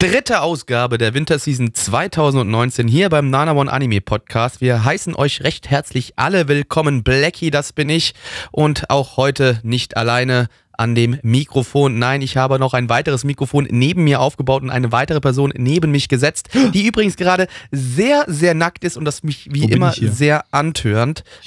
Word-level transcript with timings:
Dritte 0.00 0.42
Ausgabe 0.42 0.96
der 0.96 1.12
Winterseason 1.12 1.74
2019 1.74 2.86
hier 2.86 3.08
beim 3.08 3.30
Nana 3.30 3.52
One 3.54 3.72
Anime 3.72 4.00
Podcast. 4.00 4.60
Wir 4.60 4.84
heißen 4.84 5.16
euch 5.16 5.42
recht 5.42 5.70
herzlich 5.70 6.12
alle 6.14 6.46
willkommen. 6.46 7.02
Blackie, 7.02 7.50
das 7.50 7.72
bin 7.72 7.88
ich. 7.88 8.14
Und 8.52 8.90
auch 8.90 9.16
heute 9.16 9.58
nicht 9.64 9.96
alleine 9.96 10.46
an 10.72 10.94
dem 10.94 11.18
Mikrofon. 11.22 11.98
Nein, 11.98 12.22
ich 12.22 12.36
habe 12.36 12.60
noch 12.60 12.74
ein 12.74 12.88
weiteres 12.88 13.24
Mikrofon 13.24 13.66
neben 13.72 14.04
mir 14.04 14.20
aufgebaut 14.20 14.62
und 14.62 14.70
eine 14.70 14.92
weitere 14.92 15.18
Person 15.20 15.52
neben 15.56 15.90
mich 15.90 16.08
gesetzt, 16.08 16.50
die 16.74 16.86
übrigens 16.86 17.16
gerade 17.16 17.48
sehr, 17.72 18.22
sehr 18.28 18.54
nackt 18.54 18.84
ist 18.84 18.96
und 18.96 19.04
das 19.04 19.24
mich 19.24 19.48
wie 19.52 19.64
Wo 19.64 19.66
immer 19.66 19.92
sehr 19.92 20.44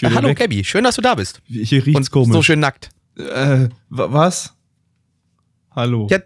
will 0.09 0.16
Hallo 0.18 0.28
weg. 0.28 0.40
Gabby, 0.40 0.66
schön, 0.66 0.84
dass 0.84 0.95
du 0.95 1.02
da 1.02 1.16
bist. 1.16 1.42
Hier 1.45 1.86
riecht's 1.86 1.95
Und 1.95 2.12
komisch. 2.12 2.34
so 2.34 2.44
schön 2.44 2.59
nackt. 2.59 2.90
Äh, 3.18 3.70
wa- 3.90 4.12
was? 4.12 4.54
Hallo. 5.73 6.08
Ja, 6.12 6.20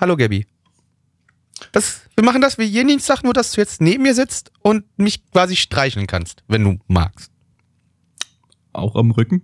hallo 0.00 0.16
Gabby. 0.16 0.46
Das, 1.72 2.02
wir 2.16 2.24
machen 2.24 2.40
das 2.40 2.58
wie 2.58 2.64
jeden 2.64 2.88
Dienstag, 2.88 3.22
nur 3.22 3.32
dass 3.32 3.52
du 3.52 3.60
jetzt 3.60 3.80
neben 3.80 4.02
mir 4.04 4.14
sitzt 4.14 4.50
und 4.62 4.84
mich 4.98 5.28
quasi 5.30 5.56
streicheln 5.56 6.06
kannst, 6.06 6.42
wenn 6.48 6.64
du 6.64 6.78
magst. 6.86 7.30
Auch 8.72 8.94
am 8.96 9.10
Rücken? 9.10 9.42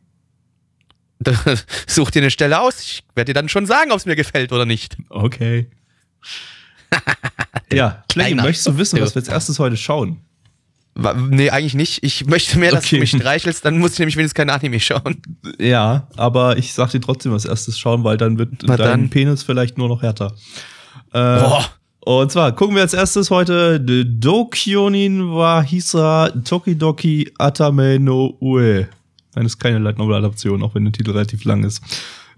Such 1.87 2.11
dir 2.11 2.23
eine 2.23 2.31
Stelle 2.31 2.61
aus. 2.61 2.81
Ich 2.81 3.05
werde 3.15 3.31
dir 3.33 3.35
dann 3.35 3.49
schon 3.49 3.67
sagen, 3.67 3.91
ob 3.93 3.99
es 3.99 4.07
mir 4.07 4.17
gefällt 4.17 4.53
oder 4.53 4.67
nicht. 4.67 4.97
Okay. 5.09 5.71
ja, 7.73 8.05
Kleiner. 8.09 8.43
möchtest 8.43 8.67
du 8.67 8.79
wissen, 8.79 9.01
was 9.01 9.15
wir 9.15 9.21
als 9.21 9.29
erstes 9.29 9.59
heute 9.59 9.77
schauen? 9.77 10.21
Nee, 11.31 11.51
eigentlich 11.51 11.75
nicht. 11.75 12.05
Ich 12.05 12.25
möchte 12.27 12.57
mehr, 12.59 12.71
dass 12.71 12.85
Okay. 12.85 12.97
du 12.97 13.01
mich 13.01 13.11
streichelst, 13.11 13.65
dann 13.65 13.79
muss 13.79 13.95
ich 13.95 13.99
nämlich 13.99 14.17
wenigstens 14.17 14.37
kein 14.37 14.49
Anime 14.51 14.79
schauen. 14.79 15.21
Ja, 15.59 16.07
aber 16.17 16.57
ich 16.57 16.73
sag 16.73 16.91
dir 16.91 17.01
trotzdem 17.01 17.33
als 17.33 17.45
erstes 17.45 17.77
schauen, 17.79 18.05
weil 18.05 18.17
dann 18.17 18.39
wird 18.39 18.63
Na 18.63 18.77
dein 18.77 18.87
dann. 18.89 19.11
Penis 19.11 19.43
vielleicht 19.43 19.77
nur 19.77 19.89
noch 19.89 20.03
härter. 20.03 20.35
Äh, 21.13 21.41
Boah. 21.41 21.69
Und 22.05 22.31
zwar 22.31 22.53
gucken 22.53 22.75
wir 22.75 22.83
als 22.83 22.93
erstes 22.93 23.31
heute 23.31 23.83
The 23.85 24.05
Dokyonin 24.05 25.31
wa 25.31 25.63
Hisa 25.63 26.29
Tokidoki 26.45 27.33
Atame 27.39 27.99
no 27.99 28.37
Ue. 28.41 28.87
Nein, 29.35 29.47
ist 29.47 29.59
keine 29.59 29.79
Light 29.79 29.97
Novel 29.97 30.17
Adaption, 30.17 30.63
auch 30.63 30.75
wenn 30.75 30.85
der 30.85 30.93
Titel 30.93 31.13
relativ 31.13 31.45
lang 31.45 31.65
ist. 31.65 31.83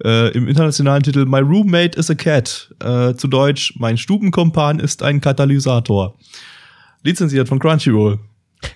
Äh, 0.05 0.31
Im 0.37 0.47
internationalen 0.47 1.03
Titel 1.03 1.25
My 1.27 1.41
Roommate 1.41 1.99
is 1.99 2.09
a 2.11 2.15
Cat. 2.15 2.73
Äh, 2.79 3.15
zu 3.15 3.27
Deutsch 3.27 3.75
Mein 3.77 3.99
Stubenkompan 3.99 4.79
ist 4.79 5.03
ein 5.03 5.21
Katalysator. 5.21 6.17
Lizenziert 7.03 7.49
von 7.49 7.59
Crunchyroll. 7.59 8.21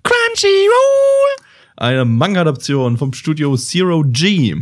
Crunchyroll! 0.03 1.47
Eine 1.77 2.05
Manga-Adaption 2.05 2.99
vom 2.99 3.13
Studio 3.13 3.57
Zero 3.57 4.03
G. 4.09 4.57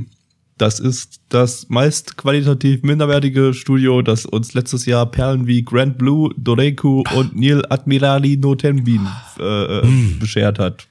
Das 0.59 0.81
ist 0.81 1.21
das 1.29 1.69
meist 1.69 2.17
qualitativ 2.17 2.83
minderwertige 2.83 3.55
Studio, 3.55 4.03
das 4.03 4.27
uns 4.27 4.55
letztes 4.55 4.87
Jahr 4.87 5.07
Perlen 5.07 5.47
wie 5.47 5.65
Grand 5.65 5.99
Blue, 5.99 6.35
Doreku 6.37 7.05
und 7.15 7.37
Neil 7.37 7.63
Admirali 7.69 8.37
no 8.37 8.55
Tenbin 8.57 9.07
äh, 9.39 9.79
äh, 9.79 9.83
beschert 10.19 10.59
hat. 10.59 10.89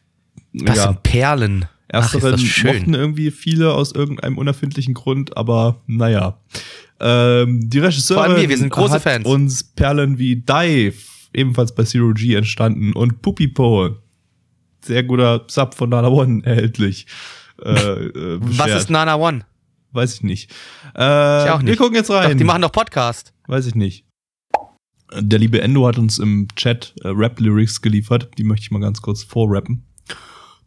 Das 0.53 0.83
sind 0.83 1.03
Perlen. 1.03 1.65
Ach, 1.91 2.05
ist 2.05 2.15
Ersteren 2.15 2.31
das 2.31 2.41
schön. 2.41 2.75
mochten 2.77 2.93
irgendwie 2.93 3.31
viele 3.31 3.73
aus 3.73 3.93
irgendeinem 3.93 4.37
unerfindlichen 4.37 4.93
Grund, 4.93 5.37
aber 5.37 5.81
naja. 5.87 6.39
Ähm, 6.99 7.69
die 7.69 7.79
Regisseurin 7.79 8.37
wir, 8.37 8.49
wir 8.49 8.57
sind 8.57 8.71
große 8.71 8.95
hat 8.95 9.03
Fans. 9.03 9.25
uns 9.25 9.63
Perlen 9.63 10.17
wie 10.17 10.37
Dive, 10.37 10.95
ebenfalls 11.33 11.75
bei 11.75 11.83
Zero 11.83 12.13
G 12.13 12.33
entstanden, 12.35 12.93
und 12.93 13.21
Pupipo, 13.21 13.97
sehr 14.81 15.03
guter 15.03 15.45
Sub 15.47 15.75
von 15.75 15.89
Nana 15.89 16.07
One 16.07 16.41
erhältlich. 16.43 17.05
Äh, 17.63 17.71
äh, 17.71 18.39
Was 18.41 18.71
ist 18.71 18.89
Nana 18.89 19.15
One? 19.15 19.45
Weiß 19.91 20.13
ich 20.15 20.23
nicht. 20.23 20.51
Äh, 20.95 21.45
Ich 21.45 21.49
auch 21.51 21.61
nicht. 21.61 21.67
Wir 21.69 21.77
gucken 21.77 21.95
jetzt 21.95 22.09
rein. 22.11 22.31
Doch, 22.31 22.37
die 22.37 22.43
machen 22.43 22.61
doch 22.61 22.71
Podcast. 22.71 23.33
Weiß 23.47 23.65
ich 23.65 23.75
nicht. 23.75 24.05
Der 25.13 25.39
liebe 25.39 25.61
Endo 25.61 25.87
hat 25.87 25.97
uns 25.97 26.19
im 26.19 26.47
Chat 26.55 26.93
äh, 27.03 27.07
Rap-Lyrics 27.07 27.81
geliefert. 27.81 28.29
Die 28.37 28.43
möchte 28.43 28.63
ich 28.65 28.71
mal 28.71 28.81
ganz 28.81 29.01
kurz 29.01 29.23
vorrappen. 29.23 29.85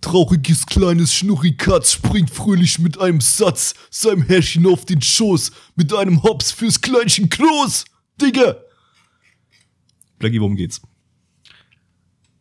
Trauriges 0.00 0.64
kleines 0.64 1.12
Schnurrikatz 1.14 1.92
springt 1.92 2.30
fröhlich 2.30 2.78
mit 2.78 2.98
einem 2.98 3.20
Satz 3.20 3.75
seinem 3.91 4.22
Herrchen 4.22 4.66
auf 4.66 4.86
den 4.86 5.03
Schoß 5.03 5.53
mit 5.76 5.92
einem 5.92 6.22
Hops 6.22 6.53
fürs 6.53 6.80
Kleinchen 6.80 7.28
Kloß. 7.28 7.84
Digga! 8.20 8.56
Blackie, 10.19 10.41
worum 10.41 10.56
geht's? 10.56 10.80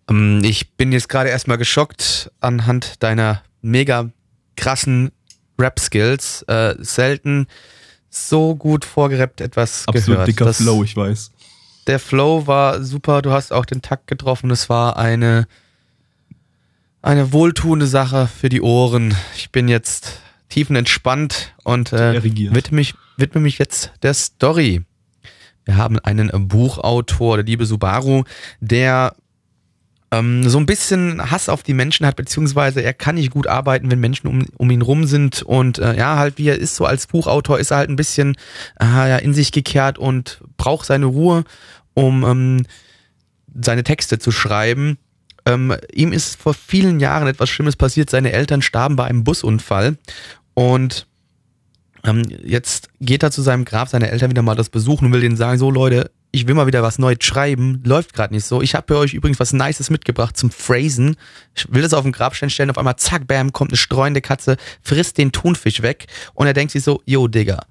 Ähm, 0.10 0.42
Ich 0.44 0.76
bin 0.78 0.94
jetzt 0.94 1.10
gerade 1.10 1.30
erstmal 1.30 1.58
geschockt 1.58 2.32
anhand 2.40 3.04
deiner 3.04 3.44
mega 3.62 4.10
krassen 4.56 5.12
Rap-Skills. 5.60 6.44
Äh, 6.44 6.76
selten 6.80 7.48
so 8.10 8.56
gut 8.56 8.86
vorgerappt 8.86 9.42
etwas 9.42 9.88
Absolut 9.88 10.08
gehört. 10.08 10.28
dicker 10.28 10.46
Das- 10.46 10.58
Flow, 10.58 10.84
ich 10.84 10.96
weiß. 10.96 11.32
Der 11.88 12.00
Flow 12.00 12.46
war 12.48 12.84
super, 12.84 13.22
du 13.22 13.32
hast 13.32 13.52
auch 13.52 13.66
den 13.66 13.82
Takt 13.82 14.08
getroffen. 14.08 14.52
Es 14.52 14.70
war 14.70 14.98
eine, 14.98 15.48
eine 17.02 17.32
wohltuende 17.34 17.88
Sache 17.88 18.28
für 18.28 18.50
die 18.50 18.62
Ohren. 18.62 19.16
Ich 19.36 19.52
bin 19.52 19.68
jetzt 19.68 20.20
tiefenentspannt 20.50 21.54
und 21.64 21.94
äh, 21.94 22.24
widme, 22.24 22.62
mich, 22.76 22.94
widme 23.18 23.42
mich 23.42 23.58
jetzt 23.58 23.92
der 24.04 24.14
Story. 24.14 24.84
Wir 25.66 25.78
haben 25.78 26.00
einen 26.00 26.48
Buchautor, 26.48 27.38
der 27.38 27.46
liebe 27.46 27.66
Subaru, 27.66 28.24
der 28.60 29.16
ähm, 30.12 30.48
so 30.50 30.58
ein 30.58 30.66
bisschen 30.66 31.32
Hass 31.32 31.50
auf 31.50 31.64
die 31.64 31.74
Menschen 31.74 32.06
hat, 32.06 32.16
beziehungsweise 32.16 32.82
er 32.82 32.94
kann 32.94 33.16
nicht 33.16 33.32
gut 33.32 33.48
arbeiten, 33.48 33.92
wenn 33.92 34.00
Menschen 34.00 34.28
um, 34.28 34.46
um 34.58 34.72
ihn 34.72 34.82
rum 34.82 35.06
sind. 35.06 35.44
Und 35.44 35.78
äh, 35.78 35.96
ja, 35.96 36.18
halt 36.18 36.38
wie 36.38 36.48
er 36.48 36.58
ist, 36.58 36.76
so 36.76 36.86
als 36.86 37.08
Buchautor 37.08 37.60
ist 37.60 37.72
er 37.72 37.78
halt 37.78 37.90
ein 37.90 37.96
bisschen 37.96 38.36
äh, 38.82 39.24
in 39.24 39.34
sich 39.34 39.52
gekehrt 39.52 39.98
und 39.98 40.42
braucht 40.58 40.86
seine 40.86 41.06
Ruhe, 41.06 41.44
um 41.94 42.24
ähm, 42.24 42.66
seine 43.62 43.84
Texte 43.84 44.20
zu 44.20 44.32
schreiben. 44.32 44.98
Ähm, 45.46 45.76
ihm 45.94 46.12
ist 46.12 46.42
vor 46.42 46.54
vielen 46.54 47.00
Jahren 47.00 47.28
etwas 47.28 47.50
Schlimmes 47.50 47.76
passiert. 47.76 48.10
Seine 48.10 48.32
Eltern 48.32 48.62
starben 48.62 48.96
bei 48.96 49.06
einem 49.06 49.24
Busunfall. 49.24 49.98
Und 50.56 51.08
ähm, 52.04 52.24
jetzt 52.44 52.90
geht 53.00 53.24
er 53.24 53.32
zu 53.32 53.42
seinem 53.42 53.66
Grab, 53.66 53.90
seine 53.90 54.10
Eltern 54.10 54.32
wieder 54.32 54.42
mal 54.42 54.56
das 54.56 54.70
besuchen 54.70 55.06
und 55.06 55.14
will 55.14 55.22
denen 55.22 55.38
sagen, 55.38 55.60
so 55.60 55.70
Leute, 55.70 56.12
ich 56.32 56.48
will 56.48 56.54
mal 56.54 56.68
wieder 56.68 56.84
was 56.84 57.00
Neues 57.00 57.18
schreiben, 57.22 57.82
läuft 57.84 58.14
gerade 58.14 58.34
nicht 58.34 58.46
so. 58.46 58.62
Ich 58.62 58.76
habe 58.76 58.86
für 58.88 59.00
euch 59.00 59.14
übrigens 59.14 59.40
was 59.40 59.54
Nices 59.54 59.90
mitgebracht 59.90 60.38
zum 60.38 60.52
Phrasen. 60.52 61.16
Ich 61.56 61.72
will 61.74 61.82
das 61.82 61.94
auf 61.94 62.04
den 62.04 62.12
Grabstein 62.12 62.50
stellen, 62.50 62.70
auf 62.70 62.78
einmal 62.78 62.98
zack, 62.98 63.28
bam, 63.28 63.52
kommt 63.52 63.72
eine 63.72 63.78
streuende 63.78 64.22
Katze, 64.22 64.58
frisst 64.82 65.18
den 65.18 65.32
Thunfisch 65.32 65.82
weg 65.82 66.06
und 66.36 66.46
er 66.46 66.54
denkt 66.54 66.72
sich 66.72 66.84
so, 66.84 67.02
yo 67.06 67.28
Digga, 67.28 67.62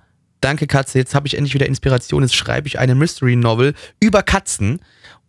danke 0.41 0.67
Katze, 0.67 0.99
jetzt 0.99 1.15
habe 1.15 1.29
ich 1.29 1.37
endlich 1.37 1.55
wieder 1.55 1.67
Inspiration, 1.67 2.23
jetzt 2.23 2.35
schreibe 2.35 2.67
ich 2.67 2.79
eine 2.79 2.95
Mystery 2.95 3.37
Novel 3.37 3.75
über 4.01 4.23
Katzen. 4.23 4.81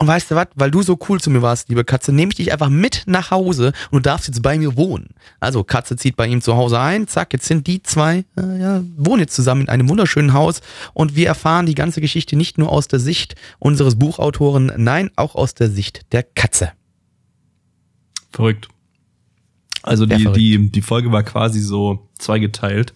Und 0.01 0.07
weißt 0.07 0.31
du 0.31 0.35
was, 0.35 0.47
weil 0.55 0.71
du 0.71 0.81
so 0.81 0.97
cool 1.09 1.19
zu 1.19 1.29
mir 1.29 1.41
warst, 1.41 1.67
liebe 1.67 1.83
Katze, 1.83 2.13
nehme 2.13 2.31
ich 2.31 2.37
dich 2.37 2.53
einfach 2.53 2.69
mit 2.69 3.03
nach 3.05 3.31
Hause 3.31 3.73
und 3.91 3.97
du 3.97 4.09
darfst 4.09 4.27
jetzt 4.27 4.41
bei 4.41 4.57
mir 4.57 4.77
wohnen. 4.77 5.09
Also 5.41 5.65
Katze 5.65 5.97
zieht 5.97 6.15
bei 6.15 6.25
ihm 6.25 6.41
zu 6.41 6.55
Hause 6.55 6.79
ein, 6.79 7.09
zack, 7.09 7.33
jetzt 7.33 7.47
sind 7.47 7.67
die 7.67 7.83
zwei, 7.83 8.23
äh, 8.38 8.61
ja, 8.61 8.81
wohnen 8.95 9.19
jetzt 9.19 9.35
zusammen 9.35 9.63
in 9.63 9.69
einem 9.69 9.89
wunderschönen 9.89 10.31
Haus 10.31 10.61
und 10.93 11.17
wir 11.17 11.27
erfahren 11.27 11.65
die 11.65 11.75
ganze 11.75 12.00
Geschichte 12.00 12.38
nicht 12.38 12.57
nur 12.57 12.71
aus 12.71 12.88
der 12.88 13.00
Sicht 13.00 13.35
unseres 13.59 14.00
Buchautoren, 14.00 14.71
nein, 14.77 15.12
auch 15.18 15.35
aus 15.35 15.53
der 15.53 15.69
Sicht 15.69 16.06
der 16.13 16.24
Katze. 16.24 16.71
Verrückt. 18.31 18.69
Also 19.83 20.07
Sehr 20.07 20.15
die, 20.15 20.24
verrückt. 20.24 20.39
die, 20.39 20.71
die 20.71 20.81
Folge 20.81 21.12
war 21.12 21.24
quasi 21.24 21.59
so 21.59 22.07
zweigeteilt. 22.18 22.94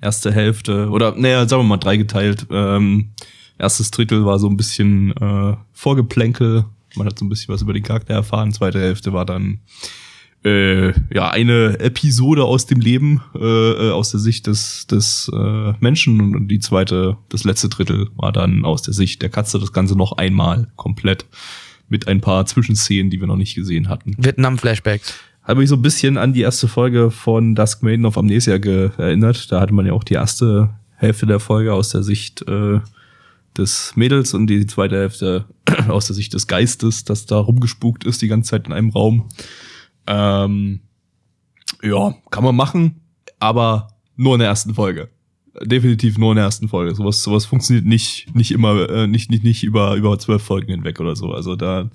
Erste 0.00 0.32
Hälfte, 0.32 0.88
oder 0.88 1.14
naja, 1.14 1.46
sagen 1.46 1.62
wir 1.62 1.68
mal 1.68 1.76
dreigeteilt. 1.76 2.46
Ähm, 2.50 3.10
erstes 3.60 3.90
Drittel 3.90 4.24
war 4.24 4.38
so 4.38 4.48
ein 4.48 4.56
bisschen 4.56 5.12
äh, 5.16 5.56
Vorgeplänkel. 5.72 6.64
Man 6.96 7.06
hat 7.06 7.18
so 7.18 7.24
ein 7.24 7.28
bisschen 7.28 7.54
was 7.54 7.62
über 7.62 7.72
den 7.72 7.82
Charakter 7.82 8.14
erfahren. 8.14 8.52
Zweite 8.52 8.80
Hälfte 8.80 9.12
war 9.12 9.24
dann 9.24 9.60
äh, 10.44 10.92
ja 11.14 11.30
eine 11.30 11.78
Episode 11.80 12.44
aus 12.44 12.66
dem 12.66 12.80
Leben, 12.80 13.22
äh, 13.34 13.88
äh, 13.88 13.90
aus 13.92 14.10
der 14.10 14.20
Sicht 14.20 14.46
des, 14.46 14.86
des 14.86 15.30
äh, 15.32 15.72
Menschen. 15.80 16.34
Und 16.34 16.48
die 16.48 16.58
zweite, 16.58 17.16
das 17.28 17.44
letzte 17.44 17.68
Drittel 17.68 18.08
war 18.16 18.32
dann 18.32 18.64
aus 18.64 18.82
der 18.82 18.94
Sicht 18.94 19.22
der 19.22 19.28
Katze. 19.28 19.58
Das 19.58 19.72
Ganze 19.72 19.96
noch 19.96 20.12
einmal 20.12 20.68
komplett 20.76 21.26
mit 21.88 22.08
ein 22.08 22.20
paar 22.20 22.46
Zwischenszenen, 22.46 23.10
die 23.10 23.20
wir 23.20 23.26
noch 23.26 23.36
nicht 23.36 23.54
gesehen 23.54 23.88
hatten 23.88 24.14
Vietnam-Flashbacks. 24.16 25.12
habe 25.42 25.60
mich 25.60 25.68
so 25.68 25.74
ein 25.74 25.82
bisschen 25.82 26.16
an 26.16 26.32
die 26.32 26.42
erste 26.42 26.68
Folge 26.68 27.10
von 27.10 27.54
Dusk 27.56 27.82
Maiden 27.82 28.06
of 28.06 28.16
Amnesia 28.16 28.54
erinnert. 28.54 29.50
Da 29.50 29.60
hatte 29.60 29.74
man 29.74 29.86
ja 29.86 29.92
auch 29.92 30.04
die 30.04 30.14
erste 30.14 30.70
Hälfte 30.94 31.26
der 31.26 31.40
Folge 31.40 31.74
aus 31.74 31.90
der 31.90 32.02
Sicht 32.02 32.42
äh, 32.42 32.80
des 33.60 33.92
Mädels 33.94 34.34
und 34.34 34.48
die 34.48 34.66
zweite 34.66 34.96
Hälfte 34.96 35.44
aus 35.88 36.06
der 36.06 36.16
Sicht 36.16 36.34
des 36.34 36.46
Geistes, 36.46 37.04
das 37.04 37.26
da 37.26 37.38
rumgespukt 37.38 38.04
ist 38.04 38.22
die 38.22 38.28
ganze 38.28 38.50
Zeit 38.50 38.66
in 38.66 38.72
einem 38.72 38.90
Raum. 38.90 39.28
Ähm, 40.06 40.80
ja, 41.82 42.14
kann 42.30 42.44
man 42.44 42.56
machen, 42.56 43.00
aber 43.38 43.88
nur 44.16 44.34
in 44.34 44.40
der 44.40 44.48
ersten 44.48 44.74
Folge. 44.74 45.08
Definitiv 45.62 46.18
nur 46.18 46.32
in 46.32 46.36
der 46.36 46.44
ersten 46.44 46.68
Folge. 46.68 46.94
Sowas, 46.94 47.22
sowas 47.22 47.46
funktioniert 47.46 47.86
nicht, 47.86 48.34
nicht 48.34 48.52
immer, 48.52 48.88
äh, 48.88 49.06
nicht, 49.06 49.30
nicht, 49.30 49.44
nicht 49.44 49.62
über, 49.62 49.94
über 49.94 50.18
zwölf 50.18 50.42
Folgen 50.42 50.70
hinweg 50.70 51.00
oder 51.00 51.16
so. 51.16 51.32
Also 51.32 51.56
da, 51.56 51.90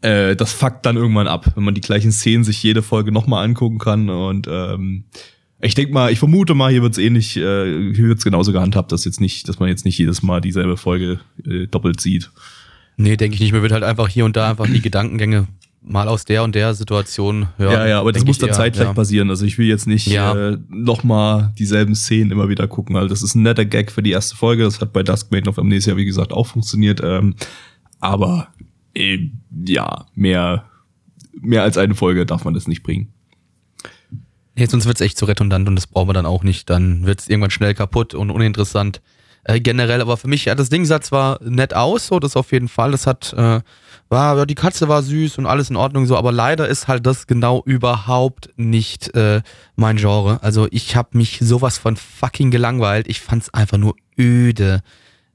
äh, 0.00 0.36
das 0.36 0.52
fuckt 0.52 0.86
dann 0.86 0.96
irgendwann 0.96 1.28
ab, 1.28 1.52
wenn 1.54 1.64
man 1.64 1.74
die 1.74 1.80
gleichen 1.80 2.12
Szenen 2.12 2.44
sich 2.44 2.62
jede 2.62 2.82
Folge 2.82 3.12
nochmal 3.12 3.44
angucken 3.44 3.78
kann. 3.78 4.08
Und 4.08 4.48
ähm, 4.50 5.04
ich 5.62 5.74
denke 5.74 5.92
mal, 5.92 6.12
ich 6.12 6.18
vermute 6.18 6.54
mal, 6.54 6.70
hier 6.70 6.82
wird's 6.82 6.98
ähnlich, 6.98 7.36
äh, 7.36 7.92
hier 7.94 8.08
wird's 8.08 8.24
genauso 8.24 8.52
gehandhabt, 8.52 8.92
dass 8.92 9.04
jetzt 9.04 9.20
nicht, 9.20 9.48
dass 9.48 9.58
man 9.60 9.68
jetzt 9.68 9.84
nicht 9.84 9.96
jedes 9.96 10.22
Mal 10.22 10.40
dieselbe 10.40 10.76
Folge 10.76 11.20
äh, 11.46 11.66
doppelt 11.66 12.00
sieht. 12.00 12.30
Nee, 12.96 13.16
denke 13.16 13.34
ich 13.36 13.40
nicht. 13.40 13.52
Mir 13.52 13.62
wird 13.62 13.72
halt 13.72 13.84
einfach 13.84 14.08
hier 14.08 14.24
und 14.24 14.36
da 14.36 14.50
einfach 14.50 14.66
die 14.66 14.80
Gedankengänge 14.82 15.46
mal 15.84 16.08
aus 16.08 16.24
der 16.24 16.44
und 16.44 16.54
der 16.54 16.74
Situation 16.74 17.48
hören. 17.56 17.72
Ja, 17.72 17.86
ja, 17.86 18.00
aber 18.00 18.12
das 18.12 18.24
muss 18.24 18.38
dann 18.38 18.52
zeitgleich 18.52 18.86
ja. 18.88 18.92
passieren. 18.92 19.30
Also 19.30 19.44
ich 19.44 19.58
will 19.58 19.66
jetzt 19.66 19.86
nicht 19.86 20.06
Ja. 20.06 20.50
äh, 20.50 20.58
nochmal 20.68 21.52
dieselben 21.58 21.94
Szenen 21.94 22.30
immer 22.30 22.48
wieder 22.48 22.68
gucken. 22.68 22.96
Also 22.96 23.08
das 23.08 23.22
ist 23.22 23.34
ein 23.34 23.42
netter 23.42 23.64
Gag 23.64 23.90
für 23.90 24.02
die 24.02 24.12
erste 24.12 24.36
Folge. 24.36 24.64
Das 24.64 24.80
hat 24.80 24.92
bei 24.92 25.02
Dusk 25.02 25.32
Maiden 25.32 25.48
of 25.48 25.58
Amnesia, 25.58 25.96
wie 25.96 26.04
gesagt, 26.04 26.32
auch 26.32 26.46
funktioniert. 26.46 27.00
Ähm, 27.02 27.34
aber 27.98 28.48
äh, 28.94 29.18
ja, 29.66 30.06
mehr, 30.14 30.64
mehr 31.40 31.62
als 31.62 31.78
eine 31.78 31.94
Folge 31.94 32.26
darf 32.26 32.44
man 32.44 32.54
das 32.54 32.68
nicht 32.68 32.82
bringen. 32.82 33.08
Nee, 34.54 34.66
sonst 34.66 34.86
wird's 34.86 35.00
echt 35.00 35.16
zu 35.16 35.24
redundant 35.24 35.68
und 35.68 35.76
das 35.76 35.86
brauchen 35.86 36.08
wir 36.08 36.14
dann 36.14 36.26
auch 36.26 36.44
nicht. 36.44 36.68
Dann 36.68 37.06
wird's 37.06 37.28
irgendwann 37.28 37.50
schnell 37.50 37.74
kaputt 37.74 38.14
und 38.14 38.30
uninteressant. 38.30 39.00
Äh, 39.44 39.60
generell, 39.60 40.00
aber 40.00 40.16
für 40.16 40.28
mich, 40.28 40.44
ja, 40.44 40.54
das 40.54 40.68
Ding 40.68 40.84
sah 40.84 41.00
zwar 41.00 41.42
nett 41.42 41.74
aus, 41.74 42.06
so, 42.06 42.20
das 42.20 42.36
auf 42.36 42.52
jeden 42.52 42.68
Fall. 42.68 42.92
Das 42.92 43.06
hat, 43.08 43.32
äh, 43.32 43.60
war, 44.08 44.36
ja, 44.36 44.46
die 44.46 44.54
Katze 44.54 44.88
war 44.88 45.02
süß 45.02 45.38
und 45.38 45.46
alles 45.46 45.68
in 45.68 45.76
Ordnung, 45.76 46.06
so, 46.06 46.16
aber 46.16 46.30
leider 46.30 46.68
ist 46.68 46.86
halt 46.86 47.06
das 47.06 47.26
genau 47.26 47.62
überhaupt 47.64 48.50
nicht 48.56 49.16
äh, 49.16 49.42
mein 49.74 49.96
Genre. 49.96 50.40
Also 50.42 50.68
ich 50.70 50.94
habe 50.94 51.18
mich 51.18 51.40
sowas 51.40 51.78
von 51.78 51.96
fucking 51.96 52.52
gelangweilt. 52.52 53.08
Ich 53.08 53.20
fand's 53.20 53.52
einfach 53.52 53.78
nur 53.78 53.96
öde. 54.16 54.82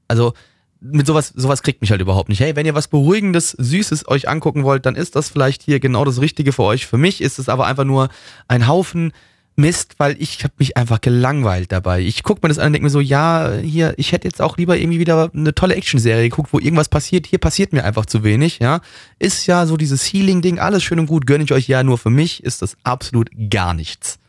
Also 0.06 0.32
mit 0.80 1.06
sowas, 1.06 1.32
sowas 1.34 1.62
kriegt 1.62 1.80
mich 1.80 1.90
halt 1.90 2.00
überhaupt 2.00 2.28
nicht. 2.28 2.40
Hey, 2.40 2.54
wenn 2.56 2.66
ihr 2.66 2.74
was 2.74 2.88
Beruhigendes, 2.88 3.50
Süßes 3.50 4.08
euch 4.08 4.28
angucken 4.28 4.64
wollt, 4.64 4.86
dann 4.86 4.94
ist 4.94 5.16
das 5.16 5.28
vielleicht 5.28 5.62
hier 5.62 5.80
genau 5.80 6.04
das 6.04 6.20
Richtige 6.20 6.52
für 6.52 6.62
euch. 6.62 6.86
Für 6.86 6.98
mich 6.98 7.20
ist 7.20 7.38
es 7.38 7.48
aber 7.48 7.66
einfach 7.66 7.84
nur 7.84 8.08
ein 8.46 8.68
Haufen 8.68 9.12
Mist, 9.58 9.96
weil 9.98 10.14
ich 10.20 10.44
habe 10.44 10.54
mich 10.58 10.76
einfach 10.76 11.00
gelangweilt 11.00 11.72
dabei. 11.72 12.00
Ich 12.00 12.22
guck 12.22 12.40
mir 12.42 12.48
das 12.48 12.60
an 12.60 12.68
und 12.68 12.74
denke 12.74 12.84
mir 12.84 12.90
so, 12.90 13.00
ja, 13.00 13.54
hier, 13.60 13.92
ich 13.96 14.12
hätte 14.12 14.28
jetzt 14.28 14.40
auch 14.40 14.56
lieber 14.56 14.78
irgendwie 14.78 15.00
wieder 15.00 15.32
eine 15.34 15.52
tolle 15.52 15.74
Actionserie 15.74 16.28
geguckt, 16.28 16.52
wo 16.52 16.60
irgendwas 16.60 16.88
passiert. 16.88 17.26
Hier 17.26 17.40
passiert 17.40 17.72
mir 17.72 17.82
einfach 17.82 18.06
zu 18.06 18.22
wenig, 18.22 18.60
ja. 18.60 18.80
Ist 19.18 19.46
ja 19.46 19.66
so 19.66 19.76
dieses 19.76 20.04
Healing-Ding, 20.04 20.60
alles 20.60 20.84
schön 20.84 21.00
und 21.00 21.06
gut, 21.06 21.26
gönne 21.26 21.42
ich 21.42 21.52
euch 21.52 21.66
ja, 21.66 21.82
nur 21.82 21.98
für 21.98 22.10
mich 22.10 22.44
ist 22.44 22.62
das 22.62 22.76
absolut 22.84 23.30
gar 23.50 23.74
nichts. 23.74 24.20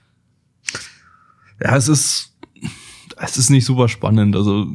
Ja, 1.62 1.78
es 1.78 1.88
ist, 1.90 2.34
es 3.18 3.38
ist 3.38 3.52
nicht 3.52 3.66
super 3.66 3.88
spannend. 3.88 4.36
Also 4.36 4.66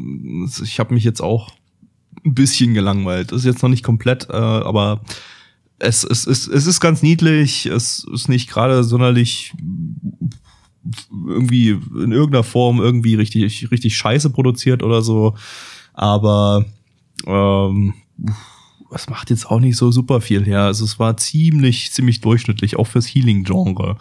ich 0.62 0.78
habe 0.78 0.94
mich 0.94 1.02
jetzt 1.02 1.20
auch 1.20 1.50
ein 2.24 2.34
bisschen 2.34 2.74
gelangweilt. 2.74 3.32
Das 3.32 3.40
ist 3.40 3.46
jetzt 3.46 3.62
noch 3.62 3.70
nicht 3.70 3.84
komplett, 3.84 4.28
äh, 4.30 4.34
aber 4.34 5.00
es, 5.78 6.04
es, 6.04 6.26
es, 6.26 6.46
es 6.46 6.66
ist 6.66 6.80
ganz 6.80 7.02
niedlich. 7.02 7.66
Es 7.66 8.06
ist 8.12 8.28
nicht 8.28 8.48
gerade 8.48 8.84
sonderlich 8.84 9.52
irgendwie 11.10 11.70
in 11.70 12.12
irgendeiner 12.12 12.44
Form 12.44 12.80
irgendwie 12.80 13.14
richtig, 13.14 13.70
richtig 13.70 13.96
scheiße 13.96 14.30
produziert 14.30 14.82
oder 14.82 15.02
so. 15.02 15.34
Aber 15.92 16.64
ähm, 17.26 17.94
es 18.94 19.08
macht 19.08 19.30
jetzt 19.30 19.46
auch 19.50 19.60
nicht 19.60 19.76
so 19.76 19.90
super 19.90 20.20
viel 20.20 20.44
her. 20.44 20.62
Also 20.62 20.84
es 20.84 20.98
war 20.98 21.16
ziemlich, 21.16 21.92
ziemlich 21.92 22.20
durchschnittlich, 22.20 22.76
auch 22.76 22.86
fürs 22.86 23.06
Healing-Genre. 23.06 23.96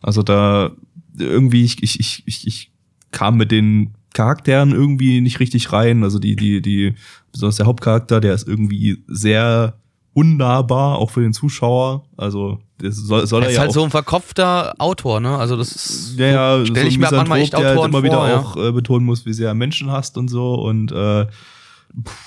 Also 0.00 0.22
da 0.22 0.72
irgendwie, 1.18 1.64
ich, 1.64 1.82
ich, 1.82 2.00
ich, 2.00 2.22
ich, 2.26 2.46
ich 2.46 2.70
kam 3.10 3.36
mit 3.36 3.50
den 3.50 3.94
Charakteren 4.14 4.72
irgendwie 4.72 5.20
nicht 5.20 5.40
richtig 5.40 5.72
rein. 5.72 6.02
Also 6.02 6.18
die, 6.18 6.36
die, 6.36 6.62
die, 6.62 6.94
besonders 7.32 7.56
der 7.56 7.66
Hauptcharakter, 7.66 8.20
der 8.20 8.34
ist 8.34 8.46
irgendwie 8.46 9.02
sehr 9.08 9.74
unnahbar, 10.14 10.98
auch 10.98 11.10
für 11.10 11.20
den 11.20 11.32
Zuschauer. 11.32 12.04
Also 12.16 12.58
das 12.78 12.96
soll, 12.96 13.26
soll 13.26 13.42
Er 13.42 13.46
er 13.46 13.50
ist 13.50 13.56
ja 13.56 13.60
halt 13.60 13.70
auch 13.70 13.74
so 13.74 13.84
ein 13.84 13.90
verkopfter 13.90 14.74
Autor, 14.78 15.20
ne? 15.20 15.36
Also 15.36 15.56
das 15.56 15.72
ist, 15.72 16.18
ja, 16.18 16.26
ja, 16.26 16.66
stell 16.66 16.82
so 16.82 16.88
ich 16.88 16.98
mir 16.98 17.08
manchmal 17.10 17.40
echt 17.40 17.52
Misanthrop, 17.52 17.60
der 17.60 17.68
halt 17.68 17.78
Autoren 17.78 17.90
immer 17.90 18.02
wieder 18.02 18.18
vor, 18.18 18.28
ja. 18.28 18.38
auch 18.38 18.56
äh, 18.56 18.72
betonen 18.72 19.06
muss, 19.06 19.26
wie 19.26 19.32
sehr 19.32 19.48
er 19.48 19.54
Menschen 19.54 19.90
hasst 19.90 20.18
und 20.18 20.28
so 20.28 20.54
und 20.54 20.92
äh, 20.92 21.26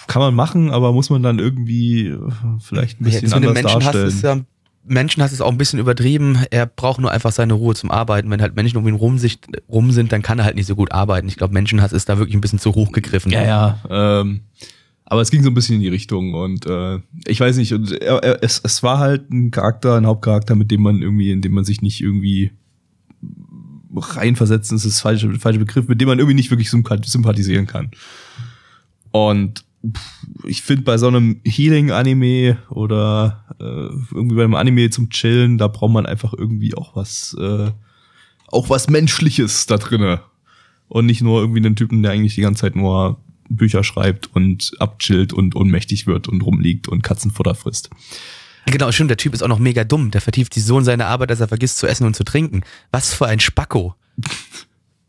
kann 0.08 0.22
man 0.22 0.34
machen, 0.34 0.72
aber 0.72 0.92
muss 0.94 1.10
man 1.10 1.22
dann 1.22 1.40
irgendwie 1.40 2.08
äh, 2.08 2.20
vielleicht 2.60 3.00
ein 3.00 3.06
bisschen 3.06 3.30
dem 3.30 3.34
anders 3.34 3.54
Menschenhass 3.54 3.84
darstellen. 3.84 4.08
ist 4.08 4.24
ja 4.24 4.38
Menschenhass 4.84 5.32
ist 5.32 5.42
auch 5.42 5.52
ein 5.52 5.58
bisschen 5.58 5.80
übertrieben. 5.80 6.40
Er 6.50 6.66
braucht 6.66 7.00
nur 7.00 7.12
einfach 7.12 7.32
seine 7.32 7.54
Ruhe 7.54 7.76
zum 7.76 7.92
Arbeiten. 7.92 8.32
Wenn 8.32 8.42
halt 8.42 8.56
Menschen 8.56 8.78
um 8.78 8.88
ihn 8.88 8.96
rum, 8.96 9.20
sich, 9.20 9.40
rum 9.70 9.92
sind, 9.92 10.12
dann 10.12 10.24
kann 10.24 10.40
er 10.40 10.46
halt 10.46 10.56
nicht 10.56 10.66
so 10.66 10.76
gut 10.76 10.92
arbeiten. 10.92 11.28
Ich 11.28 11.38
glaube, 11.38 11.54
Menschenhass 11.54 11.94
ist 11.94 12.10
da 12.10 12.18
wirklich 12.18 12.36
ein 12.36 12.42
bisschen 12.42 12.58
zu 12.58 12.74
hoch 12.74 12.92
gegriffen. 12.92 13.32
ja, 13.32 13.44
ja. 13.44 13.78
Ähm, 13.90 14.42
aber 15.12 15.20
es 15.20 15.30
ging 15.30 15.44
so 15.44 15.50
ein 15.50 15.54
bisschen 15.54 15.76
in 15.76 15.82
die 15.82 15.90
Richtung 15.90 16.34
und 16.36 16.66
äh, 16.68 17.00
ich 17.26 17.42
weiß 17.42 17.58
nicht, 17.58 17.74
und 17.74 17.92
er, 17.92 18.24
er, 18.24 18.44
es, 18.44 18.62
es 18.64 18.82
war 18.82 18.98
halt 18.98 19.30
ein 19.30 19.52
Charakter, 19.52 19.98
ein 19.98 20.06
Hauptcharakter, 20.06 20.56
mit 20.56 20.72
dem 20.72 20.82
man 20.82 21.02
irgendwie, 21.02 21.32
in 21.32 21.42
dem 21.42 21.52
man 21.52 21.66
sich 21.66 21.82
nicht 21.82 22.00
irgendwie 22.00 22.52
reinversetzen, 23.94 24.78
ist 24.78 24.86
das 24.86 25.02
falsche, 25.02 25.38
falsche 25.38 25.60
Begriff, 25.60 25.90
mit 25.90 26.00
dem 26.00 26.08
man 26.08 26.18
irgendwie 26.18 26.36
nicht 26.36 26.50
wirklich 26.50 26.70
sympa- 26.70 27.06
sympathisieren 27.06 27.68
kann. 27.68 27.92
Und 29.12 29.66
ich 30.46 30.62
finde 30.62 30.84
bei 30.84 30.98
so 30.98 31.08
einem 31.08 31.42
Healing-Anime 31.44 32.60
oder 32.70 33.44
äh, 33.60 34.16
irgendwie 34.16 34.38
bei 34.38 34.46
einem 34.46 34.56
Anime 34.56 34.92
zum 34.92 35.10
Chillen, 35.10 35.58
da 35.58 35.68
braucht 35.68 35.92
man 35.92 36.06
einfach 36.06 36.34
irgendwie 36.34 36.74
auch 36.74 36.96
was, 36.96 37.36
äh, 37.38 37.70
auch 38.48 38.70
was 38.70 38.90
Menschliches 38.90 39.66
da 39.66 39.76
drinne. 39.76 40.22
Und 40.88 41.06
nicht 41.06 41.22
nur 41.22 41.42
irgendwie 41.42 41.66
einen 41.66 41.76
Typen, 41.76 42.02
der 42.02 42.14
eigentlich 42.14 42.36
die 42.36 42.42
ganze 42.44 42.62
Zeit 42.62 42.78
nur 42.78 43.20
Bücher 43.56 43.84
schreibt 43.84 44.34
und 44.36 44.72
abchillt 44.80 45.34
und 45.34 45.56
ohnmächtig 45.56 46.08
wird 46.08 46.28
und 46.28 46.42
rumliegt 46.42 46.88
und 46.88 47.02
Katzenfutter 47.04 47.56
frisst. 47.56 47.90
Genau, 48.68 48.92
stimmt, 48.92 49.10
der 49.10 49.18
Typ 49.18 49.34
ist 49.34 49.42
auch 49.42 49.48
noch 49.48 49.60
mega 49.60 49.84
dumm. 49.84 50.12
Der 50.12 50.22
vertieft 50.22 50.54
sich 50.54 50.64
so 50.64 50.78
in 50.78 50.86
seine 50.86 51.08
Arbeit, 51.08 51.32
dass 51.32 51.40
er 51.40 51.48
vergisst 51.48 51.78
zu 51.78 51.88
essen 51.88 52.06
und 52.06 52.16
zu 52.16 52.24
trinken. 52.24 52.62
Was 52.92 53.14
für 53.14 53.28
ein 53.28 53.40
Spacko. 53.40 53.96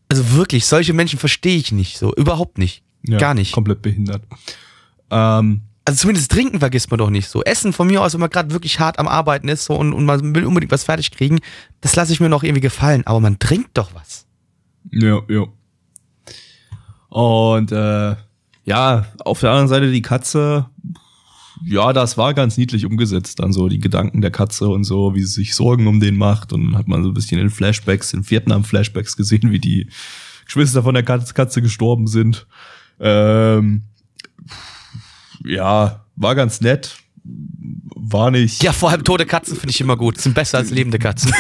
Also 0.09 0.33
wirklich, 0.35 0.67
solche 0.67 0.93
Menschen 0.93 1.19
verstehe 1.19 1.56
ich 1.56 1.73
nicht 1.73 1.97
so. 1.97 2.15
Überhaupt 2.15 2.59
nicht. 2.59 2.83
Ja, 3.03 3.17
Gar 3.17 3.33
nicht. 3.33 3.53
Komplett 3.53 3.81
behindert. 3.81 4.23
Ähm, 5.11 5.63
Also 5.87 6.03
zumindest 6.03 6.31
trinken 6.31 6.58
vergisst 6.61 6.91
man 6.91 6.99
doch 6.99 7.08
nicht 7.08 7.29
so. 7.29 7.43
Essen 7.43 7.72
von 7.72 7.87
mir 7.87 8.03
aus, 8.03 8.13
wenn 8.13 8.20
man 8.20 8.29
gerade 8.29 8.51
wirklich 8.51 8.79
hart 8.79 8.99
am 8.99 9.08
Arbeiten 9.08 9.49
ist 9.49 9.65
so, 9.65 9.75
und, 9.75 9.94
und 9.94 10.05
man 10.05 10.34
will 10.34 10.44
unbedingt 10.44 10.70
was 10.70 10.84
fertig 10.84 11.13
kriegen, 11.13 11.39
das 11.81 11.96
lasse 11.96 12.13
ich 12.13 12.20
mir 12.20 12.29
noch 12.29 12.43
irgendwie 12.43 12.61
gefallen. 12.61 13.06
Aber 13.06 13.20
man 13.20 13.39
trinkt 13.39 13.70
doch 13.79 13.94
was. 13.94 14.27
Ja, 14.91 15.22
ja. 15.31 15.46
Und 17.08 17.72
äh, 17.72 18.17
ja, 18.65 19.07
auf 19.25 19.41
der 19.41 19.51
anderen 19.51 19.69
Seite 19.69 19.91
die 19.91 20.03
Katze, 20.03 20.67
ja, 21.65 21.93
das 21.93 22.17
war 22.17 22.35
ganz 22.35 22.57
niedlich 22.57 22.87
umgesetzt, 22.87 23.41
dann 23.41 23.53
so 23.53 23.69
die 23.69 23.79
Gedanken 23.79 24.21
der 24.21 24.31
Katze 24.31 24.69
und 24.69 24.85
so, 24.85 25.15
wie 25.15 25.21
sie 25.21 25.33
sich 25.33 25.55
Sorgen 25.55 25.87
um 25.87 26.01
den 26.01 26.17
macht. 26.17 26.53
Und 26.53 26.67
dann 26.67 26.79
hat 26.79 26.89
man 26.89 27.03
so 27.03 27.11
ein 27.11 27.15
bisschen 27.15 27.41
in 27.41 27.51
Flashbacks, 27.51 28.13
in 28.13 28.29
Vietnam-Flashbacks 28.29 29.17
gesehen, 29.17 29.51
wie 29.51 29.59
die 29.59 29.89
Geschwister 30.47 30.83
von 30.83 30.95
der 30.95 31.03
Katze, 31.03 31.35
Katze 31.35 31.63
gestorben 31.63 32.07
sind. 32.07 32.47
Ähm, 33.01 33.83
ja, 35.45 36.05
war 36.17 36.35
ganz 36.35 36.61
nett. 36.61 36.99
War 37.25 38.31
nicht. 38.31 38.63
Ja, 38.63 38.73
vor 38.73 38.91
allem 38.91 39.05
tote 39.05 39.27
Katzen 39.27 39.57
finde 39.57 39.71
ich 39.71 39.81
immer 39.81 39.97
gut. 39.97 40.21
Sind 40.21 40.35
besser 40.35 40.59
als 40.59 40.71
lebende 40.71 40.99
Katzen. 40.99 41.33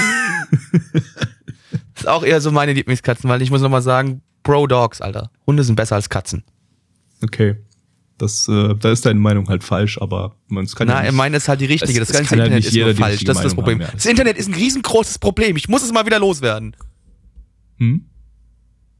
ist 1.96 2.08
auch 2.08 2.22
eher 2.22 2.40
so 2.40 2.52
meine 2.52 2.72
Lieblingskatzen, 2.72 3.28
weil 3.28 3.42
ich 3.42 3.50
muss 3.50 3.60
nochmal 3.60 3.82
sagen, 3.82 4.22
Bro 4.44 4.68
Dogs, 4.68 5.00
Alter. 5.00 5.30
Hunde 5.46 5.64
sind 5.64 5.76
besser 5.76 5.96
als 5.96 6.08
Katzen. 6.08 6.44
Okay. 7.22 7.56
Das, 8.18 8.46
äh, 8.48 8.74
da 8.76 8.92
ist 8.92 9.04
deine 9.04 9.18
Meinung 9.18 9.48
halt 9.48 9.64
falsch, 9.64 9.98
aber 10.00 10.36
man 10.48 10.64
es 10.64 10.76
kann 10.76 10.86
ja 10.88 10.94
Na, 10.94 11.02
nicht, 11.02 11.12
meine 11.12 11.36
ist 11.38 11.48
halt 11.48 11.60
die 11.60 11.64
richtige. 11.66 12.00
Es- 12.00 12.08
das 12.08 12.16
ganze 12.16 12.36
ja 12.36 12.44
Internet 12.44 12.58
nicht 12.58 12.68
ist 12.68 12.74
jeder 12.74 12.94
falsch. 12.94 13.24
Das 13.24 13.38
ist 13.38 13.44
das 13.44 13.54
Problem. 13.54 13.80
haben, 13.80 13.86
ja. 13.88 13.92
Das 13.94 14.06
Internet 14.06 14.36
ist 14.36 14.48
ein 14.48 14.54
riesengroßes 14.54 15.18
Problem. 15.18 15.56
Ich 15.56 15.68
muss 15.68 15.82
es 15.82 15.92
mal 15.92 16.06
wieder 16.06 16.18
loswerden. 16.20 16.76
Hm? 17.78 18.04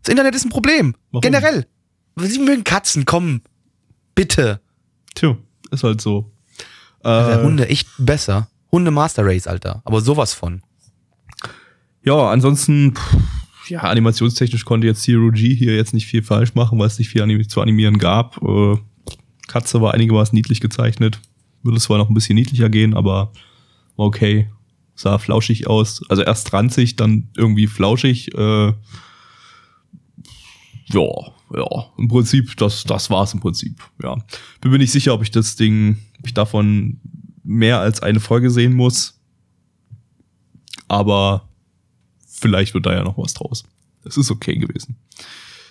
Das 0.02 0.10
Internet 0.10 0.34
ist 0.34 0.44
ein 0.44 0.50
Problem. 0.50 0.94
Warum? 1.12 1.20
Generell. 1.20 1.66
Sie 2.16 2.38
mögen 2.40 2.64
Katzen, 2.64 3.04
komm. 3.04 3.42
Bitte. 4.14 4.60
Tja, 5.14 5.36
ist 5.70 5.84
halt 5.84 6.00
so. 6.00 6.32
Äh, 7.04 7.42
Hunde 7.42 7.68
echt 7.68 7.88
besser. 7.98 8.48
Hunde 8.72 8.90
Master 8.90 9.24
Race, 9.24 9.46
Alter. 9.46 9.82
Aber 9.84 10.00
sowas 10.00 10.34
von. 10.34 10.62
ja, 12.02 12.30
ansonsten, 12.30 12.94
pff, 12.94 13.16
ja, 13.68 13.80
animationstechnisch 13.80 14.64
konnte 14.64 14.86
jetzt 14.86 15.02
Zero 15.02 15.30
G 15.30 15.54
hier 15.54 15.76
jetzt 15.76 15.94
nicht 15.94 16.06
viel 16.06 16.22
falsch 16.22 16.54
machen, 16.54 16.78
weil 16.78 16.86
es 16.86 16.98
nicht 16.98 17.08
viel 17.08 17.22
anim 17.22 17.48
zu 17.48 17.60
animieren 17.60 17.98
gab. 17.98 18.42
Äh, 18.42 18.76
Katze 19.46 19.80
war 19.80 19.94
einigermaßen 19.94 20.34
niedlich 20.34 20.60
gezeichnet. 20.60 21.20
Würde 21.62 21.78
es 21.78 21.84
zwar 21.84 21.98
noch 21.98 22.08
ein 22.08 22.14
bisschen 22.14 22.34
niedlicher 22.34 22.68
gehen, 22.68 22.94
aber 22.94 23.32
okay. 23.96 24.48
Sah 24.94 25.18
flauschig 25.18 25.68
aus. 25.68 26.02
Also 26.08 26.22
erst 26.22 26.52
ranzig, 26.52 26.96
dann 26.96 27.28
irgendwie 27.36 27.66
flauschig. 27.66 28.34
Äh, 28.34 28.72
ja, 30.92 31.08
ja, 31.54 31.86
im 31.98 32.08
Prinzip, 32.08 32.56
das, 32.56 32.84
das 32.84 33.10
war's 33.10 33.32
im 33.34 33.40
Prinzip. 33.40 33.82
Ja. 34.02 34.16
Bin 34.60 34.70
mir 34.70 34.78
nicht 34.78 34.92
sicher, 34.92 35.14
ob 35.14 35.22
ich 35.22 35.30
das 35.30 35.56
Ding, 35.56 35.98
ob 36.18 36.26
ich 36.26 36.34
davon 36.34 37.00
mehr 37.42 37.80
als 37.80 38.02
eine 38.02 38.20
Folge 38.20 38.50
sehen 38.50 38.74
muss. 38.74 39.20
Aber 40.88 41.48
vielleicht 42.42 42.74
wird 42.74 42.84
da 42.84 42.92
ja 42.92 43.02
noch 43.04 43.16
was 43.16 43.32
draus. 43.34 43.64
Es 44.04 44.16
ist 44.16 44.30
okay 44.30 44.56
gewesen. 44.56 44.96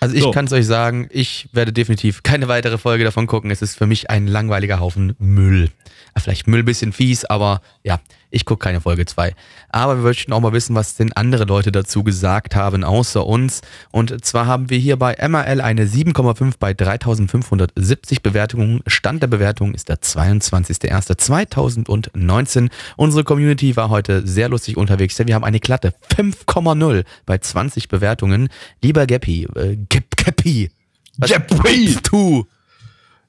Also 0.00 0.16
ich 0.16 0.22
So. 0.22 0.32
kann 0.32 0.46
es 0.46 0.52
euch 0.52 0.66
sagen, 0.66 1.06
ich 1.10 1.48
werde 1.52 1.72
definitiv 1.72 2.24
keine 2.24 2.48
weitere 2.48 2.76
Folge 2.76 3.04
davon 3.04 3.28
gucken. 3.28 3.52
Es 3.52 3.62
ist 3.62 3.76
für 3.78 3.86
mich 3.86 4.10
ein 4.10 4.26
langweiliger 4.26 4.80
Haufen 4.80 5.14
Müll. 5.20 5.70
Vielleicht 6.18 6.48
Müll 6.48 6.64
bisschen 6.64 6.92
fies, 6.92 7.24
aber 7.24 7.62
ja, 7.84 8.00
ich 8.32 8.44
gucke 8.44 8.64
keine 8.64 8.80
Folge 8.80 9.06
2. 9.06 9.34
Aber 9.68 9.94
wir 9.96 10.02
möchten 10.02 10.32
auch 10.32 10.40
mal 10.40 10.52
wissen, 10.52 10.74
was 10.74 10.96
denn 10.96 11.12
andere 11.12 11.44
Leute 11.44 11.70
dazu 11.70 12.02
gesagt 12.02 12.56
haben, 12.56 12.82
außer 12.82 13.24
uns. 13.26 13.60
Und 13.90 14.24
zwar 14.24 14.46
haben 14.46 14.70
wir 14.70 14.78
hier 14.78 14.96
bei 14.96 15.14
MRL 15.16 15.60
eine 15.60 15.84
7,5 15.84 16.54
bei 16.58 16.72
3570 16.74 18.22
Bewertungen. 18.22 18.80
Stand 18.86 19.22
der 19.22 19.28
Bewertung 19.28 19.74
ist 19.74 19.90
der 19.90 20.00
22.01.2019. 20.00 22.70
Unsere 22.96 23.24
Community 23.24 23.76
war 23.76 23.90
heute 23.90 24.26
sehr 24.26 24.48
lustig 24.48 24.78
unterwegs, 24.78 25.16
denn 25.16 25.28
wir 25.28 25.34
haben 25.34 25.44
eine 25.44 25.60
glatte 25.60 25.92
5,0 26.16 27.04
bei 27.26 27.36
20 27.38 27.88
Bewertungen. 27.88 28.48
Lieber 28.80 29.06
Geppi, 29.06 29.46
äh, 29.54 29.76
Gep 29.88 30.16
Geppi. 30.16 30.70
was 31.18 31.30
Geppi! 31.30 31.98
Du. 32.02 32.46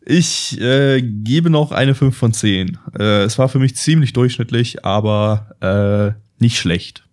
Ich 0.05 0.59
äh, 0.59 1.01
gebe 1.01 1.49
noch 1.49 1.71
eine 1.71 1.95
5 1.95 2.15
von 2.15 2.33
10. 2.33 2.77
Äh, 2.99 3.23
es 3.23 3.37
war 3.37 3.47
für 3.47 3.59
mich 3.59 3.75
ziemlich 3.75 4.11
durchschnittlich, 4.11 4.83
aber 4.83 5.55
äh, 5.61 6.41
nicht 6.41 6.57
schlecht. 6.57 7.03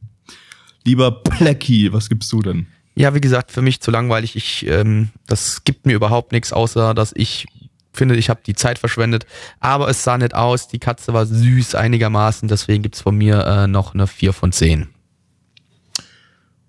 Lieber 0.85 1.23
Plecky, 1.23 1.93
was 1.93 2.09
gibst 2.09 2.33
du 2.33 2.41
denn? 2.41 2.67
Ja, 2.97 3.15
wie 3.15 3.21
gesagt, 3.21 3.53
für 3.53 3.63
mich 3.63 3.81
zu 3.81 3.91
langweilig. 3.91 4.35
Ich, 4.35 4.67
ähm, 4.67 5.11
das 5.27 5.63
gibt 5.65 5.87
mir 5.87 5.95
überhaupt 5.95 6.33
nichts, 6.33 6.53
außer 6.53 6.95
dass 6.95 7.13
ich 7.15 7.47
finde, 7.93 8.17
ich 8.17 8.29
habe 8.29 8.41
die 8.45 8.55
Zeit 8.55 8.79
verschwendet. 8.79 9.25
Aber 9.61 9.89
es 9.89 10.03
sah 10.03 10.19
nett 10.19 10.35
aus. 10.35 10.69
Die 10.69 10.79
Katze 10.79 11.13
war 11.13 11.27
süß 11.27 11.77
einigermaßen. 11.77 12.49
Deswegen 12.49 12.83
gibt's 12.83 13.01
von 13.01 13.17
mir 13.17 13.45
äh, 13.47 13.67
noch 13.69 13.95
eine 13.95 14.07
4 14.07 14.33
von 14.33 14.53
10. 14.53 14.89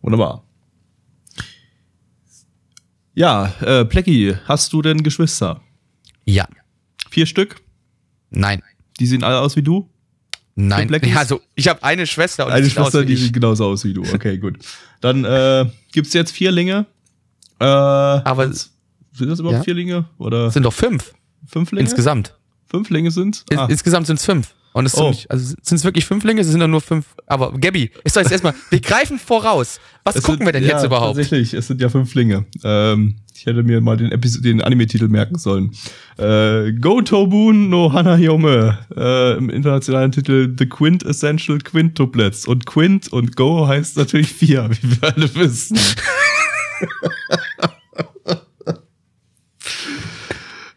Wunderbar. 0.02 0.44
Ja, 3.14 3.54
äh, 3.62 3.86
Plecky, 3.86 4.36
hast 4.46 4.72
du 4.74 4.82
denn 4.82 5.04
Geschwister? 5.04 5.62
Ja. 6.26 6.48
Vier 7.10 7.26
Stück? 7.26 7.62
Nein. 8.30 8.62
Die 9.00 9.06
sehen 9.06 9.24
alle 9.24 9.40
aus 9.40 9.56
wie 9.56 9.62
du? 9.64 9.90
Nein. 10.56 10.90
Ja, 11.04 11.18
also, 11.18 11.42
ich 11.56 11.68
habe 11.68 11.82
eine 11.84 12.06
Schwester 12.06 12.46
und 12.46 12.52
Eine 12.52 12.64
die 12.64 12.70
sieht 12.70 12.78
aus 12.78 12.88
Schwester, 12.92 13.02
wie 13.02 13.06
die 13.08 13.16
sieht 13.16 13.34
genauso 13.34 13.66
aus 13.68 13.84
wie 13.84 13.94
du. 13.94 14.04
Okay, 14.14 14.38
gut. 14.38 14.60
Dann 15.00 15.24
äh, 15.26 15.66
gibt's 15.92 16.14
jetzt 16.14 16.32
Vierlinge. 16.32 16.86
Äh, 17.60 17.66
Aber 17.66 18.52
sind 18.54 19.30
das 19.30 19.40
überhaupt 19.40 19.60
ja. 19.60 19.64
Vierlinge? 19.64 20.06
Oder 20.18 20.48
Es 20.48 20.54
sind 20.54 20.64
doch 20.64 20.74
fünf 20.74 21.14
Fünflinge? 21.46 21.82
insgesamt. 21.82 22.38
Fünflinge 22.68 23.12
sind? 23.12 23.44
Ins- 23.50 23.60
Ah, 23.60 23.66
Insgesamt 23.70 24.08
sind 24.08 24.20
es 24.20 24.26
fünf. 24.26 24.54
Und 24.74 24.86
es 24.86 24.96
Oh. 24.98 25.12
sind, 25.12 25.30
also 25.30 25.54
sind 25.62 25.78
es 25.78 25.84
wirklich 25.84 26.06
Fünflinge? 26.06 26.40
Es 26.42 26.48
sind 26.48 26.60
doch 26.62 26.68
nur 26.68 26.80
fünf. 26.82 27.06
Aber 27.28 27.52
Gabby, 27.60 27.92
ist 28.06 28.16
doch 28.16 28.22
jetzt 28.22 28.32
erstmal, 28.32 28.54
wir 28.70 28.80
greifen 28.82 29.20
voraus. 29.20 29.80
Was 30.06 30.16
es 30.16 30.24
gucken 30.24 30.40
sind- 30.40 30.48
wir 30.48 30.54
denn 30.54 30.64
ja, 30.64 30.76
jetzt 30.76 30.86
überhaupt? 30.86 31.18
Tatsächlich, 31.18 31.54
es 31.54 31.68
sind 31.68 31.82
ja 31.82 31.90
Fünflinge. 31.90 32.46
Ähm, 32.64 33.18
ich 33.36 33.46
hätte 33.46 33.64
mir 33.64 33.82
mal 33.82 33.98
den, 33.98 34.12
Episode, 34.12 34.44
den 34.44 34.62
Anime-Titel 34.62 35.08
merken 35.10 35.38
sollen. 35.38 35.72
Äh, 36.18 36.72
Go 36.74 37.02
Tobun 37.02 37.70
no 37.70 37.92
Hanayome. 37.92 38.78
Äh, 38.96 39.38
Im 39.38 39.50
internationalen 39.50 40.12
Titel 40.14 40.54
The 40.58 40.66
Quint 40.68 41.04
Essential 41.04 41.58
Quintuplets. 41.60 42.48
Und 42.48 42.66
Quint 42.66 43.12
und 43.12 43.36
Go 43.36 43.68
heißt 43.68 43.98
natürlich 43.98 44.32
vier, 44.32 44.70
wie 44.82 45.02
wir 45.02 45.04
alle 45.16 45.36
wissen. 45.36 45.78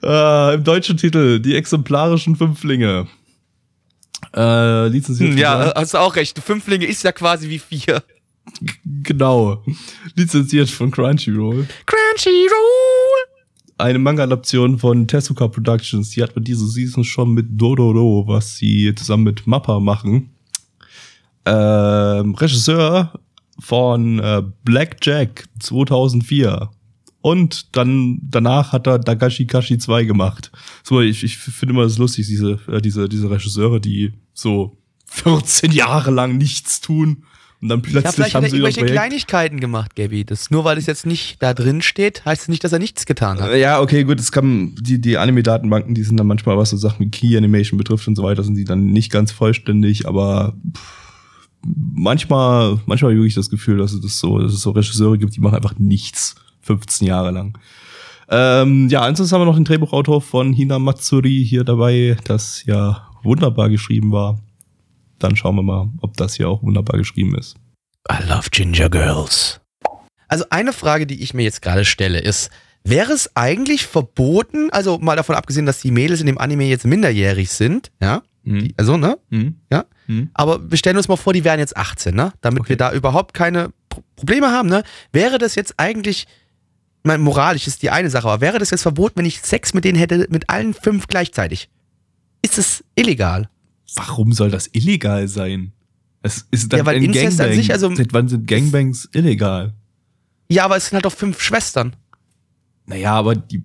äh, 0.02 0.54
Im 0.54 0.64
deutschen 0.64 0.96
Titel 0.96 1.40
Die 1.40 1.54
exemplarischen 1.54 2.36
Fünflinge. 2.36 3.06
Äh, 4.34 4.88
lizenziert 4.88 5.30
Hm, 5.32 5.38
ja, 5.38 5.64
von- 5.64 5.72
hast 5.82 5.94
du 5.94 5.98
auch 5.98 6.14
recht. 6.16 6.38
Fünflinge 6.38 6.86
ist 6.86 7.02
ja 7.02 7.12
quasi 7.12 7.48
wie 7.48 7.58
vier. 7.58 8.02
genau. 9.02 9.62
Lizenziert 10.14 10.70
von 10.70 10.90
Crunchyroll. 10.90 11.66
Crunchyroll. 11.86 13.30
eine 13.78 13.98
Manga-Adaption 13.98 14.78
von 14.78 15.06
Tezuka 15.08 15.48
Productions. 15.48 16.10
Die 16.10 16.22
hat 16.22 16.34
man 16.36 16.44
diese 16.44 16.66
Season 16.66 17.02
schon 17.04 17.32
mit 17.34 17.46
Dororo, 17.50 18.24
was 18.28 18.56
sie 18.56 18.94
zusammen 18.94 19.24
mit 19.24 19.46
Mappa 19.46 19.80
machen. 19.80 20.30
Ähm, 21.46 22.34
Regisseur 22.34 23.12
von 23.58 24.18
äh, 24.20 24.42
Black 24.64 24.96
Jack 25.02 25.46
2004. 25.60 26.70
Und 27.24 27.74
dann 27.74 28.18
danach 28.20 28.72
hat 28.72 28.86
er 28.86 28.98
Dagashi 28.98 29.46
Kashi 29.46 29.78
2 29.78 30.04
gemacht. 30.04 30.52
So, 30.82 31.00
ich, 31.00 31.24
ich 31.24 31.38
finde 31.38 31.72
immer 31.72 31.84
das 31.84 31.96
lustig, 31.96 32.26
diese, 32.26 32.58
äh, 32.68 32.82
diese, 32.82 33.08
diese 33.08 33.30
Regisseure, 33.30 33.80
die 33.80 34.12
so 34.34 34.76
14 35.06 35.72
Jahre 35.72 36.10
lang 36.10 36.36
nichts 36.36 36.82
tun 36.82 37.24
und 37.62 37.70
dann 37.70 37.78
Ja, 37.78 37.82
plötzlich 37.82 38.14
vielleicht 38.14 38.34
hat 38.34 38.34
haben 38.34 38.44
er 38.44 38.50
sie 38.50 38.56
irgendwelche 38.56 38.80
Projekt. 38.80 38.94
Kleinigkeiten 38.94 39.58
gemacht, 39.58 39.96
Gabby. 39.96 40.26
Das, 40.26 40.50
nur 40.50 40.64
weil 40.64 40.76
es 40.76 40.84
jetzt 40.84 41.06
nicht 41.06 41.42
da 41.42 41.54
drin 41.54 41.80
steht, 41.80 42.26
heißt 42.26 42.42
es 42.42 42.48
nicht, 42.48 42.62
dass 42.62 42.74
er 42.74 42.78
nichts 42.78 43.06
getan 43.06 43.40
hat. 43.40 43.56
Ja, 43.56 43.80
okay, 43.80 44.04
gut, 44.04 44.20
es 44.20 44.30
kann, 44.30 44.74
die, 44.78 45.00
die 45.00 45.16
Anime-Datenbanken, 45.16 45.94
die 45.94 46.02
sind 46.02 46.18
dann 46.18 46.26
manchmal, 46.26 46.58
was 46.58 46.68
so 46.70 46.76
Sachen 46.76 47.06
wie 47.06 47.10
Key 47.10 47.38
Animation 47.38 47.78
betrifft 47.78 48.06
und 48.06 48.16
so 48.16 48.22
weiter, 48.22 48.44
sind 48.44 48.56
die 48.56 48.64
dann 48.64 48.84
nicht 48.84 49.10
ganz 49.10 49.32
vollständig, 49.32 50.06
aber 50.06 50.58
pff, 50.76 50.82
manchmal, 51.62 52.80
manchmal 52.84 53.12
habe 53.12 53.14
ich 53.14 53.18
wirklich 53.20 53.34
das 53.34 53.48
Gefühl, 53.48 53.78
dass 53.78 53.94
es 53.94 54.02
das 54.02 54.18
so, 54.18 54.38
dass 54.40 54.52
es 54.52 54.60
so 54.60 54.72
Regisseure 54.72 55.16
gibt, 55.16 55.34
die 55.34 55.40
machen 55.40 55.54
einfach 55.54 55.78
nichts 55.78 56.34
15 56.64 57.06
Jahre 57.06 57.30
lang. 57.30 57.58
Ähm, 58.28 58.88
ja, 58.88 59.02
ansonsten 59.02 59.34
haben 59.34 59.42
wir 59.42 59.46
noch 59.46 59.56
den 59.56 59.64
Drehbuchautor 59.64 60.20
von 60.22 60.52
Hina 60.52 60.78
Matsuri 60.78 61.44
hier 61.48 61.64
dabei, 61.64 62.16
das 62.24 62.64
ja 62.64 63.06
wunderbar 63.22 63.68
geschrieben 63.68 64.12
war. 64.12 64.38
Dann 65.18 65.36
schauen 65.36 65.56
wir 65.56 65.62
mal, 65.62 65.90
ob 66.00 66.16
das 66.16 66.34
hier 66.34 66.48
auch 66.48 66.62
wunderbar 66.62 66.98
geschrieben 66.98 67.34
ist. 67.36 67.56
I 68.10 68.26
love 68.28 68.48
Ginger 68.50 68.88
Girls. 68.90 69.60
Also 70.28 70.44
eine 70.50 70.72
Frage, 70.72 71.06
die 71.06 71.22
ich 71.22 71.34
mir 71.34 71.42
jetzt 71.42 71.62
gerade 71.62 71.84
stelle, 71.84 72.18
ist, 72.18 72.50
wäre 72.82 73.12
es 73.12 73.34
eigentlich 73.36 73.86
verboten, 73.86 74.68
also 74.70 74.98
mal 74.98 75.16
davon 75.16 75.34
abgesehen, 75.36 75.64
dass 75.66 75.80
die 75.80 75.90
Mädels 75.90 76.20
in 76.20 76.26
dem 76.26 76.38
Anime 76.38 76.64
jetzt 76.64 76.84
minderjährig 76.86 77.50
sind, 77.50 77.90
ja, 78.00 78.22
die, 78.46 78.74
also, 78.76 78.98
ne, 78.98 79.16
Hm? 79.30 79.56
ja, 79.72 79.84
Hm? 80.06 80.28
aber 80.34 80.70
wir 80.70 80.76
stellen 80.76 80.98
uns 80.98 81.08
mal 81.08 81.16
vor, 81.16 81.32
die 81.32 81.44
wären 81.44 81.58
jetzt 81.60 81.76
18, 81.78 82.14
ne, 82.14 82.32
damit 82.42 82.60
Okay. 82.60 82.70
wir 82.70 82.76
da 82.76 82.92
überhaupt 82.92 83.32
keine 83.32 83.70
Pro 83.88 84.02
Probleme 84.16 84.48
haben, 84.50 84.68
ne, 84.68 84.82
wäre 85.12 85.38
das 85.38 85.54
jetzt 85.54 85.74
eigentlich, 85.78 86.20
ich 86.20 86.26
meine, 87.04 87.22
moralisch 87.22 87.66
ist 87.66 87.82
die 87.82 87.90
eine 87.90 88.10
Sache, 88.10 88.28
aber 88.28 88.40
wäre 88.40 88.58
das 88.58 88.70
jetzt 88.70 88.82
verboten, 88.82 89.16
wenn 89.18 89.26
ich 89.26 89.40
Sex 89.40 89.74
mit 89.74 89.84
denen 89.84 89.98
hätte, 89.98 90.26
mit 90.30 90.48
allen 90.50 90.74
fünf 90.74 91.06
gleichzeitig? 91.06 91.68
Ist 92.42 92.58
es 92.58 92.84
illegal? 92.94 93.48
Warum 93.96 94.32
soll 94.32 94.50
das 94.50 94.68
illegal 94.72 95.28
sein? 95.28 95.72
Es 96.22 96.46
ist 96.50 96.72
dann 96.72 96.78
Ja, 96.78 96.86
weil 96.86 96.96
ein 96.96 97.04
Inzest 97.04 97.40
an 97.40 97.46
Gangbang. 97.48 97.56
sich, 97.56 97.72
also- 97.72 97.94
Seit 97.94 98.12
wann 98.12 98.28
sind 98.28 98.46
Gangbangs 98.46 99.08
illegal? 99.12 99.74
Ja, 100.50 100.64
aber 100.64 100.76
es 100.76 100.86
sind 100.86 100.94
halt 100.94 101.04
doch 101.04 101.12
fünf 101.12 101.40
Schwestern. 101.40 101.94
Naja, 102.86 103.12
aber 103.14 103.34
die 103.36 103.62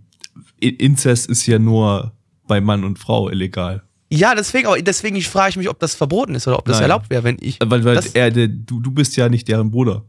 Inzest 0.60 1.30
ist 1.30 1.46
ja 1.46 1.60
nur 1.60 2.14
bei 2.48 2.60
Mann 2.62 2.84
und 2.84 3.00
Frau 3.00 3.30
illegal. 3.30 3.84
Ja, 4.12 4.34
deswegen, 4.34 4.68
aber 4.68 4.82
deswegen 4.82 5.22
frage 5.22 5.52
ich 5.52 5.56
mich, 5.58 5.70
ob 5.70 5.80
das 5.80 5.94
verboten 5.96 6.36
ist 6.36 6.48
oder 6.48 6.58
ob 6.58 6.66
das 6.66 6.78
Nein. 6.78 6.84
erlaubt 6.84 7.10
wäre, 7.10 7.24
wenn 7.24 7.38
ich. 7.40 7.60
Weil, 7.64 7.84
weil 7.84 8.02
er, 8.14 8.32
du, 8.32 8.80
du 8.80 8.92
bist 8.92 9.16
ja 9.18 9.30
nicht 9.30 9.48
deren 9.48 9.70
Bruder. 9.72 10.04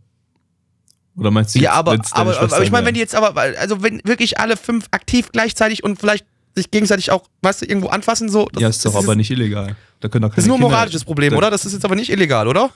Oder 1.21 1.31
meinst 1.31 1.55
du 1.55 1.59
Ja, 1.59 1.77
jetzt, 1.77 1.79
aber, 1.79 1.93
aber, 1.93 2.31
aber 2.31 2.35
Schwestern 2.35 2.63
ich 2.63 2.71
meine, 2.71 2.87
wenn 2.87 2.95
die 2.95 3.01
jetzt 3.01 3.15
aber, 3.15 3.39
also 3.39 3.83
wenn 3.83 4.01
wirklich 4.05 4.41
alle 4.41 4.57
fünf 4.57 4.87
aktiv 4.91 5.29
gleichzeitig 5.33 5.85
und 5.85 6.01
vielleicht 6.01 6.25
sich 6.57 6.71
gegenseitig 6.71 7.11
auch, 7.11 7.25
weißt 7.43 7.63
du, 7.63 7.67
irgendwo 7.67 7.89
anfassen, 7.89 8.29
so. 8.29 8.49
Das, 8.53 8.63
Ja, 8.63 8.69
ist 8.69 8.85
doch 8.85 8.95
aber 8.95 9.15
nicht 9.15 9.31
illegal. 9.31 9.77
Da 10.01 10.09
können 10.09 10.23
doch 10.23 10.35
Das 10.35 10.45
ist 10.45 10.49
nur 10.49 10.57
ein 10.57 10.61
keine 10.61 10.73
moralisches 10.73 11.05
Problem, 11.05 11.31
da 11.33 11.37
oder? 11.37 11.51
Das 11.51 11.65
ist 11.65 11.75
jetzt 11.75 11.85
aber 11.85 11.95
nicht 11.95 12.11
illegal, 12.11 12.49
oder? 12.49 12.71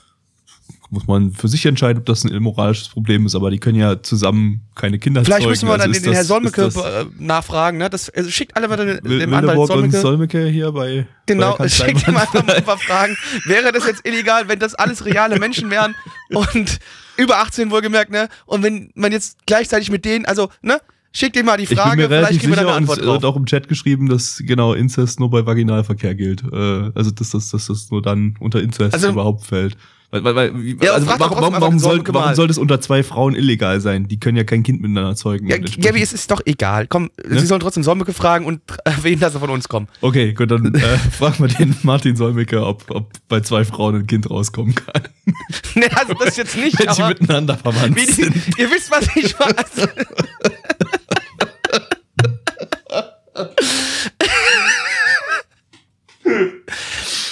Muss 0.91 1.07
man 1.07 1.31
für 1.31 1.47
sich 1.47 1.65
entscheiden, 1.65 1.99
ob 1.99 2.05
das 2.05 2.23
ein 2.23 2.31
immoralisches 2.31 2.89
Problem 2.89 3.25
ist, 3.25 3.33
aber 3.35 3.49
die 3.49 3.57
können 3.57 3.77
ja 3.77 4.01
zusammen 4.03 4.61
keine 4.75 4.99
Kinder 4.99 5.23
Vielleicht 5.25 5.41
zeugen. 5.41 5.49
müssen 5.49 5.67
wir 5.67 5.77
dann 5.77 5.89
Also 5.89 5.93
den, 5.93 6.03
den 6.03 6.11
das- 6.11 6.17
Herr 6.17 6.25
Solmecke 6.25 6.61
äh, 6.63 7.05
nachfragen, 7.17 7.77
ne? 7.79 7.89
Das, 7.89 8.09
also 8.11 8.29
schickt 8.29 8.55
alle 8.55 8.67
mal 8.67 8.77
den, 8.77 8.99
Wil- 9.03 9.19
dem 9.19 9.33
Anwalt 9.33 9.57
und 9.57 9.67
Solmecke. 9.67 9.97
Solmecke 9.99 10.45
hier 10.47 10.71
bei 10.71 11.07
Genau, 11.25 11.55
bei 11.57 11.67
schickt 11.69 12.07
ihm 12.07 12.15
einfach 12.15 12.45
mal 12.45 12.55
ein 12.55 12.63
paar 12.63 12.77
Fragen. 12.77 13.17
Wäre 13.45 13.71
das 13.71 13.87
jetzt 13.87 14.07
illegal, 14.07 14.47
wenn 14.47 14.59
das 14.59 14.75
alles 14.75 15.05
reale 15.05 15.39
Menschen 15.39 15.71
wären 15.71 15.95
und 16.29 16.79
über 17.17 17.37
18 17.39 17.71
wohlgemerkt, 17.71 18.11
ne? 18.11 18.29
Und 18.45 18.61
wenn 18.61 18.91
man 18.93 19.11
jetzt 19.11 19.37
gleichzeitig 19.47 19.89
mit 19.89 20.05
denen, 20.05 20.25
also, 20.25 20.49
ne? 20.61 20.79
Schickt 21.17 21.37
ihm 21.37 21.45
mal 21.45 21.55
die 21.55 21.63
Ich 21.63 21.69
bin 21.69 21.77
Frage, 21.77 21.95
mir 22.01 22.09
vielleicht 22.09 22.41
geben 22.41 22.51
wir 22.51 22.57
dann 22.57 22.65
eine 22.65 22.71
und 22.73 22.77
Antwort 22.81 22.99
es 22.99 23.05
drauf. 23.05 23.13
wird 23.21 23.23
auch 23.25 23.37
im 23.37 23.45
Chat 23.45 23.69
geschrieben, 23.69 24.09
dass 24.09 24.43
genau 24.45 24.73
Inzest 24.73 25.17
nur 25.21 25.29
bei 25.29 25.45
Vaginalverkehr 25.45 26.13
gilt. 26.13 26.43
Äh, 26.43 26.91
also 26.93 27.09
dass 27.09 27.29
das, 27.29 27.49
dass 27.51 27.67
das 27.67 27.89
nur 27.89 28.01
dann 28.01 28.35
unter 28.41 28.61
Inzest 28.61 28.93
Also- 28.93 29.09
überhaupt 29.09 29.45
fällt. 29.45 29.77
Weil, 30.23 30.35
weil, 30.35 30.53
weil, 30.53 30.75
Ja, 30.81 30.93
also 30.93 31.07
warum, 31.07 31.19
trotzdem 31.19 31.41
warum, 31.41 31.61
warum, 31.61 31.79
soll, 31.79 32.03
warum 32.07 32.35
soll 32.35 32.47
das 32.47 32.57
unter 32.57 32.79
zwei 32.81 33.03
Frauen 33.03 33.35
illegal 33.35 33.81
sein? 33.81 34.07
Die 34.07 34.19
können 34.19 34.37
ja 34.37 34.43
kein 34.43 34.63
Kind 34.63 34.81
miteinander 34.81 35.15
zeugen. 35.15 35.47
Ja, 35.47 35.57
Gabby, 35.57 36.01
es 36.01 36.13
ist 36.13 36.31
doch 36.31 36.41
egal. 36.45 36.87
Komm, 36.87 37.09
Ne? 37.27 37.39
Sie 37.39 37.45
sollen 37.45 37.59
trotzdem 37.61 37.83
Solmecke 37.83 38.13
fragen 38.13 38.45
und 38.45 38.61
erwähnen, 38.83 39.19
dass 39.19 39.33
er 39.33 39.39
von 39.39 39.49
uns 39.49 39.67
kommt. 39.67 39.89
Okay, 40.01 40.33
gut, 40.33 40.51
dann 40.51 40.73
äh, 40.75 40.97
fragen 40.97 41.39
wir 41.39 41.47
den 41.47 41.75
Martin 41.83 42.15
Solmecke, 42.15 42.65
ob, 42.65 42.89
ob 42.91 43.11
bei 43.27 43.41
zwei 43.41 43.65
Frauen 43.65 43.95
ein 43.95 44.07
Kind 44.07 44.29
rauskommen 44.29 44.75
kann. 44.75 45.03
ne, 45.75 45.89
also 45.95 46.13
das 46.13 46.37
jetzt 46.37 46.55
nicht, 46.57 46.77
Wenn 46.79 46.93
sie 46.93 47.03
miteinander 47.03 47.57
verwandt 47.57 47.97
die, 47.99 48.05
sind. 48.05 48.35
ihr 48.57 48.69
wisst, 48.69 48.91
was 48.91 49.07
ich 49.15 49.37
weiß. 49.37 49.87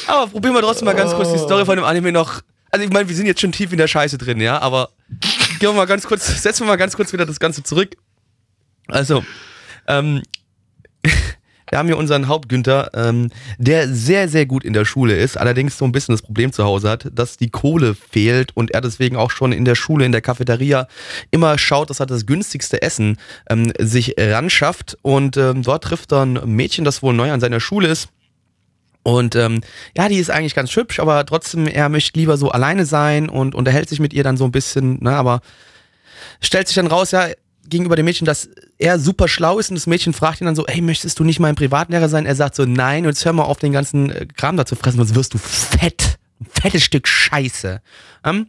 Aber 0.08 0.28
probieren 0.28 0.54
wir 0.54 0.62
trotzdem 0.62 0.86
mal 0.86 0.96
ganz 0.96 1.14
kurz 1.14 1.32
die 1.32 1.40
Story 1.40 1.66
von 1.66 1.76
dem 1.76 1.86
Anime 1.86 2.12
noch. 2.12 2.42
Also 2.74 2.88
ich 2.88 2.92
meine, 2.92 3.08
wir 3.08 3.16
sind 3.16 3.28
jetzt 3.28 3.40
schon 3.40 3.52
tief 3.52 3.72
in 3.72 3.78
der 3.78 3.88
Scheiße 3.88 4.18
drin, 4.18 4.42
ja, 4.42 4.60
aber 4.60 4.90
gehen 5.60 5.70
wir 5.70 5.74
mal 5.74 5.86
ganz 5.86 6.08
kurz, 6.08 6.42
setzen 6.42 6.62
wir 6.62 6.70
mal 6.70 6.76
ganz 6.76 6.96
kurz 6.96 7.14
wieder 7.14 7.24
das 7.24 7.40
Ganze 7.40 7.62
zurück. 7.62 7.96
Also, 8.88 9.24
ähm, 9.88 10.24
wir 11.70 11.78
haben 11.78 11.86
hier 11.86 12.00
unseren 12.00 12.28
Hauptgünther, 12.28 12.90
ähm, 12.96 13.30
der 13.60 13.88
sehr, 13.90 14.28
sehr 14.28 14.48
gut 14.48 14.64
in 14.64 14.74
der 14.74 14.86
Schule 14.86 15.16
ist, 15.16 15.38
allerdings 15.38 15.78
so 15.78 15.86
ein 15.86 15.92
bisschen 15.92 16.16
das 16.16 16.24
Problem 16.24 16.52
zu 16.52 16.64
Hause 16.64 16.90
hat, 16.90 17.12
dass 17.14 17.38
die 17.38 17.52
Kohle 17.52 17.94
fehlt 17.94 18.58
und 18.58 18.72
er 18.72 18.82
deswegen 18.82 19.18
auch 19.18 19.30
schon 19.30 19.52
in 19.52 19.66
der 19.66 19.76
Schule, 19.76 20.04
in 20.04 20.12
der 20.12 20.22
Cafeteria 20.22 20.88
immer 21.30 21.60
schaut, 21.60 21.92
dass 21.92 22.00
er 22.00 22.08
das 22.08 22.26
günstigste 22.26 22.82
Essen 22.82 23.18
ähm, 23.52 23.72
sich 23.78 24.16
ranschafft 24.18 24.98
und 25.04 25.38
ähm, 25.38 25.62
dort 25.62 25.84
trifft 25.84 26.12
er 26.12 26.26
ein 26.26 26.40
Mädchen, 26.48 26.86
das 26.86 27.04
wohl 27.04 27.14
neu 27.14 27.32
an 27.32 27.40
seiner 27.40 27.60
Schule 27.60 27.90
ist. 27.90 28.10
Und 29.04 29.36
ähm, 29.36 29.62
ja, 29.98 30.08
die 30.08 30.18
ist 30.18 30.32
eigentlich 30.32 30.56
ganz 30.56 30.74
hübsch, 30.76 31.00
aber 31.00 31.26
trotzdem, 31.26 31.68
er 31.68 31.90
möchte 31.90 32.18
lieber 32.18 32.38
so 32.38 32.50
alleine 32.50 32.86
sein 32.86 33.30
und 33.30 33.54
unterhält 33.54 33.90
sich 33.90 34.00
mit 34.00 34.14
ihr 34.14 34.24
dann 34.24 34.38
so 34.38 34.46
ein 34.46 34.52
bisschen, 34.52 35.04
ne, 35.04 35.12
aber 35.12 35.42
stellt 36.40 36.68
sich 36.68 36.76
dann 36.76 36.88
raus, 36.88 37.12
ja, 37.12 37.28
gegenüber 37.68 37.96
dem 37.96 38.06
Mädchen, 38.06 38.26
dass 38.26 38.50
er 38.78 39.00
super 39.00 39.28
schlau 39.28 39.60
ist 39.60 39.70
und 39.70 39.76
das 39.76 39.88
Mädchen 39.88 40.14
fragt 40.14 40.42
ihn 40.42 40.46
dann 40.46 40.56
so, 40.56 40.66
ey, 40.66 40.82
möchtest 40.82 41.20
du 41.20 41.24
nicht 41.24 41.40
mein 41.40 41.56
Privatlehrer 41.56 42.10
sein? 42.10 42.26
Er 42.26 42.36
sagt 42.36 42.56
so, 42.56 42.66
nein, 42.66 43.04
und 43.04 43.12
jetzt 43.12 43.26
hör 43.26 43.34
mal 43.34 43.44
auf, 43.44 43.60
den 43.60 43.74
ganzen 43.74 44.10
äh, 44.10 44.26
Kram 44.26 44.58
da 44.58 44.66
zu 44.66 44.76
fressen, 44.76 44.98
sonst 44.98 45.16
wirst 45.16 45.34
du 45.34 45.38
fett. 45.38 46.18
Ein 46.40 46.48
fettes 46.62 46.84
Stück 46.84 47.08
Scheiße. 47.08 47.82
Ähm, 48.26 48.48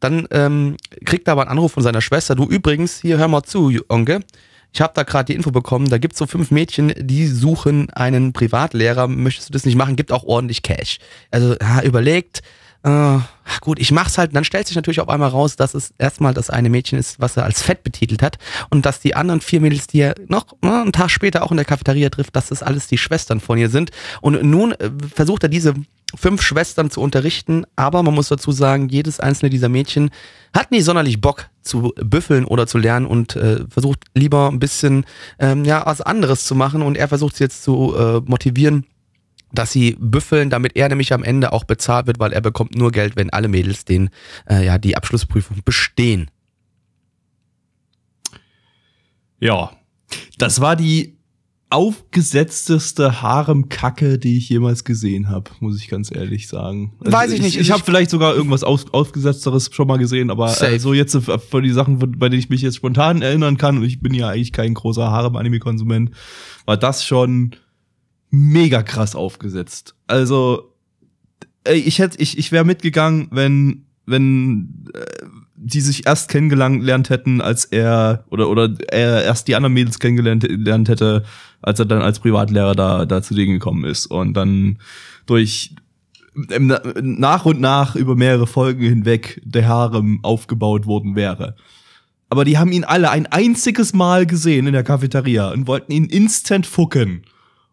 dann 0.00 0.26
ähm, 0.30 0.76
kriegt 1.04 1.28
er 1.28 1.32
aber 1.32 1.42
einen 1.42 1.52
Anruf 1.52 1.72
von 1.72 1.82
seiner 1.82 2.00
Schwester. 2.00 2.34
Du 2.34 2.44
übrigens, 2.44 3.00
hier 3.00 3.18
hör 3.18 3.28
mal 3.28 3.44
zu, 3.44 3.72
Onkel. 3.88 4.20
Ich 4.72 4.80
habe 4.80 4.92
da 4.94 5.04
gerade 5.04 5.26
die 5.26 5.34
Info 5.34 5.50
bekommen, 5.50 5.88
da 5.88 5.98
gibt's 5.98 6.18
so 6.18 6.26
fünf 6.26 6.50
Mädchen, 6.50 6.92
die 6.98 7.26
suchen 7.26 7.90
einen 7.90 8.32
Privatlehrer. 8.32 9.08
Möchtest 9.08 9.48
du 9.48 9.52
das 9.52 9.64
nicht 9.64 9.76
machen? 9.76 9.96
Gibt 9.96 10.12
auch 10.12 10.24
ordentlich 10.24 10.62
Cash. 10.62 10.98
Also 11.30 11.56
ja, 11.60 11.82
überlegt, 11.82 12.42
äh, 12.86 13.18
gut, 13.60 13.80
ich 13.80 13.90
mach's 13.90 14.16
halt. 14.16 14.34
Dann 14.36 14.44
stellt 14.44 14.68
sich 14.68 14.76
natürlich 14.76 15.00
auf 15.00 15.08
einmal 15.08 15.30
raus, 15.30 15.56
dass 15.56 15.74
es 15.74 15.92
erstmal 15.98 16.34
das 16.34 16.50
eine 16.50 16.70
Mädchen 16.70 16.98
ist, 16.98 17.18
was 17.20 17.36
er 17.36 17.44
als 17.44 17.60
fett 17.62 17.82
betitelt 17.82 18.22
hat 18.22 18.38
und 18.70 18.86
dass 18.86 19.00
die 19.00 19.16
anderen 19.16 19.40
vier 19.40 19.60
Mädels, 19.60 19.88
die 19.88 20.00
er 20.00 20.14
noch 20.28 20.52
äh, 20.62 20.68
einen 20.68 20.92
Tag 20.92 21.10
später 21.10 21.42
auch 21.42 21.50
in 21.50 21.56
der 21.56 21.66
Cafeteria 21.66 22.10
trifft, 22.10 22.36
dass 22.36 22.48
das 22.48 22.62
alles 22.62 22.86
die 22.86 22.98
Schwestern 22.98 23.40
von 23.40 23.58
ihr 23.58 23.70
sind. 23.70 23.90
Und 24.20 24.40
nun 24.42 24.72
äh, 24.72 24.90
versucht 25.12 25.42
er 25.42 25.48
diese 25.48 25.74
fünf 26.14 26.42
Schwestern 26.42 26.90
zu 26.90 27.00
unterrichten, 27.00 27.64
aber 27.74 28.02
man 28.02 28.14
muss 28.14 28.28
dazu 28.28 28.52
sagen, 28.52 28.88
jedes 28.88 29.18
einzelne 29.18 29.50
dieser 29.50 29.68
Mädchen 29.68 30.10
hat 30.54 30.70
nie 30.70 30.80
sonderlich 30.80 31.20
Bock 31.20 31.48
zu 31.62 31.92
büffeln 31.96 32.44
oder 32.44 32.66
zu 32.66 32.78
lernen 32.78 33.06
und 33.06 33.34
äh, 33.36 33.64
versucht 33.68 34.04
lieber 34.14 34.48
ein 34.48 34.60
bisschen 34.60 35.04
ähm, 35.38 35.64
ja 35.64 35.84
was 35.84 36.00
anderes 36.00 36.44
zu 36.44 36.54
machen 36.54 36.82
und 36.82 36.96
er 36.96 37.08
versucht 37.08 37.36
sie 37.36 37.44
jetzt 37.44 37.64
zu 37.64 37.94
äh, 37.96 38.20
motivieren, 38.24 38.86
dass 39.52 39.72
sie 39.72 39.96
büffeln, 39.98 40.48
damit 40.48 40.76
er 40.76 40.88
nämlich 40.88 41.12
am 41.12 41.24
Ende 41.24 41.52
auch 41.52 41.64
bezahlt 41.64 42.06
wird, 42.06 42.20
weil 42.20 42.32
er 42.32 42.40
bekommt 42.40 42.76
nur 42.76 42.92
Geld, 42.92 43.16
wenn 43.16 43.30
alle 43.30 43.48
Mädels 43.48 43.84
den 43.84 44.10
äh, 44.48 44.64
ja 44.64 44.78
die 44.78 44.96
Abschlussprüfung 44.96 45.58
bestehen. 45.64 46.30
Ja. 49.40 49.72
Das 50.38 50.60
war 50.60 50.76
die 50.76 51.15
aufgesetzteste 51.68 53.22
Harem-Kacke, 53.22 54.18
die 54.18 54.38
ich 54.38 54.48
jemals 54.48 54.84
gesehen 54.84 55.28
habe, 55.28 55.50
muss 55.58 55.80
ich 55.80 55.88
ganz 55.88 56.14
ehrlich 56.14 56.46
sagen. 56.46 56.92
Also 57.00 57.12
Weiß 57.12 57.32
ich 57.32 57.42
nicht. 57.42 57.56
Ich, 57.56 57.62
ich 57.62 57.70
habe 57.72 57.82
vielleicht 57.84 58.10
sogar 58.10 58.36
irgendwas 58.36 58.62
aus, 58.62 58.86
aufgesetzteres 58.92 59.70
schon 59.72 59.88
mal 59.88 59.98
gesehen, 59.98 60.30
aber 60.30 60.60
äh, 60.62 60.78
so 60.78 60.94
jetzt 60.94 61.14
äh, 61.16 61.38
von 61.38 61.62
die 61.64 61.72
Sachen, 61.72 61.98
bei 61.98 62.28
denen 62.28 62.38
ich 62.38 62.50
mich 62.50 62.62
jetzt 62.62 62.76
spontan 62.76 63.20
erinnern 63.20 63.56
kann, 63.56 63.78
und 63.78 63.84
ich 63.84 64.00
bin 64.00 64.14
ja 64.14 64.28
eigentlich 64.28 64.52
kein 64.52 64.74
großer 64.74 65.10
Harem-Anime-Konsument, 65.10 66.12
war 66.66 66.76
das 66.76 67.04
schon 67.04 67.56
mega 68.30 68.82
krass 68.82 69.16
aufgesetzt. 69.16 69.96
Also 70.06 70.72
ey, 71.64 71.78
ich 71.78 71.98
hätte, 71.98 72.18
ich, 72.20 72.38
ich 72.38 72.52
wäre 72.52 72.64
mitgegangen, 72.64 73.28
wenn, 73.32 73.86
wenn 74.06 74.84
äh, 74.94 75.26
die 75.56 75.80
sich 75.80 76.06
erst 76.06 76.28
kennengelernt 76.28 77.10
hätten, 77.10 77.40
als 77.40 77.64
er 77.64 78.24
oder 78.30 78.48
oder 78.48 78.72
er 78.88 79.24
erst 79.24 79.48
die 79.48 79.56
anderen 79.56 79.72
Mädels 79.72 79.98
kennengelernt 79.98 80.42
gelernt 80.42 80.88
hätte, 80.88 81.24
als 81.62 81.78
er 81.78 81.86
dann 81.86 82.02
als 82.02 82.20
Privatlehrer 82.20 82.74
da 82.74 83.06
da 83.06 83.22
zu 83.22 83.34
denen 83.34 83.52
gekommen 83.52 83.84
ist 83.84 84.06
und 84.06 84.34
dann 84.34 84.78
durch 85.26 85.74
na- 86.34 86.82
nach 87.00 87.46
und 87.46 87.60
nach 87.60 87.96
über 87.96 88.14
mehrere 88.14 88.46
Folgen 88.46 88.82
hinweg 88.82 89.40
der 89.44 89.66
Harem 89.66 90.20
aufgebaut 90.22 90.86
worden 90.86 91.16
wäre. 91.16 91.56
Aber 92.28 92.44
die 92.44 92.58
haben 92.58 92.72
ihn 92.72 92.84
alle 92.84 93.10
ein 93.10 93.26
einziges 93.26 93.92
Mal 93.92 94.26
gesehen 94.26 94.66
in 94.66 94.72
der 94.72 94.82
Cafeteria 94.82 95.50
und 95.50 95.66
wollten 95.66 95.92
ihn 95.92 96.06
instant 96.06 96.66
fucken. 96.66 97.22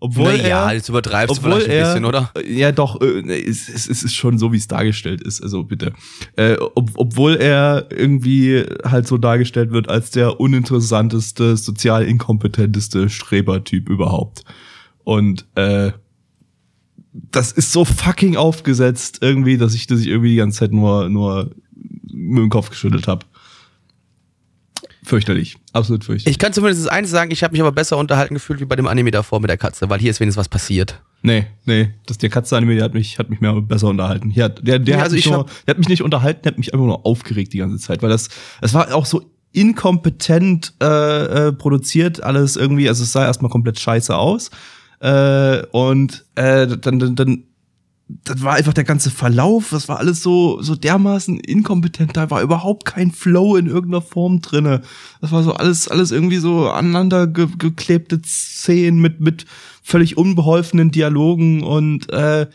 Obwohl 0.03 0.37
naja, 0.37 0.67
er, 0.67 0.75
jetzt 0.75 0.89
übertreibst 0.89 1.37
du 1.37 1.41
vielleicht 1.41 1.67
ein 1.67 1.71
er, 1.71 1.85
bisschen, 1.85 2.03
oder? 2.03 2.29
Ja, 2.45 2.73
doch, 2.73 2.99
äh, 2.99 3.21
es, 3.39 3.69
es, 3.69 3.87
es 3.87 4.03
ist 4.03 4.13
schon 4.13 4.37
so, 4.37 4.51
wie 4.51 4.57
es 4.57 4.67
dargestellt 4.67 5.21
ist, 5.21 5.41
also 5.41 5.63
bitte. 5.63 5.93
Äh, 6.35 6.57
ob, 6.75 6.91
obwohl 6.95 7.37
er 7.37 7.87
irgendwie 7.89 8.65
halt 8.83 9.07
so 9.07 9.17
dargestellt 9.17 9.71
wird 9.71 9.87
als 9.87 10.11
der 10.11 10.41
uninteressanteste, 10.41 11.55
sozial 11.55 12.03
inkompetenteste 12.03 13.09
Strebertyp 13.09 13.87
überhaupt. 13.87 14.43
Und 15.05 15.45
äh, 15.55 15.93
das 17.13 17.53
ist 17.53 17.71
so 17.71 17.85
fucking 17.85 18.35
aufgesetzt 18.35 19.19
irgendwie, 19.21 19.57
dass 19.57 19.73
ich, 19.73 19.87
dass 19.87 20.01
ich 20.01 20.07
irgendwie 20.07 20.31
die 20.31 20.35
ganze 20.35 20.59
Zeit 20.59 20.73
nur, 20.73 21.07
nur 21.07 21.51
mit 22.11 22.43
dem 22.43 22.49
Kopf 22.49 22.71
geschüttelt 22.71 23.07
habe. 23.07 23.25
Fürchterlich, 25.13 25.57
absolut 25.73 26.03
fürchterlich. 26.03 26.31
Ich 26.31 26.39
kann 26.39 26.53
zumindest 26.53 26.85
das 26.85 26.91
eine 26.91 27.05
sagen, 27.05 27.29
ich 27.29 27.43
habe 27.43 27.51
mich 27.51 27.61
aber 27.61 27.71
besser 27.71 27.97
unterhalten 27.97 28.33
gefühlt 28.33 28.59
wie 28.59 28.65
bei 28.65 28.75
dem 28.75 28.87
Anime 28.87 29.11
davor 29.11 29.39
mit 29.39 29.47
der 29.47 29.57
Katze, 29.57 29.87
weil 29.87 29.99
hier 29.99 30.09
ist 30.09 30.19
wenigstens 30.19 30.39
was 30.39 30.49
passiert. 30.49 31.03
Nee, 31.21 31.45
nee, 31.65 31.93
das 32.07 32.17
der 32.17 32.31
Katze-Anime, 32.31 32.73
der 32.73 32.85
hat 32.85 32.95
mich, 32.95 33.19
hat 33.19 33.29
mich 33.29 33.39
mehr 33.39 33.53
besser 33.61 33.89
unterhalten. 33.89 34.31
Hier 34.31 34.45
hat, 34.45 34.67
der, 34.67 34.79
der, 34.79 34.95
Ja, 34.95 34.97
hat 34.97 35.03
also 35.03 35.15
mich 35.15 35.27
ich 35.27 35.31
nur, 35.31 35.45
der 35.67 35.73
hat 35.75 35.77
mich 35.77 35.87
nicht 35.87 36.01
unterhalten, 36.01 36.41
der 36.41 36.53
hat 36.53 36.57
mich 36.57 36.73
einfach 36.73 36.87
nur 36.87 37.05
aufgeregt 37.05 37.53
die 37.53 37.59
ganze 37.59 37.77
Zeit, 37.77 38.01
weil 38.01 38.09
das, 38.09 38.29
es 38.61 38.73
war 38.73 38.91
auch 38.95 39.05
so 39.05 39.29
inkompetent 39.51 40.73
äh, 40.81 40.85
äh, 41.49 41.53
produziert, 41.53 42.23
alles 42.23 42.55
irgendwie, 42.55 42.89
also 42.89 43.03
es 43.03 43.11
sah 43.11 43.23
erstmal 43.23 43.51
komplett 43.51 43.79
scheiße 43.79 44.15
aus. 44.15 44.49
Äh, 44.99 45.61
und 45.67 46.25
äh, 46.33 46.65
dann, 46.65 46.97
dann, 46.97 47.15
dann, 47.15 47.43
das 48.07 48.43
war 48.43 48.53
einfach 48.53 48.73
der 48.73 48.83
ganze 48.83 49.09
Verlauf, 49.09 49.69
das 49.71 49.87
war 49.87 49.99
alles 49.99 50.21
so, 50.21 50.61
so 50.61 50.75
dermaßen 50.75 51.39
inkompetent, 51.39 52.15
da 52.17 52.29
war 52.29 52.41
überhaupt 52.41 52.85
kein 52.85 53.11
Flow 53.11 53.55
in 53.55 53.67
irgendeiner 53.67 54.01
Form 54.01 54.41
drinne. 54.41 54.81
Das 55.21 55.31
war 55.31 55.43
so 55.43 55.53
alles, 55.53 55.87
alles 55.87 56.11
irgendwie 56.11 56.37
so 56.37 56.69
aneinander 56.69 57.27
ge 57.27 57.47
geklebte 57.57 58.21
Szenen 58.23 58.99
mit, 58.99 59.21
mit 59.21 59.45
völlig 59.81 60.17
unbeholfenen 60.17 60.91
Dialogen 60.91 61.63
und, 61.63 62.11
äh, 62.11 62.47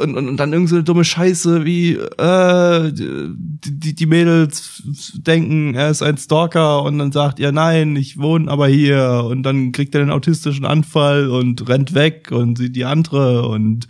und, 0.00 0.16
und, 0.16 0.28
und 0.28 0.36
dann 0.38 0.52
irgend 0.52 0.68
so 0.68 0.82
dumme 0.82 1.04
Scheiße 1.04 1.64
wie 1.64 1.94
äh, 1.94 2.92
die, 2.92 3.94
die, 3.94 4.06
Mädels 4.06 4.82
denken, 5.14 5.74
er 5.74 5.90
ist 5.90 6.02
ein 6.02 6.18
Stalker 6.18 6.82
und 6.82 6.98
dann 6.98 7.12
sagt 7.12 7.38
er, 7.38 7.52
nein, 7.52 7.94
ich 7.94 8.18
wohne 8.18 8.50
aber 8.50 8.66
hier 8.66 9.24
und 9.24 9.44
dann 9.44 9.70
kriegt 9.70 9.94
er 9.94 10.02
einen 10.02 10.10
autistischen 10.10 10.66
Anfall 10.66 11.28
und 11.28 11.68
rennt 11.68 11.94
weg 11.94 12.30
und 12.32 12.58
sieht 12.58 12.74
die 12.74 12.84
andere 12.84 13.48
und 13.48 13.86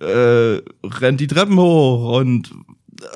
äh, 0.00 0.60
rennt 0.84 1.20
die 1.20 1.26
Treppen 1.26 1.58
hoch 1.58 2.18
und 2.18 2.50
äh, 3.00 3.06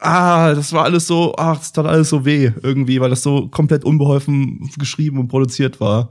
ah, 0.00 0.54
das 0.54 0.72
war 0.72 0.84
alles 0.84 1.06
so, 1.06 1.34
ach, 1.36 1.58
das 1.58 1.72
tat 1.72 1.86
alles 1.86 2.08
so 2.08 2.24
weh 2.24 2.52
irgendwie, 2.62 3.00
weil 3.00 3.10
das 3.10 3.22
so 3.22 3.48
komplett 3.48 3.84
unbeholfen 3.84 4.70
geschrieben 4.78 5.18
und 5.18 5.28
produziert 5.28 5.80
war. 5.80 6.10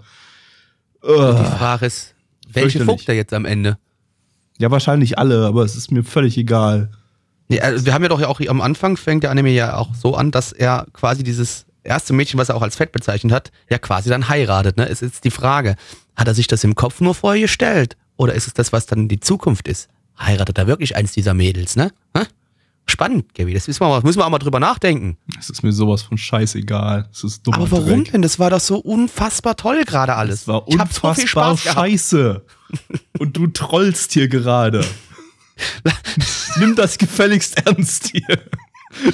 Und 1.01 1.11
Ugh. 1.11 1.37
die 1.39 1.57
Frage 1.57 1.85
ist, 1.85 2.15
welche 2.51 2.83
fuckt 2.83 3.07
er 3.07 3.15
jetzt 3.15 3.33
am 3.33 3.45
Ende? 3.45 3.77
Ja, 4.57 4.71
wahrscheinlich 4.71 5.19
alle, 5.19 5.45
aber 5.45 5.63
es 5.63 5.75
ist 5.75 5.91
mir 5.91 6.03
völlig 6.03 6.37
egal. 6.37 6.91
Ja, 7.49 7.63
also 7.63 7.85
wir 7.85 7.93
haben 7.93 8.01
ja 8.01 8.09
doch 8.09 8.21
auch 8.23 8.39
am 8.47 8.61
Anfang 8.61 8.97
fängt 8.97 9.23
der 9.23 9.31
Anime 9.31 9.51
ja 9.51 9.77
auch 9.77 9.93
so 9.93 10.15
an, 10.15 10.31
dass 10.31 10.51
er 10.51 10.87
quasi 10.93 11.23
dieses 11.23 11.65
erste 11.83 12.13
Mädchen, 12.13 12.39
was 12.39 12.49
er 12.49 12.55
auch 12.55 12.61
als 12.61 12.75
fett 12.75 12.91
bezeichnet 12.91 13.31
hat, 13.31 13.51
ja 13.69 13.77
quasi 13.77 14.09
dann 14.09 14.29
heiratet. 14.29 14.77
Ne? 14.77 14.85
Es 14.85 15.01
ist 15.01 15.13
jetzt 15.13 15.25
die 15.25 15.31
Frage, 15.31 15.75
hat 16.15 16.27
er 16.27 16.33
sich 16.33 16.47
das 16.47 16.63
im 16.63 16.75
Kopf 16.75 17.01
nur 17.01 17.13
vorher 17.13 17.41
gestellt? 17.41 17.97
Oder 18.17 18.33
ist 18.33 18.47
es 18.47 18.53
das, 18.53 18.73
was 18.73 18.85
dann 18.85 19.07
die 19.07 19.19
Zukunft 19.19 19.67
ist? 19.67 19.89
Heiratet 20.19 20.57
er 20.57 20.67
wirklich 20.67 20.95
eins 20.95 21.11
dieser 21.13 21.33
Mädels, 21.33 21.75
ne? 21.75 21.91
Spannend, 22.87 23.33
Gaby. 23.33 23.53
Das 23.53 23.67
müssen 23.67 23.79
wir, 23.81 23.87
mal, 23.87 24.01
müssen 24.03 24.19
wir 24.19 24.25
auch 24.25 24.29
mal 24.29 24.37
drüber 24.37 24.59
nachdenken. 24.59 25.17
Es 25.39 25.49
ist 25.49 25.63
mir 25.63 25.71
sowas 25.71 26.03
von 26.03 26.19
scheißegal. 26.19 27.09
Es 27.11 27.23
ist 27.23 27.41
dummer 27.45 27.57
Aber 27.57 27.71
warum 27.71 28.03
Dreck. 28.03 28.11
denn? 28.11 28.21
Das 28.21 28.37
war 28.37 28.51
doch 28.51 28.59
so 28.59 28.77
unfassbar 28.77 29.55
toll 29.57 29.83
gerade 29.85 30.13
alles. 30.15 30.41
Es 30.41 30.47
war 30.47 30.63
ich 30.67 30.77
hab 30.77 30.93
so 30.93 31.07
unfassbar 31.07 31.57
scheiße. 31.57 32.45
Und 33.19 33.35
du 33.35 33.47
trollst 33.47 34.11
hier 34.13 34.27
gerade. 34.27 34.85
Nimm 36.59 36.75
das 36.75 36.99
gefälligst 36.99 37.65
ernst 37.65 38.09
hier. 38.09 38.39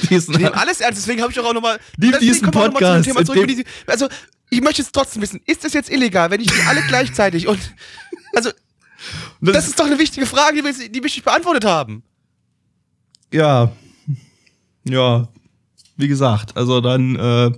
Diesen, 0.09 0.33
Ich 0.33 0.39
nehme 0.41 0.53
alles 0.55 0.81
ernst, 0.81 0.99
deswegen 1.01 1.21
habe 1.21 1.31
ich 1.31 1.37
doch 1.37 1.45
auch 1.45 1.53
nochmal. 1.53 1.79
Lieb 1.95 2.19
diesen 2.19 2.51
Podcast, 2.51 3.07
in 3.07 3.13
Thema 3.13 3.25
zurück, 3.25 3.47
diese, 3.47 3.63
also, 3.87 4.09
ich 4.49 4.61
möchte 4.61 4.81
jetzt 4.81 4.91
trotzdem 4.91 5.21
wissen, 5.21 5.39
ist 5.45 5.63
das 5.63 5.73
jetzt 5.73 5.89
illegal, 5.89 6.29
wenn 6.29 6.41
ich 6.41 6.47
die 6.51 6.61
alle 6.67 6.81
gleichzeitig 6.87 7.47
und. 7.47 7.59
Also, 8.33 8.49
das 9.41 9.67
ist 9.67 9.79
doch 9.79 9.85
eine 9.85 9.97
wichtige 9.99 10.25
Frage, 10.25 10.57
die 10.57 10.63
wir, 10.63 10.73
die 10.89 10.95
wir 10.95 11.01
nicht 11.01 11.23
beantwortet 11.23 11.65
haben. 11.65 12.03
ja, 13.33 13.71
ja, 14.83 15.27
wie 15.97 16.07
gesagt, 16.07 16.57
also 16.57 16.81
dann 16.81 17.15
äh, 17.15 17.51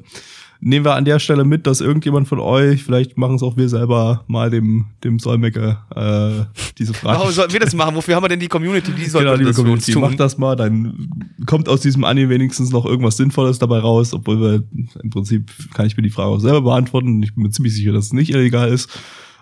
nehmen 0.60 0.86
wir 0.86 0.96
an 0.96 1.06
der 1.06 1.20
Stelle 1.20 1.44
mit, 1.44 1.68
dass 1.68 1.82
irgendjemand 1.82 2.28
von 2.28 2.40
euch, 2.40 2.84
vielleicht 2.84 3.18
machen 3.18 3.36
es 3.36 3.44
auch 3.44 3.58
wir 3.58 3.68
selber, 3.68 4.24
mal 4.28 4.50
dem, 4.50 4.86
dem 5.04 5.20
Solmecke 5.20 5.78
äh, 5.96 6.46
diese 6.78 6.94
Frage. 6.94 7.20
Warum 7.20 7.32
sollten 7.32 7.54
wir 7.54 7.60
das 7.60 7.74
machen? 7.74 7.96
Wofür 7.96 8.16
haben 8.16 8.24
wir 8.24 8.30
denn 8.30 8.40
die 8.40 8.48
Community? 8.48 8.92
Die 8.92 9.06
soll 9.06 9.24
Genau, 9.24 9.36
liebe 9.36 9.50
das 9.50 9.56
Community, 9.58 9.92
tun. 9.92 10.02
macht 10.02 10.20
das 10.20 10.38
mal, 10.38 10.56
dann 10.56 11.10
kommt 11.46 11.68
aus 11.68 11.82
diesem 11.82 12.04
Anime 12.04 12.30
wenigstens 12.30 12.72
noch 12.72 12.86
irgendwas 12.86 13.18
Sinnvolles 13.18 13.60
dabei 13.60 13.80
raus, 13.80 14.14
obwohl 14.14 14.40
wir 14.40 14.64
im 15.02 15.10
Prinzip 15.10 15.52
kann 15.74 15.86
ich 15.86 15.98
mir 15.98 16.04
die 16.04 16.10
Frage 16.10 16.30
auch 16.30 16.40
selber 16.40 16.62
beantworten. 16.62 17.22
Ich 17.24 17.34
bin 17.36 17.44
mir 17.44 17.52
ziemlich 17.52 17.76
sicher, 17.76 17.92
dass 17.92 18.06
es 18.06 18.14
nicht 18.14 18.32
illegal 18.32 18.70
ist. 18.70 18.90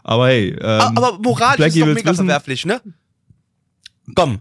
Aber 0.03 0.27
hey, 0.27 0.49
ähm, 0.49 0.57
Ah, 0.61 0.91
aber 0.95 1.19
moralisch 1.19 1.57
Blackie 1.57 1.79
ist 1.81 1.87
es 1.87 1.95
mega 1.95 2.11
wissen? 2.11 2.15
verwerflich, 2.25 2.65
ne? 2.65 2.81
Komm. 4.15 4.39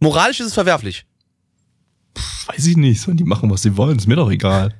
Moralisch 0.00 0.40
ist 0.40 0.46
es 0.48 0.54
verwerflich. 0.54 1.06
weiß 2.46 2.66
ich 2.66 2.76
nicht, 2.76 3.00
sollen 3.00 3.16
die 3.16 3.24
machen, 3.24 3.50
was 3.50 3.62
sie 3.62 3.76
wollen, 3.76 3.96
ist 3.98 4.06
mir 4.06 4.16
doch 4.16 4.30
egal. 4.30 4.74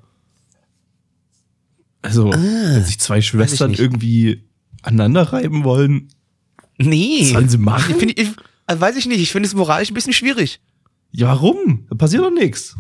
Also, 2.03 2.31
wenn 2.33 2.85
sich 2.85 3.01
zwei 3.01 3.23
Schwestern 3.23 3.73
Ah, 3.73 3.79
irgendwie 3.79 4.45
aneinander 4.83 5.33
reiben 5.33 5.65
wollen, 5.65 6.09
Nee. 6.79 7.25
sollen 7.33 7.49
sie 7.49 7.57
machen? 7.59 7.91
Ich 7.93 7.97
finde, 7.97 8.15
ich, 8.21 8.31
also 8.67 8.81
weiß 8.81 8.97
ich 8.97 9.07
nicht, 9.07 9.21
ich 9.21 9.33
finde 9.33 9.47
es 9.47 9.55
moralisch 9.55 9.91
ein 9.91 9.95
bisschen 9.95 10.13
schwierig. 10.13 10.61
Ja, 11.13 11.29
warum? 11.29 11.87
Da 11.89 11.97
passiert 11.97 12.23
doch 12.23 12.31
nichts. 12.31 12.77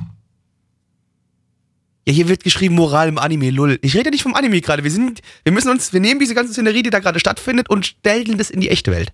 Ja, 2.06 2.12
hier 2.12 2.28
wird 2.28 2.44
geschrieben 2.44 2.74
Moral 2.74 3.08
im 3.08 3.18
Anime, 3.18 3.50
lull. 3.50 3.78
Ich 3.82 3.96
rede 3.96 4.10
nicht 4.10 4.22
vom 4.22 4.34
Anime 4.34 4.60
gerade. 4.60 4.84
Wir 4.84 4.90
sind, 4.90 5.20
wir 5.42 5.52
müssen 5.52 5.70
uns, 5.70 5.92
wir 5.92 6.00
nehmen 6.00 6.20
diese 6.20 6.34
ganze 6.34 6.52
Szenerie, 6.52 6.82
die 6.82 6.90
da 6.90 6.98
gerade 6.98 7.18
stattfindet 7.18 7.70
und 7.70 7.86
stellen 7.86 8.36
das 8.36 8.50
in 8.50 8.60
die 8.60 8.68
echte 8.68 8.90
Welt. 8.90 9.12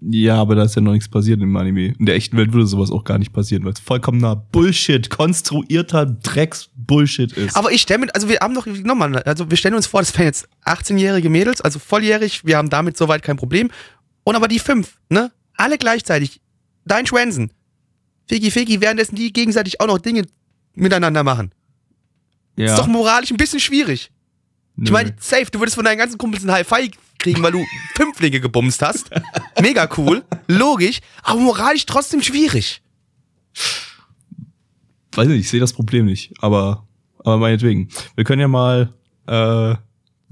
Ja, 0.00 0.36
aber 0.36 0.54
da 0.54 0.64
ist 0.64 0.76
ja 0.76 0.82
noch 0.82 0.92
nichts 0.92 1.08
passiert 1.08 1.40
im 1.40 1.56
Anime. 1.56 1.94
In 1.98 2.06
der 2.06 2.16
echten 2.16 2.36
Welt 2.36 2.52
würde 2.52 2.66
sowas 2.66 2.90
auch 2.90 3.04
gar 3.04 3.18
nicht 3.18 3.32
passieren, 3.32 3.64
weil 3.64 3.72
es 3.72 3.80
vollkommener 3.80 4.36
Bullshit, 4.36 5.08
konstruierter 5.08 6.06
Drecks-Bullshit 6.06 7.32
ist. 7.32 7.56
Aber 7.56 7.72
ich 7.72 7.82
stelle 7.82 8.00
mir, 8.00 8.14
also 8.14 8.28
wir 8.28 8.38
haben 8.40 8.54
doch, 8.54 8.66
nochmal, 8.66 9.22
also 9.22 9.50
wir 9.50 9.56
stellen 9.56 9.74
uns 9.74 9.86
vor, 9.86 10.00
das 10.00 10.12
wären 10.14 10.26
jetzt 10.26 10.48
18-jährige 10.64 11.30
Mädels, 11.30 11.60
also 11.60 11.78
volljährig, 11.78 12.44
wir 12.44 12.56
haben 12.58 12.70
damit 12.70 12.96
soweit 12.96 13.22
kein 13.22 13.36
Problem. 13.36 13.70
Und 14.24 14.36
aber 14.36 14.48
die 14.48 14.58
fünf, 14.58 14.98
ne? 15.08 15.32
Alle 15.54 15.78
gleichzeitig. 15.78 16.40
Dein 16.84 17.06
Schwänzen. 17.06 17.52
Figi, 18.28 18.50
Figi, 18.50 18.80
währenddessen 18.80 19.16
die 19.16 19.32
gegenseitig 19.32 19.80
auch 19.80 19.86
noch 19.86 19.98
Dinge 19.98 20.24
miteinander 20.74 21.22
machen. 21.22 21.52
ja, 22.56 22.66
Ist 22.66 22.78
doch 22.78 22.86
moralisch 22.86 23.30
ein 23.30 23.36
bisschen 23.36 23.60
schwierig. 23.60 24.10
nö. 24.76 24.84
Ich 24.86 24.90
meine, 24.90 25.14
safe, 25.20 25.46
du 25.50 25.58
würdest 25.58 25.74
von 25.74 25.84
deinen 25.84 25.98
ganzen 25.98 26.18
Kumpels 26.18 26.44
ein 26.44 26.50
High-Five 26.52 26.90
kriegen, 27.18 27.42
weil 27.42 27.52
du 27.52 27.64
Fünflinge 27.96 28.40
gebumst 28.40 28.82
hast. 28.82 29.10
Mega 29.60 29.88
cool, 29.96 30.24
logisch, 30.48 30.98
aber 31.22 31.40
moralisch 31.40 31.86
trotzdem 31.86 32.22
schwierig. 32.22 32.82
weiß 35.14 35.28
nicht, 35.28 35.40
ich 35.40 35.48
sehe 35.50 35.60
das 35.60 35.72
Problem 35.72 36.06
nicht, 36.06 36.32
aber, 36.40 36.86
aber 37.18 37.38
meinetwegen. 37.38 37.88
Wir 38.16 38.24
können 38.24 38.40
ja 38.40 38.48
mal, 38.48 38.92
äh, 39.26 39.32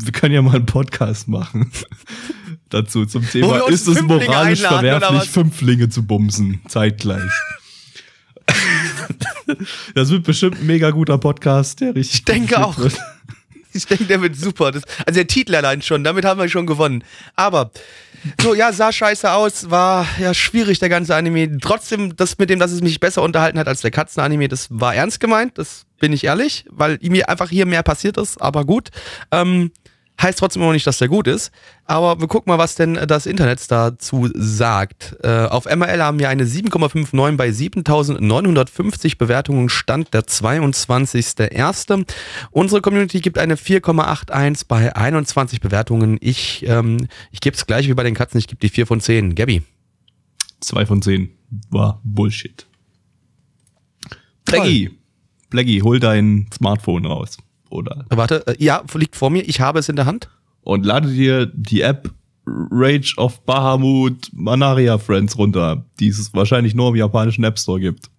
wir 0.03 0.13
können 0.13 0.35
ja 0.35 0.43
mal 0.43 0.57
einen 0.57 0.67
Podcast 0.67 1.29
machen. 1.29 1.71
Dazu 2.71 3.05
zum 3.05 3.29
Thema, 3.29 3.69
ist 3.69 3.89
es 3.89 4.01
moralisch 4.01 4.61
verwerflich? 4.61 5.29
Fünflinge 5.29 5.89
zu 5.89 6.05
bumsen, 6.07 6.61
zeitgleich. 6.69 7.31
das 9.95 10.11
wird 10.11 10.25
bestimmt 10.25 10.61
ein 10.61 10.67
mega 10.67 10.91
guter 10.91 11.19
Podcast, 11.19 11.81
der 11.81 11.95
richtig 11.95 12.15
Ich 12.21 12.25
denke 12.25 12.65
auch. 12.65 12.79
wird. 12.79 12.99
Ich 13.73 13.87
denke, 13.87 14.07
der 14.07 14.21
wird 14.21 14.35
super. 14.35 14.73
Das, 14.73 14.83
also 15.07 15.15
der 15.15 15.29
Titel 15.29 15.55
allein 15.55 15.81
schon, 15.81 16.03
damit 16.03 16.25
haben 16.25 16.41
wir 16.41 16.49
schon 16.49 16.67
gewonnen. 16.67 17.05
Aber, 17.37 17.71
so, 18.43 18.53
ja, 18.53 18.73
sah 18.73 18.91
scheiße 18.91 19.31
aus, 19.31 19.71
war 19.71 20.09
ja 20.19 20.35
schwierig, 20.35 20.81
der 20.81 20.89
ganze 20.89 21.15
Anime. 21.15 21.57
Trotzdem, 21.59 22.17
das 22.17 22.37
mit 22.37 22.51
dem, 22.51 22.59
dass 22.59 22.73
es 22.73 22.81
mich 22.81 22.99
besser 22.99 23.23
unterhalten 23.23 23.61
hat 23.61 23.69
als 23.69 23.81
der 23.81 23.93
Katzen-Anime, 23.93 24.49
das 24.49 24.67
war 24.71 24.97
ernst 24.97 25.21
gemeint, 25.21 25.57
das 25.57 25.87
bin 26.01 26.13
ich 26.13 26.25
ehrlich, 26.25 26.65
weil 26.71 26.99
mir 27.01 27.29
einfach 27.29 27.49
hier 27.49 27.65
mehr 27.65 27.85
passiert 27.85 28.17
ist, 28.17 28.43
aber 28.43 28.65
gut. 28.65 28.89
Ähm, 29.31 29.71
heißt 30.23 30.39
trotzdem 30.39 30.63
immer 30.63 30.73
nicht, 30.73 30.87
dass 30.87 30.99
der 30.99 31.09
gut 31.09 31.27
ist. 31.27 31.51
Aber 31.85 32.21
wir 32.21 32.29
gucken 32.29 32.51
mal, 32.51 32.59
was 32.59 32.75
denn 32.75 32.95
das 32.95 33.27
Internet 33.27 33.71
dazu 33.71 34.29
sagt. 34.35 35.17
Äh, 35.23 35.47
auf 35.47 35.65
MRL 35.65 36.03
haben 36.03 36.19
wir 36.19 36.29
eine 36.29 36.45
7,59 36.45 37.37
bei 37.37 37.51
7950 37.51 39.19
Bewertungen, 39.19 39.69
Stand 39.69 40.15
der 40.15 40.23
22.01. 40.23 42.07
Unsere 42.51 42.81
Community 42.81 43.21
gibt 43.21 43.39
eine 43.39 43.57
4,81 43.57 44.65
bei 44.69 44.95
21 44.95 45.61
Bewertungen. 45.61 46.19
Ich, 46.21 46.65
ähm, 46.67 47.09
ich 47.31 47.41
gebe 47.41 47.57
es 47.57 47.67
gleich 47.67 47.89
wie 47.89 47.95
bei 47.95 48.03
den 48.05 48.15
Katzen, 48.15 48.39
ich 48.39 48.47
gebe 48.47 48.61
die 48.61 48.69
4 48.69 48.87
von 48.87 49.01
10. 49.01 49.35
Gabby. 49.35 49.63
Zwei 50.61 50.85
von 50.85 51.01
zehn 51.01 51.31
war 51.71 52.01
Bullshit. 52.05 52.67
Blackie, 54.45 54.91
Blackie, 55.49 55.83
hol 55.83 55.99
dein 56.01 56.49
Smartphone 56.53 57.07
raus. 57.07 57.39
Oder 57.71 58.05
Warte, 58.11 58.47
äh, 58.47 58.55
ja, 58.59 58.83
liegt 58.95 59.17
vor 59.17 59.31
mir, 59.31 59.43
ich 59.43 59.61
habe 59.61 59.79
es 59.79 59.89
in 59.89 59.97
der 59.97 60.07
Hand. 60.07 60.29
und 60.63 60.85
lade 60.85 61.09
dir 61.09 61.47
die 61.47 61.81
App 61.81 62.11
Rage 62.47 63.15
of 63.17 63.41
Bahamut 63.45 64.29
Manaria 64.33 64.99
Friends 64.99 65.39
runter, 65.39 65.85
die 66.01 66.09
es 66.09 66.35
wahrscheinlich 66.35 66.75
nur 66.75 66.89
im 66.91 66.97
japanischen 66.97 67.45
App 67.45 67.59
Store 67.59 67.79
gibt. 67.81 68.11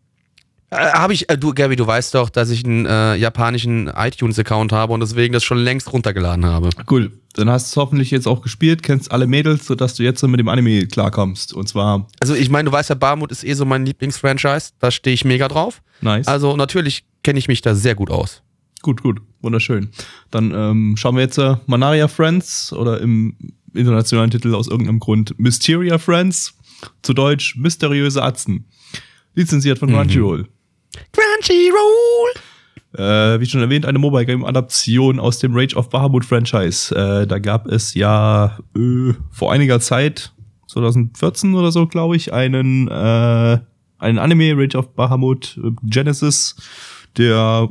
Äh, 0.70 0.78
habe 0.94 1.14
ich, 1.14 1.30
äh, 1.30 1.38
du, 1.38 1.54
Gabby, 1.54 1.76
du 1.76 1.86
weißt 1.86 2.16
doch, 2.16 2.30
dass 2.30 2.50
ich 2.50 2.64
einen 2.64 2.86
äh, 2.86 3.16
japanischen 3.16 3.88
iTunes-Account 3.94 4.72
habe 4.72 4.94
und 4.94 5.02
deswegen 5.02 5.34
das 5.34 5.44
schon 5.44 5.58
längst 5.58 5.92
runtergeladen 5.92 6.46
habe. 6.46 6.70
Cool. 6.90 7.12
Dann 7.34 7.50
hast 7.50 7.68
du 7.68 7.80
es 7.80 7.84
hoffentlich 7.84 8.12
jetzt 8.12 8.26
auch 8.28 8.42
gespielt, 8.42 8.84
kennst 8.84 9.12
alle 9.12 9.28
Mädels, 9.28 9.66
sodass 9.66 9.96
du 9.96 10.04
jetzt 10.04 10.22
mit 10.24 10.40
dem 10.40 10.48
Anime 10.48 10.86
klarkommst. 10.88 11.54
Und 11.54 11.68
zwar 11.68 12.08
Also 12.22 12.36
ich 12.36 12.50
meine, 12.50 12.70
du 12.70 12.72
weißt 12.74 12.90
ja, 12.90 12.96
Barmut 12.96 13.32
ist 13.32 13.44
eh 13.44 13.54
so 13.54 13.66
mein 13.66 13.86
Lieblingsfranchise, 13.86 14.72
da 14.80 14.92
stehe 14.92 15.14
ich 15.14 15.26
mega 15.26 15.50
drauf. 15.50 15.82
nice. 16.02 16.28
Also 16.28 16.56
natürlich 16.56 17.04
kenne 17.24 17.40
ich 17.40 17.50
mich 17.50 17.62
da 17.62 17.76
sehr 17.76 17.96
gut 17.96 18.10
aus. 18.10 18.42
Gut, 18.82 19.02
gut, 19.02 19.22
wunderschön. 19.42 19.90
Dann 20.32 20.52
ähm, 20.54 20.96
schauen 20.98 21.16
wir 21.16 21.22
jetzt 21.22 21.38
äh, 21.38 21.56
Manaria 21.68 22.08
Friends 22.08 22.74
oder 22.74 23.00
im 23.00 23.36
internationalen 23.74 24.32
Titel 24.32 24.56
aus 24.56 24.68
irgendeinem 24.68 25.00
Grund 25.00 25.38
Mysteria 25.38 25.98
Friends, 25.98 26.54
zu 27.04 27.14
Deutsch 27.14 27.56
mysteriöse 27.58 28.24
Atzen. 28.24 28.66
Lizenziert 29.36 29.80
von 29.80 29.90
Crunchyroll. 29.90 30.48
Crunchyroll! 31.12 32.34
Äh, 32.94 33.40
wie 33.40 33.46
schon 33.46 33.62
erwähnt, 33.62 33.86
eine 33.86 34.00
Mobile 34.00 34.26
Game 34.26 34.44
Adaption 34.44 35.20
aus 35.20 35.40
dem 35.40 35.56
Rage 35.56 35.76
of 35.76 35.90
Bahamut 35.90 36.26
Franchise. 36.26 36.94
Äh, 36.94 37.26
da 37.28 37.40
gab 37.40 37.68
es 37.68 37.94
ja 37.94 38.58
äh, 38.76 39.14
vor 39.32 39.54
einiger 39.54 39.80
Zeit, 39.80 40.34
2014 40.68 41.54
oder 41.54 41.72
so, 41.72 41.88
glaube 41.88 42.16
ich, 42.16 42.34
einen 42.34 42.88
äh, 42.90 43.60
einen 44.02 44.18
Anime 44.18 44.58
Rage 44.58 44.78
of 44.78 44.94
Bahamut 44.96 45.60
äh, 45.64 45.72
Genesis, 45.84 46.56
der 47.18 47.70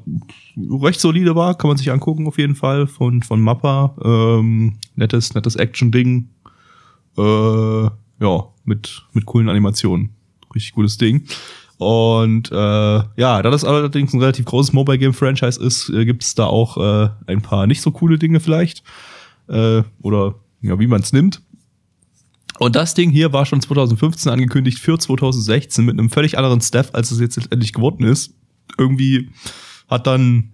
recht 0.57 1.01
solide 1.01 1.35
war, 1.35 1.57
kann 1.57 1.69
man 1.69 1.77
sich 1.77 1.91
angucken 1.91 2.27
auf 2.27 2.39
jeden 2.39 2.55
Fall 2.55 2.87
von 2.87 3.23
von 3.23 3.41
Mappa. 3.41 3.95
Ähm, 4.05 4.79
nettes 4.97 5.35
nettes 5.35 5.57
Action 5.57 5.91
Ding. 5.91 6.29
Äh, 7.17 7.83
ja, 7.83 8.49
mit 8.65 9.03
mit 9.13 9.27
coolen 9.27 9.49
Animationen. 9.49 10.11
Richtig 10.55 10.73
gutes 10.73 10.99
Ding. 10.99 11.27
Und 11.79 12.53
äh, 12.53 12.55
ja, 12.55 13.43
da 13.43 13.51
das 13.51 13.65
allerdings 13.65 14.13
ein 14.13 14.21
relativ 14.21 14.45
großes 14.45 14.75
Mobile 14.75 14.99
Game 14.99 15.15
Franchise 15.15 15.59
ist, 15.59 15.89
äh, 15.89 16.05
gibt 16.05 16.23
es 16.23 16.35
da 16.35 16.45
auch 16.45 16.77
äh, 16.77 17.09
ein 17.27 17.41
paar 17.41 17.67
nicht 17.67 17.81
so 17.81 17.91
coole 17.91 18.19
Dinge 18.19 18.41
vielleicht. 18.41 18.83
Äh, 19.49 19.83
oder 20.03 20.35
ja, 20.61 20.79
wie 20.79 20.87
man 20.87 21.01
es 21.01 21.15
nimmt. 21.15 21.41
Und 22.59 22.77
das 22.77 22.93
Ding 22.93 23.09
hier 23.09 23.33
war 23.33 23.47
schon 23.47 23.63
2015 23.63 24.31
angekündigt 24.31 24.79
für 24.79 24.99
2016 24.99 25.83
mit 25.83 25.99
einem 25.99 26.11
völlig 26.11 26.37
anderen 26.37 26.61
Staff, 26.61 26.91
als 26.93 27.11
es 27.11 27.19
jetzt 27.19 27.37
letztendlich 27.37 27.73
geworden 27.73 28.05
ist. 28.05 28.35
Irgendwie 28.79 29.31
hat 29.89 30.07
dann 30.07 30.51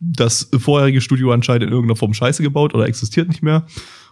das 0.00 0.48
vorherige 0.58 1.00
Studio 1.00 1.32
anscheinend 1.32 1.64
in 1.64 1.70
irgendeiner 1.70 1.96
Form 1.96 2.14
Scheiße 2.14 2.42
gebaut 2.42 2.74
oder 2.74 2.86
existiert 2.86 3.28
nicht 3.28 3.42
mehr. 3.42 3.66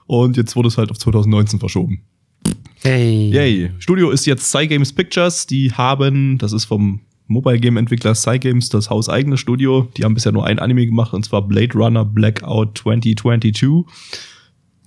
Und 0.06 0.36
jetzt 0.36 0.56
wurde 0.56 0.68
es 0.68 0.78
halt 0.78 0.90
auf 0.90 0.98
2019 0.98 1.58
verschoben. 1.58 2.02
Hey. 2.82 3.30
Yay. 3.30 3.70
Studio 3.78 4.10
ist 4.10 4.26
jetzt 4.26 4.50
Cygames 4.50 4.92
Pictures. 4.92 5.46
Die 5.46 5.72
haben, 5.72 6.38
das 6.38 6.52
ist 6.52 6.66
vom 6.66 7.00
Mobile 7.26 7.58
Game 7.58 7.76
Entwickler 7.76 8.14
Cygames, 8.14 8.68
das 8.68 8.88
hauseigene 8.90 9.36
Studio. 9.36 9.88
Die 9.96 10.04
haben 10.04 10.14
bisher 10.14 10.32
nur 10.32 10.46
ein 10.46 10.58
Anime 10.58 10.86
gemacht 10.86 11.12
und 11.12 11.24
zwar 11.24 11.42
Blade 11.42 11.74
Runner 11.74 12.04
Blackout 12.04 12.78
2022. 12.78 13.84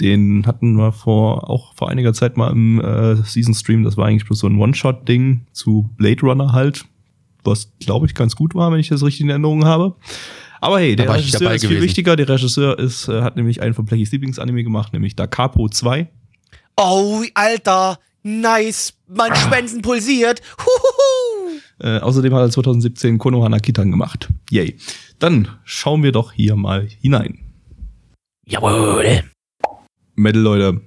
Den 0.02 0.48
hatten 0.48 0.78
wir 0.78 0.92
vor, 0.92 1.50
auch 1.50 1.76
vor 1.76 1.90
einiger 1.90 2.14
Zeit 2.14 2.38
mal 2.38 2.52
im 2.52 2.82
äh, 2.82 3.18
Season 3.18 3.54
Stream. 3.54 3.84
Das 3.84 3.98
war 3.98 4.08
eigentlich 4.08 4.26
bloß 4.26 4.40
so 4.40 4.48
ein 4.48 4.58
One-Shot-Ding 4.58 5.42
zu 5.52 5.90
Blade 5.98 6.22
Runner 6.22 6.52
halt. 6.52 6.86
Was, 7.44 7.72
glaube 7.80 8.06
ich, 8.06 8.14
ganz 8.16 8.36
gut 8.36 8.54
war, 8.56 8.72
wenn 8.72 8.80
ich 8.80 8.90
das 8.90 9.04
richtig 9.04 9.22
in 9.22 9.30
Erinnerung 9.30 9.66
habe. 9.66 9.96
Aber 10.60 10.80
hey, 10.80 10.96
der 10.96 11.08
Da 11.08 11.14
Regisseur 11.14 11.52
ist 11.54 11.62
viel 11.62 11.70
gewesen. 11.70 11.84
wichtiger. 11.84 12.16
Der 12.16 12.30
Regisseur 12.30 12.78
ist, 12.78 13.08
äh, 13.08 13.22
hat 13.22 13.36
nämlich 13.36 13.62
einen 13.62 13.74
von 13.74 13.86
Blackies 13.86 14.12
Lieblingsanime 14.12 14.64
gemacht, 14.64 14.94
nämlich 14.94 15.16
Da 15.16 15.26
Capo 15.26 15.68
2. 15.70 16.08
Oh, 16.78 17.24
Alter, 17.34 18.00
nice. 18.24 18.94
Mein 19.08 19.36
Schwänzen 19.36 19.82
pulsiert. 19.82 20.42
Huhuhu. 20.60 21.60
Äh, 21.80 21.98
außerdem 22.00 22.34
hat 22.36 22.42
er 22.42 22.52
2017 22.52 23.18
Konohana 23.18 23.58
Kitan 23.58 23.90
gemacht. 23.90 24.30
Yay. 24.52 24.78
Dann 25.18 25.48
schauen 25.64 26.04
wir 26.04 26.12
doch 26.12 26.32
hier 26.32 26.56
mal 26.56 26.88
hinein. 27.02 27.40
Jawohl. 28.46 29.24
Metal 30.16 30.42
Leute, 30.42 30.82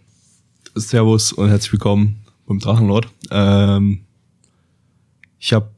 Servus 0.77 1.33
und 1.33 1.49
herzlich 1.49 1.73
willkommen 1.73 2.25
beim 2.47 2.61
Drachenlord. 2.61 3.09
Ähm, 3.33 4.05
ich 5.39 5.53
habe 5.53 5.71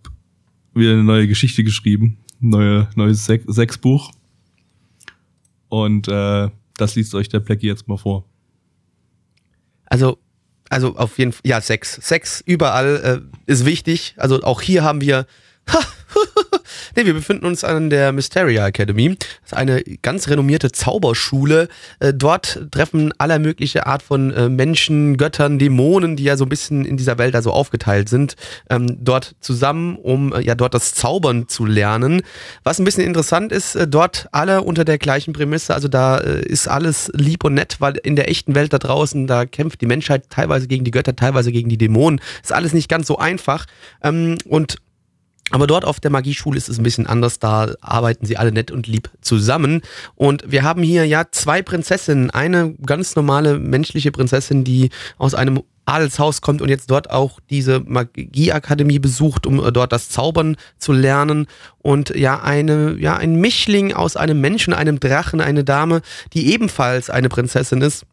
wieder 0.77 0.93
eine 0.93 1.05
neue 1.05 1.27
Geschichte 1.27 1.65
geschrieben, 1.65 2.19
neue 2.41 2.89
neues 2.95 3.25
Sech 3.25 3.43
Sechsbuch. 3.47 4.12
Und 5.69 6.09
äh, 6.09 6.49
das 6.77 6.95
liest 6.95 7.15
euch 7.15 7.29
der 7.29 7.41
Blackie 7.41 7.67
jetzt 7.67 7.89
mal 7.89 7.97
vor. 7.97 8.25
Also, 9.87 10.19
also 10.69 10.97
auf 10.97 11.19
jeden 11.19 11.33
Fall, 11.33 11.43
ja, 11.45 11.61
Sex. 11.61 11.95
Sex 11.95 12.43
überall 12.45 13.23
äh, 13.47 13.51
ist 13.51 13.65
wichtig. 13.65 14.15
Also 14.17 14.43
auch 14.43 14.61
hier 14.61 14.85
haben 14.85 15.01
wir. 15.01 15.27
nee, 16.96 17.05
wir 17.05 17.14
befinden 17.14 17.46
uns 17.46 17.64
an 17.64 17.90
der 17.90 18.12
Mysteria 18.12 18.66
Academy. 18.66 19.16
Das 19.42 19.52
ist 19.52 19.55
eine 19.55 19.83
ganz 20.02 20.29
renommierte 20.29 20.72
Zauberschule. 20.72 21.68
Äh, 22.00 22.14
dort 22.14 22.68
treffen 22.70 23.12
aller 23.18 23.38
mögliche 23.38 23.87
Art 23.87 24.02
von 24.02 24.33
äh, 24.33 24.48
Menschen, 24.48 25.16
Göttern, 25.16 25.59
Dämonen, 25.59 26.16
die 26.16 26.24
ja 26.24 26.37
so 26.37 26.44
ein 26.44 26.48
bisschen 26.48 26.85
in 26.85 26.96
dieser 26.96 27.18
Welt 27.18 27.35
da 27.35 27.42
so 27.42 27.52
aufgeteilt 27.52 28.09
sind, 28.09 28.37
ähm, 28.70 28.98
dort 29.05 29.37
zusammen, 29.40 29.96
um 29.96 30.33
äh, 30.33 30.40
ja 30.40 30.55
dort 30.55 30.74
das 30.74 30.94
Zaubern 30.94 31.48
zu 31.48 31.64
lernen. 31.64 32.22
Was 32.64 32.79
ein 32.79 32.85
bisschen 32.85 33.05
interessant 33.05 33.52
ist, 33.52 33.79
dort 33.88 34.29
alle 34.33 34.62
unter 34.62 34.85
der 34.85 34.98
gleichen 34.98 35.33
Prämisse. 35.33 35.74
Also 35.74 35.88
da 35.88 36.16
ist 36.16 36.68
alles 36.68 37.11
lieb 37.14 37.44
und 37.44 37.55
nett, 37.55 37.76
weil 37.79 37.96
in 38.02 38.16
der 38.16 38.29
echten 38.29 38.55
Welt 38.55 38.72
da 38.72 38.79
draußen, 38.79 39.26
da 39.26 39.46
kämpft 39.46 39.81
die 39.81 39.87
Menschheit 39.87 40.31
teilweise 40.31 40.66
gegen 40.66 40.85
die 40.85 40.90
Götter, 40.90 41.14
teilweise 41.14 41.52
gegen 41.52 41.68
die 41.68 41.79
Dämonen. 41.79 42.20
Ist 42.42 42.52
alles 42.52 42.72
nicht 42.72 42.88
ganz 42.88 43.07
so 43.07 43.18
einfach. 43.18 43.66
Ähm, 44.02 44.38
und 44.46 44.76
aber 45.51 45.67
dort 45.67 45.85
auf 45.85 46.01
der 46.01 46.11
Magieschule 46.11 46.59
ist 46.59 46.69
es 46.69 46.79
ein 46.79 46.83
bisschen 46.83 47.07
anders. 47.07 47.39
Da 47.39 47.73
arbeiten 47.81 48.27
sie 48.27 48.37
alle 48.37 48.51
nett 48.51 48.71
und 48.73 48.89
lieb 48.89 49.11
zusammen. 49.21 49.83
Und 50.17 50.51
wir 50.51 50.65
haben 50.65 50.83
hier 50.83 51.07
ja 51.07 51.27
zwei 51.31 51.63
Prinzessinnen. 51.63 52.31
Eine 52.31 52.75
ganz 52.85 53.15
normale 53.15 53.59
menschliche 53.59 54.11
Prinzessin, 54.11 54.65
die 54.65 54.91
aus 55.19 55.35
einem 55.35 55.63
Adelshaus 55.85 56.41
kommt 56.41 56.63
und 56.63 56.69
jetzt 56.69 56.91
dort 56.91 57.11
auch 57.11 57.39
diese 57.49 57.79
Magieakademie 57.79 58.99
besucht, 58.99 59.47
um 59.47 59.65
äh, 59.65 59.71
dort 59.71 59.93
das 59.93 60.09
Zaubern 60.09 60.57
zu 60.79 60.93
lernen. 60.93 61.47
Und 61.79 62.11
ja, 62.17 62.43
eine, 62.43 62.97
ja, 62.99 63.17
ein 63.17 63.37
Mischling 63.37 63.93
aus 63.93 64.17
einem 64.17 64.41
Menschen, 64.41 64.75
einem 64.75 64.99
Drachen, 64.99 65.41
eine 65.41 65.63
Dame, 65.63 66.03
die 66.33 66.53
ebenfalls 66.53 67.09
eine 67.09 67.29
Prinzessin 67.29 67.83
ist 67.83 68.05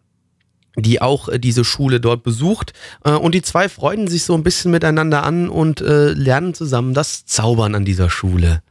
die 0.76 1.02
auch 1.02 1.30
äh, 1.30 1.40
diese 1.40 1.64
Schule 1.64 2.00
dort 2.00 2.24
besucht. 2.24 2.74
Äh, 3.04 3.12
und 3.12 3.36
die 3.36 3.42
zwei 3.42 3.70
freunden 3.70 4.08
sich 4.08 4.24
so 4.24 4.34
ein 4.34 4.44
bisschen 4.44 4.72
miteinander 4.72 5.24
an 5.24 5.50
und 5.50 5.82
äh, 5.82 6.14
lernen 6.14 6.54
zusammen 6.54 6.94
das 6.94 7.26
Zaubern 7.26 7.76
an 7.76 7.86
dieser 7.86 8.10
Schule. 8.10 8.62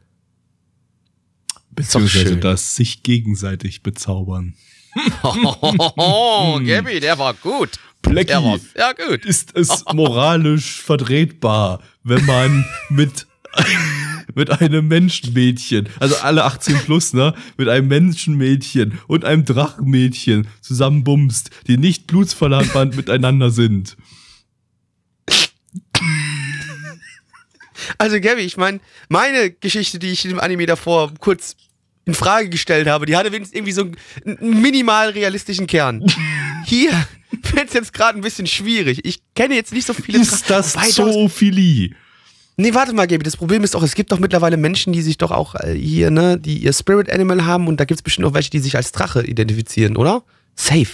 Beziehungsweise 1.71 2.37
das 2.37 2.75
sich 2.75 3.03
gegenseitig 3.03 3.83
bezaubern. 3.83 4.55
Oh, 5.25 6.61
Gabby, 6.63 7.01
der 7.01 7.19
war 7.19 7.33
gut. 7.33 7.79
Der 8.05 8.43
war, 8.43 8.59
ja, 8.77 8.93
gut. 8.93 9.25
ist 9.25 9.57
es 9.57 9.85
moralisch 9.93 10.83
vertretbar, 10.83 11.81
wenn 12.03 12.27
man 12.27 12.67
mit 12.91 13.27
mit 14.35 14.51
einem 14.51 14.89
Menschenmädchen, 14.89 15.89
also 16.01 16.17
alle 16.17 16.45
18 16.45 16.77
plus, 16.85 17.13
ne, 17.13 17.35
mit 17.57 17.69
einem 17.69 17.89
Menschenmädchen 17.89 18.99
und 19.07 19.25
einem 19.25 19.45
Drachenmädchen 19.45 20.49
zusammen 20.61 21.05
bumst, 21.05 21.51
die 21.67 21.77
nicht 21.77 22.07
blutsverwandt 22.07 22.97
miteinander 22.97 23.51
sind. 23.51 23.97
Also, 27.99 28.21
Gabby, 28.21 28.43
ich 28.43 28.57
meine, 28.57 28.81
meine 29.09 29.51
Geschichte, 29.51 29.99
die 29.99 30.11
ich 30.11 30.25
im 30.25 30.41
Anime 30.41 30.67
davor 30.67 31.13
kurz 31.19 31.57
in 32.05 32.15
Frage 32.15 32.49
gestellt 32.49 32.89
habe, 32.89 33.07
die 33.07 33.17
hatte 33.17 33.33
wenigstens 33.33 33.57
irgendwie 33.57 33.73
so 33.73 33.91
einen 34.25 34.61
minimal 34.61 35.11
realistischen 35.11 35.67
Kern. 35.67 36.05
Hier 36.65 36.91
wird 37.53 37.69
es 37.69 37.75
jetzt 37.75 37.93
gerade 37.93 38.19
ein 38.19 38.23
bisschen 38.23 38.47
schwierig. 38.47 39.05
Ich 39.05 39.23
kenne 39.35 39.55
jetzt 39.55 39.73
nicht 39.73 39.87
so 39.87 39.95
viele 39.95 40.21
Ist 40.21 40.51
das 40.51 40.75
Wobei, 40.75 40.89
Zoophilie? 40.89 41.95
Nee, 42.57 42.75
warte 42.75 42.93
mal, 42.93 43.07
Gaby, 43.07 43.23
das 43.25 43.37
Problem 43.37 43.63
ist 43.65 43.75
doch, 43.75 43.83
es 43.83 43.95
gibt 43.95 44.13
doch 44.13 44.19
mittlerweile 44.19 44.57
Menschen, 44.57 44.93
die 44.93 45.03
sich 45.03 45.17
doch 45.19 45.31
auch 45.31 45.55
äh, 45.55 45.75
hier, 45.75 46.11
ne, 46.11 46.39
die 46.39 46.59
ihr 46.59 46.73
Spirit 46.73 47.11
Animal 47.11 47.45
haben 47.47 47.67
und 47.67 47.81
da 47.81 47.85
gibt 47.85 47.99
es 47.99 48.03
bestimmt 48.03 48.27
auch 48.29 48.35
welche, 48.35 48.51
die 48.51 48.59
sich 48.59 48.77
als 48.77 48.93
Drache 48.93 49.25
identifizieren, 49.27 49.97
oder? 49.97 50.23
Safe. 50.55 50.87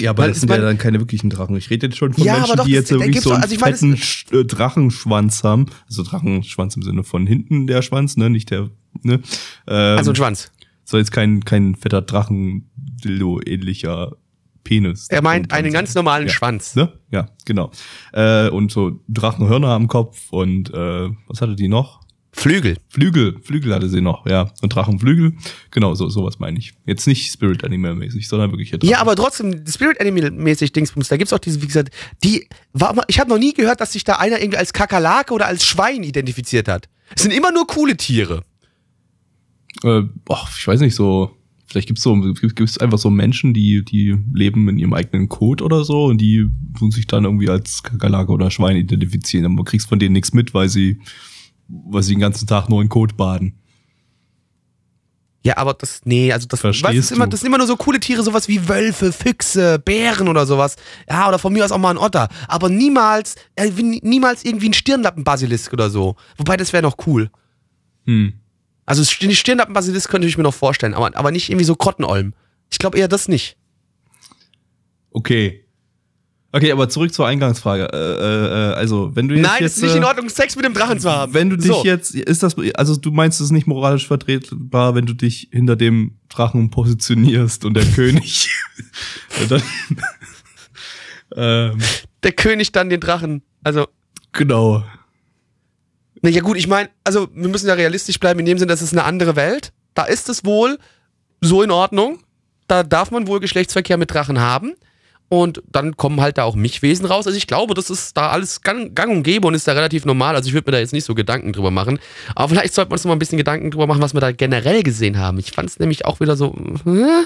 Ja, 0.00 0.10
aber 0.10 0.22
Weil 0.22 0.30
das 0.30 0.40
sind 0.40 0.48
ja 0.48 0.56
mein- 0.56 0.64
dann 0.64 0.78
keine 0.78 1.00
wirklichen 1.00 1.28
Drachen. 1.28 1.54
Ich 1.56 1.68
rede 1.68 1.86
jetzt 1.88 1.98
schon 1.98 2.14
von 2.14 2.24
Ja, 2.24 2.38
Menschen, 2.38 2.56
doch, 2.56 2.64
die 2.64 2.70
jetzt 2.72 2.90
wirklich 2.90 3.20
so 3.20 3.32
einen 3.32 3.42
also 3.42 3.54
ich 3.54 3.60
fetten 3.60 3.94
Sch- 3.96 4.34
äh, 4.34 4.44
Drachenschwanz 4.46 5.44
haben. 5.44 5.66
Also 5.86 6.02
Drachenschwanz 6.02 6.76
im 6.76 6.82
Sinne 6.82 7.04
von 7.04 7.26
hinten 7.26 7.66
der 7.66 7.82
Schwanz, 7.82 8.16
ne, 8.16 8.30
nicht 8.30 8.50
der, 8.50 8.70
ne. 9.02 9.20
Ähm, 9.66 9.98
Also 9.98 10.12
ein 10.12 10.16
Schwanz. 10.16 10.50
soll 10.84 11.00
jetzt 11.00 11.12
kein, 11.12 11.44
kein 11.44 11.74
fetter 11.74 12.00
Drachen-Dildo-ähnlicher 12.00 14.16
Penis. 14.64 15.06
Er 15.08 15.22
meint 15.22 15.52
einen 15.52 15.72
ganz 15.72 15.94
normalen 15.94 16.28
Ja. 16.28 16.32
Schwanz. 16.32 16.74
Ne? 16.74 16.92
Ja, 17.10 17.28
genau. 17.44 17.70
Äh, 18.12 18.48
und 18.48 18.70
so 18.72 19.00
Drachenhörner 19.08 19.68
am 19.68 19.88
Kopf 19.88 20.18
und 20.30 20.70
äh, 20.72 21.10
was 21.28 21.40
hatte 21.40 21.56
die 21.56 21.68
noch? 21.68 22.00
Flügel. 22.34 22.78
Flügel, 22.88 23.36
Flügel 23.42 23.74
hatte 23.74 23.90
sie 23.90 24.00
noch, 24.00 24.26
ja. 24.26 24.50
Und 24.62 24.74
Drachenflügel. 24.74 25.34
Genau, 25.70 25.94
so 25.94 26.08
sowas 26.08 26.38
meine 26.38 26.58
ich. 26.58 26.72
Jetzt 26.86 27.06
nicht 27.06 27.30
Spirit 27.30 27.62
Animal 27.62 27.94
mäßig, 27.94 28.26
sondern 28.26 28.50
wirklich 28.52 28.72
Ja, 28.84 29.00
aber 29.02 29.14
trotzdem, 29.16 29.66
Spirit 29.66 30.00
Animal-mäßig 30.00 30.72
Dingsbums, 30.72 31.08
da 31.08 31.18
gibt's 31.18 31.34
auch 31.34 31.38
diese, 31.38 31.60
wie 31.60 31.66
gesagt, 31.66 31.90
die, 32.24 32.48
war, 32.72 32.94
mal- 32.94 33.04
ich 33.08 33.20
habe 33.20 33.28
noch 33.28 33.36
nie 33.38 33.52
gehört, 33.52 33.82
dass 33.82 33.92
sich 33.92 34.04
da 34.04 34.14
einer 34.14 34.40
irgendwie 34.40 34.56
als 34.56 34.72
Kakerlake 34.72 35.34
oder 35.34 35.46
als 35.46 35.66
Schwein 35.66 36.02
identifiziert 36.04 36.68
hat. 36.68 36.88
Es 37.14 37.20
sind 37.22 37.32
immer 37.32 37.52
nur 37.52 37.66
coole 37.66 37.98
Tiere. 37.98 38.44
äh, 39.84 40.00
boah, 40.24 40.48
ich 40.56 40.66
weiß 40.66 40.80
nicht, 40.80 40.94
so, 40.94 41.36
vielleicht 41.72 41.88
gibt's 41.88 42.02
so, 42.02 42.14
gibt 42.14 42.60
es 42.60 42.78
einfach 42.78 42.98
so 42.98 43.10
Menschen, 43.10 43.54
die, 43.54 43.84
die 43.84 44.16
leben 44.32 44.68
in 44.68 44.78
ihrem 44.78 44.92
eigenen 44.92 45.28
Code 45.28 45.64
oder 45.64 45.84
so 45.84 46.04
und 46.04 46.20
die 46.20 46.46
tun 46.78 46.90
sich 46.90 47.06
dann 47.06 47.24
irgendwie 47.24 47.48
als 47.48 47.82
Kakerlake 47.82 48.30
oder 48.30 48.50
Schwein 48.50 48.76
identifizieren. 48.76 49.46
Aber 49.46 49.54
man 49.54 49.64
kriegst 49.64 49.88
von 49.88 49.98
denen 49.98 50.12
nichts 50.12 50.32
mit, 50.32 50.54
weil 50.54 50.68
sie, 50.68 51.00
weil 51.68 52.02
sie 52.02 52.14
den 52.14 52.20
ganzen 52.20 52.46
Tag 52.46 52.68
nur 52.68 52.82
in 52.82 52.88
Code 52.88 53.14
baden. 53.14 53.54
Ja, 55.44 55.56
aber 55.56 55.74
das, 55.74 56.02
nee, 56.04 56.32
also 56.32 56.46
das, 56.46 56.60
Verstehst 56.60 56.88
weißt, 56.88 56.98
ist 56.98 57.10
immer, 57.10 57.24
du? 57.24 57.30
das 57.30 57.40
sind 57.40 57.48
immer 57.48 57.58
nur 57.58 57.66
so 57.66 57.76
coole 57.76 57.98
Tiere, 57.98 58.22
sowas 58.22 58.46
wie 58.46 58.68
Wölfe, 58.68 59.12
Füchse, 59.12 59.80
Bären 59.80 60.28
oder 60.28 60.46
sowas. 60.46 60.76
Ja, 61.08 61.28
oder 61.28 61.38
von 61.38 61.52
mir 61.52 61.64
aus 61.64 61.72
auch 61.72 61.78
mal 61.78 61.90
ein 61.90 61.98
Otter. 61.98 62.28
Aber 62.46 62.68
niemals, 62.68 63.34
äh, 63.56 63.68
niemals 63.70 64.44
irgendwie 64.44 64.68
ein 64.68 64.74
Stirnlappenbasilisk 64.74 65.72
oder 65.72 65.90
so. 65.90 66.14
Wobei, 66.36 66.56
das 66.56 66.72
wäre 66.72 66.84
noch 66.84 66.94
cool. 67.06 67.30
Hm. 68.06 68.34
Also 68.86 69.02
den 69.20 69.34
Stirnlappenbasilisk 69.34 70.10
könnte 70.10 70.26
ich 70.26 70.36
mir 70.36 70.42
noch 70.42 70.54
vorstellen, 70.54 70.94
aber, 70.94 71.16
aber 71.16 71.30
nicht 71.30 71.48
irgendwie 71.50 71.64
so 71.64 71.76
Krottenolm. 71.76 72.34
Ich 72.70 72.78
glaube 72.78 72.98
eher 72.98 73.08
das 73.08 73.28
nicht. 73.28 73.56
Okay. 75.10 75.62
Okay, 76.54 76.70
aber 76.70 76.88
zurück 76.90 77.14
zur 77.14 77.26
Eingangsfrage. 77.26 77.88
Äh, 77.90 77.96
äh, 77.96 78.72
äh, 78.72 78.74
also, 78.74 79.16
wenn 79.16 79.26
du 79.26 79.34
jetzt 79.34 79.42
Nein, 79.42 79.54
es 79.54 79.60
jetzt, 79.60 79.76
ist 79.78 79.82
nicht 79.84 79.96
in 79.96 80.02
äh, 80.02 80.06
Ordnung, 80.06 80.28
Sex 80.28 80.54
mit 80.54 80.66
dem 80.66 80.74
Drachen 80.74 81.00
zu 81.00 81.10
haben. 81.10 81.32
Wenn 81.32 81.48
du 81.48 81.56
dich 81.56 81.68
So. 81.68 81.82
jetzt, 81.82 82.14
ist 82.14 82.42
das, 82.42 82.56
also 82.74 82.96
du 82.96 83.10
meinst 83.10 83.40
es 83.40 83.46
ist 83.46 83.52
nicht 83.52 83.66
moralisch 83.66 84.06
vertretbar, 84.06 84.94
wenn 84.94 85.06
du 85.06 85.14
dich 85.14 85.48
hinter 85.50 85.76
dem 85.76 86.18
Drachen 86.28 86.70
positionierst 86.70 87.64
und 87.64 87.72
der 87.72 87.86
König, 87.86 88.50
dann, 89.48 89.62
ähm, 91.36 91.78
Der 92.22 92.32
König 92.32 92.70
dann 92.72 92.90
den 92.90 93.00
Drachen. 93.00 93.42
Also, 93.64 93.88
genau. 94.32 94.84
Na 96.22 96.30
ja 96.30 96.40
gut, 96.40 96.56
ich 96.56 96.68
meine, 96.68 96.88
also 97.04 97.28
wir 97.34 97.48
müssen 97.48 97.68
ja 97.68 97.74
realistisch 97.74 98.18
bleiben 98.18 98.40
in 98.40 98.46
dem 98.46 98.58
Sinne, 98.58 98.70
das 98.70 98.82
ist 98.82 98.92
eine 98.92 99.04
andere 99.04 99.36
Welt. 99.36 99.72
Da 99.94 100.04
ist 100.04 100.28
es 100.28 100.44
wohl 100.44 100.78
so 101.40 101.62
in 101.62 101.70
Ordnung. 101.70 102.20
Da 102.68 102.84
darf 102.84 103.10
man 103.10 103.26
wohl 103.26 103.40
Geschlechtsverkehr 103.40 103.96
mit 103.96 104.12
Drachen 104.12 104.40
haben. 104.40 104.74
Und 105.28 105.62
dann 105.72 105.96
kommen 105.96 106.20
halt 106.20 106.38
da 106.38 106.44
auch 106.44 106.54
Michwesen 106.54 107.06
raus. 107.06 107.26
Also 107.26 107.38
ich 107.38 107.46
glaube, 107.46 107.74
das 107.74 107.88
ist 107.90 108.16
da 108.16 108.28
alles 108.28 108.60
gang, 108.60 108.94
gang 108.94 109.10
und 109.10 109.22
gäbe 109.22 109.48
und 109.48 109.54
ist 109.54 109.66
da 109.66 109.72
relativ 109.72 110.04
normal. 110.04 110.36
Also 110.36 110.48
ich 110.48 110.54
würde 110.54 110.70
mir 110.70 110.72
da 110.72 110.78
jetzt 110.78 110.92
nicht 110.92 111.04
so 111.04 111.14
Gedanken 111.14 111.52
drüber 111.54 111.70
machen. 111.70 111.98
Aber 112.34 112.50
vielleicht 112.50 112.74
sollte 112.74 112.90
man 112.90 112.96
uns 112.96 113.04
noch 113.04 113.08
mal 113.08 113.16
ein 113.16 113.18
bisschen 113.18 113.38
Gedanken 113.38 113.70
drüber 113.70 113.86
machen, 113.86 114.02
was 114.02 114.12
wir 114.12 114.20
da 114.20 114.30
generell 114.30 114.82
gesehen 114.82 115.18
haben. 115.18 115.38
Ich 115.38 115.52
fand 115.52 115.70
es 115.70 115.78
nämlich 115.78 116.04
auch 116.04 116.20
wieder 116.20 116.36
so, 116.36 116.54
hm, 116.84 117.24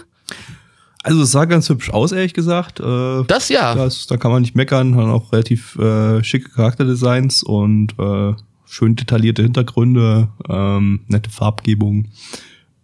Also 1.03 1.23
es 1.23 1.33
sah 1.33 1.47
ganz 1.47 1.69
hübsch 1.69 1.91
aus, 1.91 2.13
ehrlich 2.13 2.33
gesagt. 2.33 2.79
Äh, 2.79 3.25
das 3.27 3.49
ja. 3.49 3.75
das, 3.75 4.07
da 4.07 4.17
kann 4.17 4.31
man 4.31 4.43
nicht 4.43 4.55
meckern, 4.55 4.95
haben 4.95 5.11
auch 5.11 5.33
relativ 5.33 5.77
äh, 5.77 6.23
schicke 6.23 6.51
Charakterdesigns 6.51 7.43
und 7.43 7.93
äh, 7.99 8.35
schön 8.67 8.97
detaillierte 8.97 9.43
Hintergründe, 9.43 10.29
ähm, 10.49 11.01
nette 11.09 11.31
Farbgebung. 11.31 12.09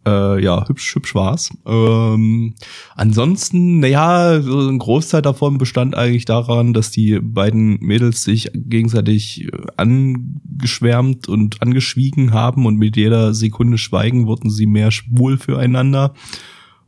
Äh, 0.05 0.43
ja, 0.43 0.67
hübsch, 0.67 0.97
hübsch 0.97 1.15
war's. 1.15 1.51
Ähm, 1.65 2.55
ansonsten, 2.97 3.79
naja, 3.79 4.41
so 4.43 4.69
ein 4.69 4.79
Großteil 4.79 5.23
davon 5.23 5.59
bestand 5.59 5.95
eigentlich 5.95 6.25
daran, 6.25 6.73
dass 6.73 6.91
die 6.91 7.21
beiden 7.21 7.79
Mädels 7.79 8.25
sich 8.25 8.51
gegenseitig 8.53 9.45
äh, 9.45 9.51
angeschwärmt 9.77 11.29
und 11.29 11.63
angeschwiegen 11.63 12.33
haben 12.33 12.67
und 12.67 12.79
mit 12.79 12.97
jeder 12.97 13.33
Sekunde 13.33 13.79
Schweigen 13.79 14.27
wurden 14.27 14.51
sie 14.51 14.67
mehr 14.67 14.91
schwul 14.91 15.39
füreinander. 15.39 16.15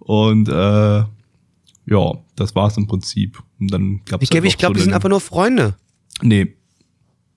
Und 0.00 0.48
äh, 0.48 1.04
ja, 1.86 2.12
das 2.34 2.56
war's 2.56 2.76
im 2.76 2.88
Prinzip. 2.88 3.40
Und 3.60 3.72
dann 3.72 4.00
gab's 4.06 4.24
Ich, 4.24 4.30
glaube, 4.30 4.48
ich 4.48 4.54
einfach 4.54 4.58
glaube, 4.58 4.74
so 4.74 4.78
die 4.78 4.84
sind 4.86 4.94
einfach 4.94 5.08
nur 5.08 5.20
Freunde. 5.20 5.76
Nee, 6.20 6.56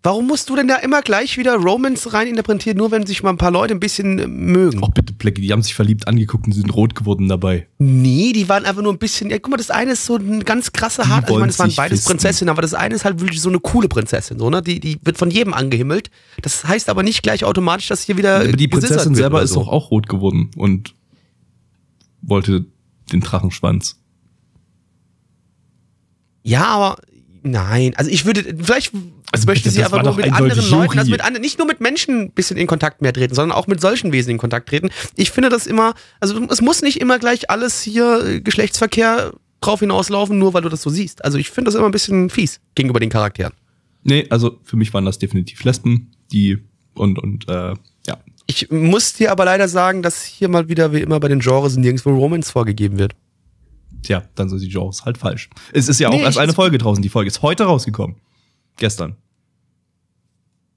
Warum 0.04 0.28
musst 0.28 0.50
du 0.50 0.56
denn 0.56 0.68
da 0.68 0.76
immer 0.78 1.02
gleich 1.02 1.38
wieder 1.38 1.56
Romance 1.56 2.14
reininterpretieren, 2.14 2.78
nur 2.78 2.92
wenn 2.92 3.06
sich 3.06 3.24
mal 3.24 3.32
ein 3.32 3.38
paar 3.38 3.52
Leute 3.52 3.74
ein 3.74 3.80
bisschen 3.80 4.20
äh, 4.20 4.28
mögen? 4.28 4.80
oh 4.82 4.88
bitte, 4.88 5.12
Blackie, 5.12 5.42
die 5.42 5.52
haben 5.52 5.62
sich 5.62 5.74
verliebt 5.74 6.08
angeguckt 6.08 6.46
und 6.46 6.54
sind 6.54 6.74
rot 6.74 6.96
geworden 6.96 7.28
dabei. 7.28 7.68
Nee, 7.80 8.32
die 8.32 8.48
waren 8.48 8.64
einfach 8.66 8.82
nur 8.82 8.94
ein 8.94 9.00
bisschen. 9.00 9.30
Ja, 9.30 9.40
guck 9.40 9.52
mal, 9.52 9.58
das 9.58 9.70
eine 9.72 9.92
ist 9.92 10.06
so 10.06 10.16
ein 10.16 10.46
ganz 10.46 10.72
krasser 10.72 11.10
Hart. 11.10 11.24
Also, 11.24 11.36
ich 11.36 11.40
meine, 11.40 11.50
es 11.50 11.60
waren 11.60 11.76
beides. 11.76 12.06
Prinzessinnen, 12.06 12.50
aber 12.50 12.62
das 12.62 12.74
eine 12.74 12.96
ist 12.96 13.06
halt 13.06 13.20
wirklich 13.20 13.42
so 13.42 13.50
eine 13.50 13.60
coole 13.60 13.90
Prinzessin, 13.90 14.40
so, 14.40 14.50
ne? 14.50 14.62
Die, 14.62 14.80
die 14.80 14.98
wird 15.04 15.18
von 15.18 15.32
jedem 15.32 15.54
angehimmelt. 15.54 16.10
Das 16.42 16.64
heißt 16.64 16.90
aber 16.90 17.04
nicht 17.04 17.24
gleich 17.24 17.44
automatisch, 17.44 17.88
dass 17.88 18.04
hier 18.04 18.18
wieder. 18.18 18.38
Aber 18.38 18.52
die 18.54 18.68
Prinzessin 18.68 19.16
selber 19.16 19.38
oder 19.38 19.44
ist 19.44 19.52
so. 19.52 19.62
doch 19.62 19.68
auch 19.68 19.92
rot 19.92 20.08
geworden 20.08 20.52
und 20.56 20.94
wollte 22.22 22.66
den 23.12 23.22
Drachenschwanz. 23.22 24.00
Ja, 26.44 26.66
aber 26.66 26.98
nein. 27.48 27.94
Also 27.96 28.12
ich 28.12 28.26
würde, 28.26 28.44
vielleicht 28.44 28.94
Also 29.32 29.46
möchte 29.46 29.70
sie 29.70 29.84
aber 29.84 30.04
nur 30.04 30.16
mit 30.16 30.32
anderen 30.32 30.70
Leuten, 30.70 31.00
also 31.00 31.12
mit 31.12 31.22
anderen, 31.22 31.42
nicht 31.42 31.58
nur 31.58 31.68
mit 31.68 31.82
Menschen 31.82 32.22
ein 32.22 32.32
bisschen 32.32 32.58
in 32.58 32.68
Kontakt 32.68 33.02
mehr 33.02 33.14
treten, 33.14 33.36
sondern 33.36 33.58
auch 33.58 33.68
mit 33.68 33.82
solchen 33.82 34.12
Wesen 34.12 34.32
in 34.32 34.38
Kontakt 34.38 34.70
treten. 34.70 34.90
Ich 35.16 35.32
finde 35.32 35.50
das 35.50 35.68
immer, 35.68 35.96
also 36.20 36.46
es 36.50 36.62
muss 36.62 36.82
nicht 36.82 37.02
immer 37.02 37.20
gleich 37.20 37.50
alles 37.50 37.82
hier 37.82 38.24
äh, 38.26 38.42
Geschlechtsverkehr 38.42 39.34
drauf 39.62 39.80
hinauslaufen, 39.80 40.38
nur 40.38 40.54
weil 40.54 40.62
du 40.62 40.70
das 40.70 40.82
so 40.82 40.90
siehst. 40.90 41.26
Also 41.26 41.38
ich 41.38 41.50
finde 41.50 41.70
das 41.70 41.76
immer 41.76 41.88
ein 41.88 41.92
bisschen 41.92 42.30
fies 42.30 42.60
gegenüber 42.76 43.00
den 43.00 43.10
Charakteren. 43.10 43.54
Nee, 44.04 44.28
also 44.30 44.60
für 44.64 44.78
mich 44.78 44.94
waren 44.94 45.06
das 45.06 45.20
definitiv 45.20 45.64
Lesben, 45.64 46.12
die 46.32 46.60
und, 46.94 47.20
und, 47.20 47.48
äh, 47.50 47.74
ja. 48.08 48.18
Ich 48.48 48.72
muss 48.72 49.14
dir 49.14 49.32
aber 49.32 49.46
leider 49.46 49.68
sagen, 49.68 50.02
dass 50.02 50.24
hier 50.24 50.48
mal 50.48 50.70
wieder 50.70 50.94
wie 50.94 51.02
immer 51.02 51.20
bei 51.20 51.28
den 51.28 51.40
Genres 51.40 51.76
nirgendwo 51.76 52.12
Romance 52.12 52.52
vorgegeben 52.52 52.98
wird. 52.98 53.14
Tja, 54.04 54.24
dann 54.36 54.50
sind 54.50 54.62
die 54.62 54.70
Genres 54.70 55.06
halt 55.06 55.18
falsch. 55.18 55.50
Es 55.74 55.88
ist 55.90 56.00
ja 56.00 56.10
auch 56.10 56.14
Nee, 56.14 56.22
erst 56.22 56.38
eine 56.38 56.54
Folge 56.54 56.78
draußen. 56.78 57.02
Die 57.02 57.10
Folge 57.10 57.28
ist 57.28 57.42
heute 57.42 57.64
rausgekommen. 57.66 58.18
Gestern. 58.78 59.16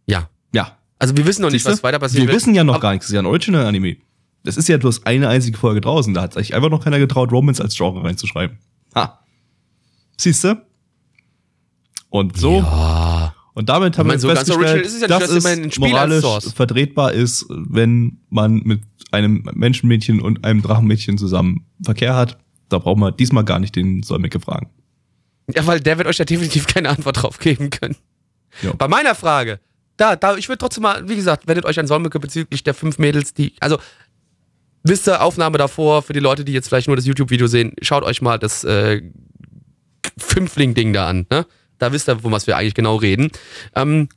Ja. 0.06 0.28
Ja. 0.54 0.78
Also 0.98 1.16
wir 1.16 1.26
wissen 1.26 1.42
noch 1.42 1.50
nicht, 1.50 1.62
Siehste? 1.62 1.72
was 1.72 1.83
weiter 1.83 1.98
passieren 1.98 2.22
Wir 2.26 2.28
wird. 2.28 2.37
wissen 2.37 2.54
ja 2.54 2.64
noch 2.64 2.74
Aber- 2.74 2.83
gar 2.83 2.92
nichts. 2.92 3.06
Das 3.06 3.11
ist 3.11 3.14
ja 3.14 3.20
ein 3.20 3.26
Original-Anime. 3.26 3.96
Das 4.42 4.56
ist 4.56 4.68
ja 4.68 4.78
bloß 4.78 5.04
eine 5.06 5.28
einzige 5.28 5.56
Folge 5.59 5.80
draußen. 5.80 6.14
Da 6.14 6.22
hat 6.22 6.33
sich 6.35 6.54
einfach 6.54 6.70
noch 6.70 6.83
keiner 6.83 6.98
getraut, 6.98 7.30
Romance 7.30 7.61
als 7.62 7.76
Genre 7.76 8.02
reinzuschreiben. 8.02 8.59
Ha. 8.94 9.20
Siehste? 10.16 10.66
Und 12.09 12.37
so. 12.38 12.59
Ja. 12.59 13.35
Und 13.54 13.68
damit 13.68 13.98
haben 13.98 14.09
wir 14.09 14.18
so 14.18 14.28
festgestellt, 14.28 14.87
ist 14.87 14.94
es 14.94 15.00
ja 15.02 15.09
nicht, 15.09 15.20
dass 15.20 15.42
dass 15.44 15.44
es 15.59 15.78
moralisch 15.78 16.22
Source. 16.22 16.52
vertretbar 16.52 17.12
ist, 17.12 17.46
wenn 17.50 18.20
man 18.30 18.54
mit 18.64 18.80
einem 19.11 19.46
Menschenmädchen 19.54 20.20
und 20.20 20.44
einem 20.44 20.62
Drachenmädchen 20.62 21.18
zusammen 21.18 21.66
Verkehr 21.83 22.14
hat. 22.16 22.38
Da 22.70 22.78
brauchen 22.78 23.00
wir 23.00 23.12
diesmal 23.12 23.44
gar 23.44 23.59
nicht 23.59 23.76
den 23.76 24.02
Solmecke 24.02 24.40
fragen. 24.40 24.70
Ja, 25.54 25.66
weil 25.66 25.80
der 25.80 25.98
wird 25.98 26.09
euch 26.09 26.18
ja 26.18 26.24
definitiv 26.24 26.66
keine 26.66 26.88
Antwort 26.88 27.22
drauf 27.22 27.38
geben 27.38 27.70
können. 27.70 27.96
Ja. 28.62 28.72
Bei 28.72 28.88
meiner 28.88 29.14
Frage, 29.14 29.61
da, 29.96 30.16
da, 30.16 30.37
ich 30.37 30.48
würde 30.48 30.59
trotzdem 30.59 30.83
mal, 30.83 31.09
wie 31.09 31.16
gesagt, 31.16 31.46
wendet 31.46 31.66
euch 31.66 31.78
an 31.78 31.87
Solmecke 31.87 32.18
bezüglich 32.18 32.62
der 32.62 32.74
fünf 32.74 32.98
Mädels, 32.98 33.35
die, 33.35 33.54
also, 33.61 33.78
wisst 34.83 35.09
ihr, 35.09 35.22
Aufnahme 35.22 35.59
davor, 35.59 36.02
für 36.02 36.12
die 36.12 36.20
Leute, 36.20 36.44
die 36.44 36.52
jetzt 36.52 36.68
vielleicht 36.68 36.87
nur 36.87 36.96
das 36.96 37.06
YouTube-Video 37.06 37.46
sehen, 37.46 37.74
schaut 37.83 38.02
euch 38.02 38.22
mal 38.22 38.38
das 38.38 38.64
äh, 38.64 39.02
Fünfling-Ding 40.16 40.92
da 40.92 41.09
an, 41.09 41.26
ne? 41.30 41.46
Da 41.78 41.92
wisst 41.92 42.09
ihr, 42.09 42.18
von 42.18 42.33
was 42.33 42.46
wir 42.46 42.56
eigentlich 42.56 42.74
genau 42.74 42.96
reden. 42.96 43.30
Ähm, 43.74 44.09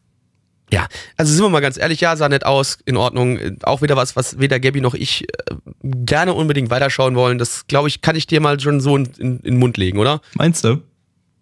ja, 0.73 0.87
also 1.17 1.31
sind 1.31 1.43
wir 1.43 1.49
mal 1.49 1.59
ganz 1.59 1.77
ehrlich, 1.77 2.01
ja, 2.01 2.15
sah 2.15 2.27
nett 2.29 2.45
aus, 2.45 2.79
in 2.85 2.97
Ordnung. 2.97 3.39
Auch 3.61 3.83
wieder 3.83 3.95
was, 3.95 4.15
was 4.15 4.39
weder 4.39 4.59
Gabby 4.59 4.81
noch 4.81 4.95
ich 4.95 5.23
äh, 5.23 5.55
gerne 5.83 6.33
unbedingt 6.33 6.71
weiterschauen 6.71 7.15
wollen. 7.15 7.37
Das, 7.37 7.67
glaube 7.67 7.89
ich, 7.89 8.01
kann 8.01 8.15
ich 8.15 8.25
dir 8.25 8.41
mal 8.41 8.59
schon 8.59 8.81
so 8.81 8.97
in, 8.97 9.05
in, 9.17 9.37
in 9.37 9.41
den 9.41 9.57
Mund 9.59 9.77
legen, 9.77 9.99
oder? 9.99 10.21
Meinst 10.33 10.63
du? 10.63 10.81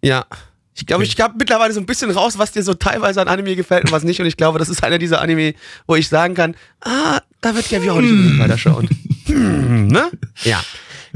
Ja. 0.02 0.26
Ich 0.74 0.86
glaube, 0.86 1.04
ich 1.04 1.18
habe 1.18 1.34
mittlerweile 1.38 1.72
so 1.72 1.80
ein 1.80 1.86
bisschen 1.86 2.10
raus, 2.10 2.38
was 2.38 2.52
dir 2.52 2.62
so 2.62 2.74
teilweise 2.74 3.20
an 3.22 3.28
Anime 3.28 3.56
gefällt 3.56 3.84
und 3.84 3.92
was 3.92 4.04
nicht. 4.04 4.20
Und 4.20 4.26
ich 4.26 4.36
glaube, 4.36 4.58
das 4.58 4.68
ist 4.68 4.84
einer 4.84 4.98
dieser 4.98 5.20
Anime, 5.20 5.54
wo 5.86 5.94
ich 5.94 6.08
sagen 6.08 6.34
kann, 6.34 6.54
ah, 6.80 7.20
da 7.40 7.54
wird 7.54 7.70
Gabby 7.70 7.90
auch 7.90 8.00
nicht 8.00 8.10
unbedingt 8.10 8.38
weiterschauen. 8.38 8.88
Hm, 9.26 9.86
ne? 9.88 10.10
Ja. 10.44 10.62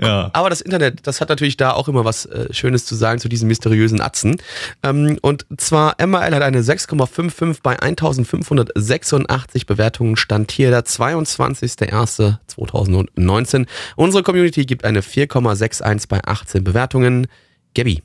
Ja. 0.01 0.31
Aber 0.35 0.51
das 0.51 0.61
Internet, 0.61 1.07
das 1.07 1.21
hat 1.21 1.31
natürlich 1.31 1.57
da 1.57 1.73
auch 1.73 1.89
immer 1.89 2.05
was 2.05 2.27
äh, 2.27 2.53
Schönes 2.53 2.85
zu 2.85 2.95
sagen 2.95 3.19
zu 3.19 3.29
diesen 3.29 3.49
mysteriösen 3.49 4.01
Atzen. 4.01 4.37
Ähm, 4.83 5.19
und 5.23 5.47
zwar, 5.57 5.97
MRL 6.05 6.35
hat 6.35 6.43
eine 6.43 6.61
6,55 6.61 7.61
bei 7.63 7.81
1586 7.81 9.65
Bewertungen, 9.67 10.17
stand 10.17 10.53
hier 10.53 10.71
der 10.71 10.85
22.01.2019. 10.85 13.67
Unsere 13.97 14.23
Community 14.23 14.67
gibt 14.67 14.85
eine 14.85 15.01
4,61 15.01 16.09
bei 16.09 16.23
18 16.23 16.63
Bewertungen. 16.63 17.27
Gabby. 17.75 18.03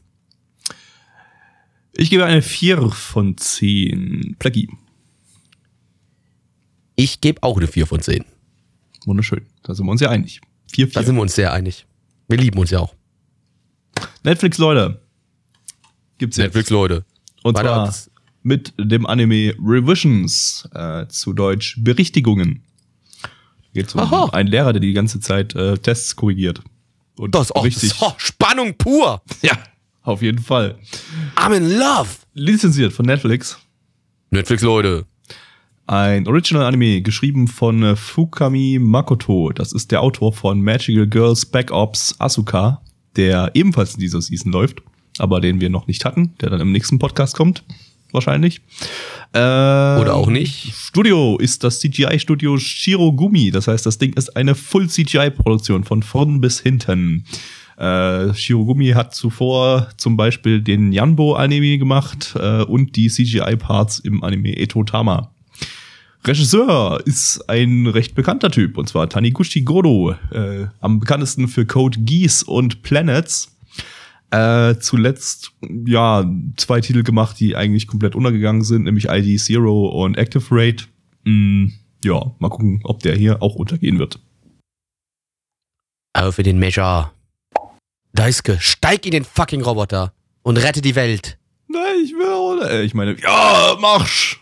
Ich 1.93 2.09
gebe 2.09 2.23
eine 2.25 2.41
4 2.41 2.89
von 2.89 3.37
10. 3.37 4.37
Plagi. 4.39 4.69
Ich 6.95 7.19
gebe 7.19 7.43
auch 7.43 7.57
eine 7.57 7.67
4 7.67 7.85
von 7.85 8.01
10. 8.01 8.23
Wunderschön. 9.05 9.45
Da 9.63 9.73
sind 9.73 9.85
wir 9.85 9.91
uns 9.91 10.01
ja 10.01 10.09
einig. 10.09 10.41
4, 10.71 10.87
Da 10.87 10.99
4. 11.01 11.03
sind 11.07 11.15
wir 11.15 11.21
uns 11.21 11.35
sehr 11.35 11.53
einig. 11.53 11.85
Wir 12.27 12.37
lieben 12.37 12.57
uns 12.59 12.69
ja 12.71 12.79
auch. 12.79 12.93
Netflix, 14.23 14.57
Leute. 14.57 15.01
Gibt's 16.17 16.37
jetzt. 16.37 16.69
Leute. 16.69 17.05
Und 17.43 17.57
Weiter 17.57 17.91
zwar 17.91 18.11
mit 18.43 18.73
dem 18.79 19.05
Anime 19.05 19.53
Revisions, 19.59 20.67
äh, 20.73 21.07
zu 21.07 21.33
Deutsch 21.33 21.75
Berichtigungen. 21.79 22.63
Geht 23.73 23.93
um 23.95 24.01
Aha. 24.01 24.29
einen 24.33 24.49
Lehrer, 24.49 24.73
der 24.73 24.79
die 24.81 24.93
ganze 24.93 25.19
Zeit 25.19 25.55
äh, 25.55 25.77
Tests 25.77 26.15
korrigiert. 26.15 26.61
Und 27.17 27.35
Das 27.35 27.47
ist 27.47 27.55
auch 27.55 27.63
richtig. 27.63 27.93
so, 27.93 28.13
Spannung 28.17 28.75
pur. 28.77 29.21
Ja, 29.41 29.57
auf 30.03 30.21
jeden 30.21 30.39
Fall. 30.39 30.77
I'm 31.35 31.55
in 31.55 31.69
love. 31.77 32.09
Lizenziert 32.33 32.93
von 32.93 33.05
Netflix. 33.05 33.57
Netflix, 34.29 34.61
Leute. 34.63 35.05
Ein 35.91 36.25
Original-Anime, 36.25 37.01
geschrieben 37.01 37.49
von 37.49 37.83
äh, 37.83 37.95
Fukami 37.97 38.79
Makoto. 38.79 39.51
Das 39.51 39.73
ist 39.73 39.91
der 39.91 40.01
Autor 40.01 40.31
von 40.31 40.61
Magical 40.61 41.05
Girls 41.05 41.45
Back 41.45 41.69
Ops 41.69 42.15
Asuka, 42.17 42.81
der 43.17 43.51
ebenfalls 43.55 43.95
in 43.95 43.99
dieser 43.99 44.21
Season 44.21 44.53
läuft, 44.53 44.81
aber 45.17 45.41
den 45.41 45.59
wir 45.59 45.69
noch 45.69 45.87
nicht 45.87 46.05
hatten, 46.05 46.33
der 46.39 46.49
dann 46.49 46.61
im 46.61 46.71
nächsten 46.71 46.97
Podcast 46.97 47.35
kommt, 47.35 47.65
wahrscheinlich. 48.13 48.61
Äh, 49.33 49.39
Oder 49.39 50.15
auch 50.15 50.29
nicht. 50.29 50.73
Studio 50.73 51.37
ist 51.37 51.65
das 51.65 51.81
CGI-Studio 51.81 52.57
Shirogumi. 52.57 53.51
Das 53.51 53.67
heißt, 53.67 53.85
das 53.85 53.97
Ding 53.97 54.13
ist 54.13 54.37
eine 54.37 54.55
Full-CGI-Produktion 54.55 55.83
von 55.83 56.03
vorn 56.03 56.39
bis 56.39 56.61
hinten. 56.61 57.25
Äh, 57.75 58.33
Shirogumi 58.33 58.91
hat 58.91 59.13
zuvor 59.13 59.89
zum 59.97 60.15
Beispiel 60.15 60.61
den 60.61 60.93
Yanbo-Anime 60.93 61.77
gemacht 61.77 62.33
äh, 62.39 62.63
und 62.63 62.95
die 62.95 63.09
CGI-Parts 63.09 63.99
im 63.99 64.23
Anime 64.23 64.55
Etotama. 64.55 65.33
Regisseur 66.23 67.01
ist 67.05 67.49
ein 67.49 67.87
recht 67.87 68.13
bekannter 68.13 68.51
Typ, 68.51 68.77
und 68.77 68.87
zwar 68.87 69.09
Taniguchi 69.09 69.61
Godo, 69.61 70.15
äh, 70.31 70.67
am 70.79 70.99
bekanntesten 70.99 71.47
für 71.47 71.65
Code 71.65 71.99
Geass 71.99 72.43
und 72.43 72.83
Planets. 72.83 73.55
Äh, 74.29 74.75
zuletzt, 74.79 75.51
ja, 75.85 76.29
zwei 76.57 76.79
Titel 76.79 77.03
gemacht, 77.03 77.39
die 77.39 77.55
eigentlich 77.55 77.87
komplett 77.87 78.15
untergegangen 78.15 78.63
sind, 78.63 78.83
nämlich 78.83 79.09
ID 79.09 79.41
Zero 79.41 79.87
und 79.87 80.17
Active 80.17 80.43
Raid. 80.51 80.87
Mm, 81.25 81.67
ja, 82.03 82.33
mal 82.39 82.49
gucken, 82.49 82.79
ob 82.83 83.01
der 83.01 83.15
hier 83.15 83.41
auch 83.41 83.55
untergehen 83.55 83.99
wird. 83.99 84.19
Aber 86.13 86.31
für 86.31 86.43
den 86.43 86.59
Major. 86.59 87.13
Daisuke, 88.13 88.57
steig 88.59 89.05
in 89.05 89.11
den 89.11 89.23
fucking 89.23 89.61
Roboter 89.61 90.13
und 90.43 90.57
rette 90.57 90.81
die 90.81 90.95
Welt. 90.95 91.37
Nein, 91.67 92.01
ich 92.03 92.11
will, 92.11 92.67
äh, 92.69 92.83
ich 92.83 92.93
meine, 92.93 93.19
ja, 93.19 93.75
marsch! 93.79 94.40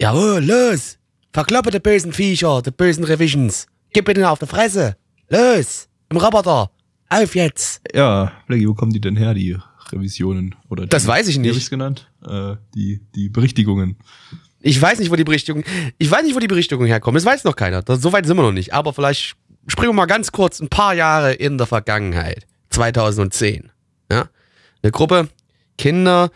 Jawohl, 0.00 0.42
los. 0.44 0.96
Verkloppe 1.32 1.70
die 1.70 1.78
bösen 1.78 2.12
Viecher, 2.12 2.62
die 2.62 2.70
bösen 2.70 3.04
Revisions. 3.04 3.66
Gib 3.92 4.08
mir 4.08 4.14
den 4.14 4.24
auf 4.24 4.38
die 4.38 4.46
Fresse. 4.46 4.96
Los. 5.28 5.88
Im 6.08 6.16
Roboter. 6.16 6.70
Auf 7.08 7.34
jetzt. 7.34 7.82
Ja, 7.94 8.32
Blackie, 8.46 8.66
wo 8.68 8.74
kommen 8.74 8.92
die 8.92 9.00
denn 9.00 9.16
her, 9.16 9.34
die 9.34 9.56
Revisionen? 9.92 10.54
Oder 10.68 10.86
Das 10.86 11.02
die, 11.02 11.08
weiß 11.08 11.28
ich 11.28 11.36
Wie 11.36 11.40
nicht. 11.40 11.50
hab 11.50 11.56
ich's 11.58 11.70
genannt? 11.70 12.10
Äh, 12.26 12.56
die, 12.74 13.00
die 13.14 13.28
Berichtigungen. 13.28 13.96
Ich 14.60 14.80
weiß 14.80 14.98
nicht, 15.00 15.10
wo 15.10 15.16
die 15.16 15.24
Berichtigung, 15.24 15.64
ich 15.98 16.10
weiß 16.10 16.22
nicht, 16.24 16.34
wo 16.34 16.38
die 16.38 16.46
Berichtigung 16.46 16.86
herkommt. 16.86 17.16
Das 17.16 17.24
weiß 17.24 17.44
noch 17.44 17.56
keiner. 17.56 17.82
Das, 17.82 18.00
so 18.00 18.12
weit 18.12 18.26
sind 18.26 18.36
wir 18.36 18.42
noch 18.42 18.52
nicht. 18.52 18.72
Aber 18.72 18.92
vielleicht 18.92 19.36
springen 19.66 19.90
wir 19.90 19.94
mal 19.94 20.06
ganz 20.06 20.32
kurz 20.32 20.60
ein 20.60 20.68
paar 20.68 20.94
Jahre 20.94 21.32
in 21.32 21.58
der 21.58 21.66
Vergangenheit. 21.66 22.46
2010. 22.70 23.70
Ja? 24.10 24.28
Eine 24.82 24.92
Gruppe 24.92 25.28
Kinder 25.78 26.30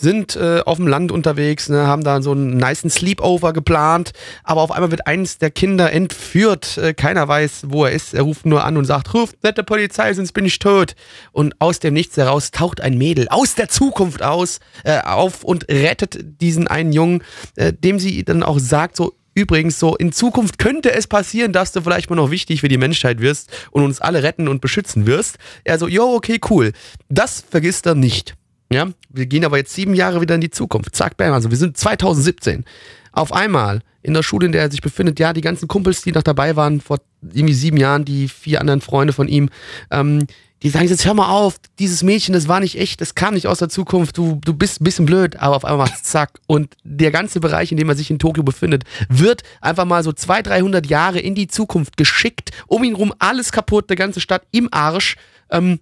sind 0.00 0.36
äh, 0.36 0.62
auf 0.64 0.78
dem 0.78 0.86
Land 0.86 1.12
unterwegs, 1.12 1.68
ne, 1.68 1.86
haben 1.86 2.02
da 2.02 2.22
so 2.22 2.32
einen 2.32 2.56
niceen 2.56 2.90
Sleepover 2.90 3.52
geplant, 3.52 4.12
aber 4.44 4.62
auf 4.62 4.72
einmal 4.72 4.90
wird 4.90 5.06
eins 5.06 5.38
der 5.38 5.50
Kinder 5.50 5.92
entführt. 5.92 6.78
Äh, 6.78 6.94
keiner 6.94 7.28
weiß, 7.28 7.64
wo 7.68 7.84
er 7.84 7.92
ist. 7.92 8.14
Er 8.14 8.22
ruft 8.22 8.46
nur 8.46 8.64
an 8.64 8.76
und 8.76 8.84
sagt, 8.84 9.12
ruft 9.14 9.42
nette 9.42 9.62
Polizei, 9.62 10.12
sonst 10.14 10.32
bin 10.32 10.44
ich 10.44 10.58
tot. 10.58 10.94
Und 11.32 11.54
aus 11.60 11.80
dem 11.80 11.94
Nichts 11.94 12.16
heraus 12.16 12.50
taucht 12.50 12.80
ein 12.80 12.96
Mädel 12.96 13.28
aus 13.28 13.54
der 13.54 13.68
Zukunft 13.68 14.22
aus, 14.22 14.60
äh, 14.84 15.00
auf 15.00 15.44
und 15.44 15.68
rettet 15.68 16.40
diesen 16.40 16.68
einen 16.68 16.92
Jungen, 16.92 17.22
äh, 17.56 17.72
dem 17.72 17.98
sie 17.98 18.24
dann 18.24 18.42
auch 18.42 18.58
sagt, 18.58 18.96
so, 18.96 19.14
Übrigens, 19.32 19.78
so 19.78 19.94
in 19.94 20.12
Zukunft 20.12 20.58
könnte 20.58 20.92
es 20.92 21.06
passieren, 21.06 21.52
dass 21.52 21.70
du 21.70 21.80
vielleicht 21.82 22.10
mal 22.10 22.16
noch 22.16 22.32
wichtig 22.32 22.60
für 22.60 22.68
die 22.68 22.76
Menschheit 22.76 23.20
wirst 23.20 23.48
und 23.70 23.84
uns 23.84 24.00
alle 24.00 24.24
retten 24.24 24.48
und 24.48 24.60
beschützen 24.60 25.06
wirst. 25.06 25.38
Er 25.62 25.78
so, 25.78 25.86
jo, 25.86 26.14
okay, 26.14 26.40
cool. 26.50 26.72
Das 27.08 27.44
vergisst 27.48 27.86
er 27.86 27.94
nicht. 27.94 28.34
Ja, 28.72 28.88
wir 29.08 29.26
gehen 29.26 29.44
aber 29.44 29.56
jetzt 29.58 29.74
sieben 29.74 29.94
Jahre 29.94 30.20
wieder 30.20 30.36
in 30.36 30.40
die 30.40 30.50
Zukunft. 30.50 30.94
Zack, 30.94 31.16
bam, 31.16 31.32
also 31.32 31.50
wir 31.50 31.56
sind 31.56 31.76
2017. 31.76 32.64
Auf 33.12 33.32
einmal 33.32 33.80
in 34.02 34.14
der 34.14 34.22
Schule, 34.22 34.46
in 34.46 34.52
der 34.52 34.62
er 34.62 34.70
sich 34.70 34.80
befindet, 34.80 35.18
ja, 35.18 35.32
die 35.32 35.40
ganzen 35.40 35.66
Kumpels, 35.66 36.02
die 36.02 36.12
noch 36.12 36.22
dabei 36.22 36.56
waren 36.56 36.80
vor 36.80 36.98
irgendwie 37.20 37.54
sieben 37.54 37.76
Jahren, 37.76 38.04
die 38.04 38.28
vier 38.28 38.60
anderen 38.60 38.80
Freunde 38.80 39.12
von 39.12 39.28
ihm, 39.28 39.50
ähm, 39.90 40.26
die 40.62 40.68
sagen 40.68 40.86
jetzt, 40.88 41.04
hör 41.04 41.14
mal 41.14 41.30
auf, 41.30 41.56
dieses 41.78 42.02
Mädchen, 42.02 42.34
das 42.34 42.46
war 42.46 42.60
nicht 42.60 42.78
echt, 42.78 43.00
das 43.00 43.14
kam 43.14 43.34
nicht 43.34 43.46
aus 43.46 43.58
der 43.58 43.70
Zukunft, 43.70 44.18
du, 44.18 44.40
du 44.44 44.52
bist 44.52 44.80
ein 44.80 44.84
bisschen 44.84 45.06
blöd, 45.06 45.36
aber 45.36 45.56
auf 45.56 45.64
einmal 45.64 45.86
macht's 45.88 46.02
zack. 46.04 46.38
Und 46.46 46.76
der 46.84 47.10
ganze 47.10 47.40
Bereich, 47.40 47.72
in 47.72 47.78
dem 47.78 47.88
er 47.88 47.96
sich 47.96 48.10
in 48.10 48.18
Tokio 48.18 48.42
befindet, 48.42 48.84
wird 49.08 49.42
einfach 49.60 49.86
mal 49.86 50.04
so 50.04 50.12
200, 50.12 50.46
300 50.46 50.86
Jahre 50.86 51.18
in 51.18 51.34
die 51.34 51.48
Zukunft 51.48 51.96
geschickt, 51.96 52.50
um 52.66 52.84
ihn 52.84 52.94
rum 52.94 53.12
alles 53.18 53.52
kaputt, 53.52 53.88
der 53.88 53.96
ganze 53.96 54.20
Stadt 54.20 54.42
im 54.50 54.68
Arsch. 54.70 55.16
Ähm, 55.50 55.80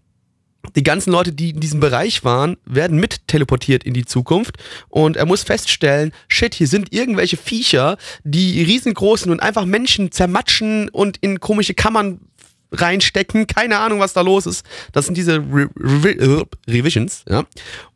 die 0.75 0.83
ganzen 0.83 1.13
Leute, 1.13 1.33
die 1.33 1.51
in 1.51 1.61
diesem 1.61 1.81
Bereich 1.81 2.25
waren, 2.25 2.57
werden 2.65 2.99
mit 2.99 3.27
teleportiert 3.27 3.85
in 3.85 3.95
die 3.95 4.05
Zukunft 4.05 4.57
und 4.89 5.17
er 5.17 5.27
muss 5.27 5.43
feststellen, 5.43 6.13
shit, 6.29 6.55
hier 6.55 6.67
sind 6.67 6.93
irgendwelche 6.93 7.37
Viecher, 7.37 7.97
die 8.25 8.63
riesengroß 8.63 9.23
sind 9.23 9.33
und 9.33 9.41
einfach 9.41 9.65
Menschen 9.65 10.13
zermatschen 10.13 10.89
und 10.89 11.17
in 11.19 11.41
komische 11.41 11.75
Kammern 11.75 12.21
reinstecken. 12.73 13.47
Keine 13.47 13.79
Ahnung, 13.79 14.01
was 14.01 14.13
da 14.13 14.21
los 14.21 14.47
ist. 14.47 14.65
Das 14.93 15.07
sind 15.07 15.17
diese 15.17 15.37
Re 15.37 15.71
Re 15.79 16.17
Re 16.19 16.45
Revisions, 16.69 17.25
ja. 17.29 17.45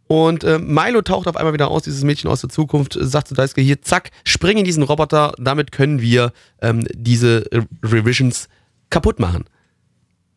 Und 0.09 0.45
äh, 0.45 0.59
Milo 0.59 1.01
taucht 1.01 1.27
auf 1.27 1.37
einmal 1.37 1.55
wieder 1.55 1.71
aus, 1.71 1.85
dieses 1.85 2.05
Mädchen 2.05 2.29
aus 2.29 2.43
der 2.43 2.51
Zukunft, 2.51 2.97
äh, 2.97 3.05
sagt 3.07 3.29
zu 3.29 3.35
Daisuke, 3.35 3.63
hier, 3.63 3.81
zack, 3.81 4.11
spring 4.25 4.59
in 4.59 4.65
diesen 4.65 4.83
Roboter, 4.83 5.33
damit 5.39 5.73
können 5.73 6.03
wir 6.03 6.33
ähm, 6.61 6.87
diese 6.93 7.47
Re 7.51 7.67
Revisions 7.83 8.49
kaputt 8.91 9.19
machen. 9.19 9.45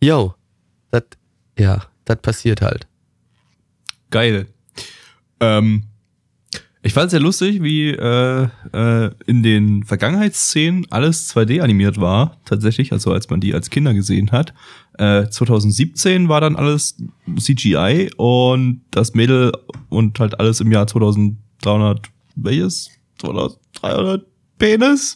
Yo, 0.01 0.34
das, 0.91 1.03
ja, 1.59 1.82
das 2.05 2.21
passiert 2.21 2.61
halt. 2.61 2.87
Geil. 4.11 4.47
Ähm, 5.39 5.83
ich 6.85 6.93
fand 6.93 7.07
es 7.07 7.11
sehr 7.11 7.19
lustig, 7.19 7.63
wie 7.63 7.89
äh, 7.89 8.47
äh, 8.71 9.09
in 9.25 9.41
den 9.41 9.83
Vergangenheitsszenen 9.85 10.85
alles 10.91 11.35
2D 11.35 11.61
animiert 11.61 11.99
war, 11.99 12.37
tatsächlich, 12.45 12.91
also 12.91 13.11
als 13.11 13.27
man 13.31 13.39
die 13.41 13.55
als 13.55 13.71
Kinder 13.71 13.95
gesehen 13.95 14.31
hat. 14.31 14.53
Äh, 14.99 15.27
2017 15.27 16.29
war 16.29 16.41
dann 16.41 16.55
alles 16.55 16.97
CGI 17.39 18.11
und 18.17 18.81
das 18.91 19.15
Mädel 19.15 19.51
und 19.89 20.19
halt 20.19 20.39
alles 20.39 20.61
im 20.61 20.71
Jahr 20.71 20.85
2300, 20.85 22.07
welches? 22.35 22.91
2300 23.19 24.23
Penis? 24.59 25.15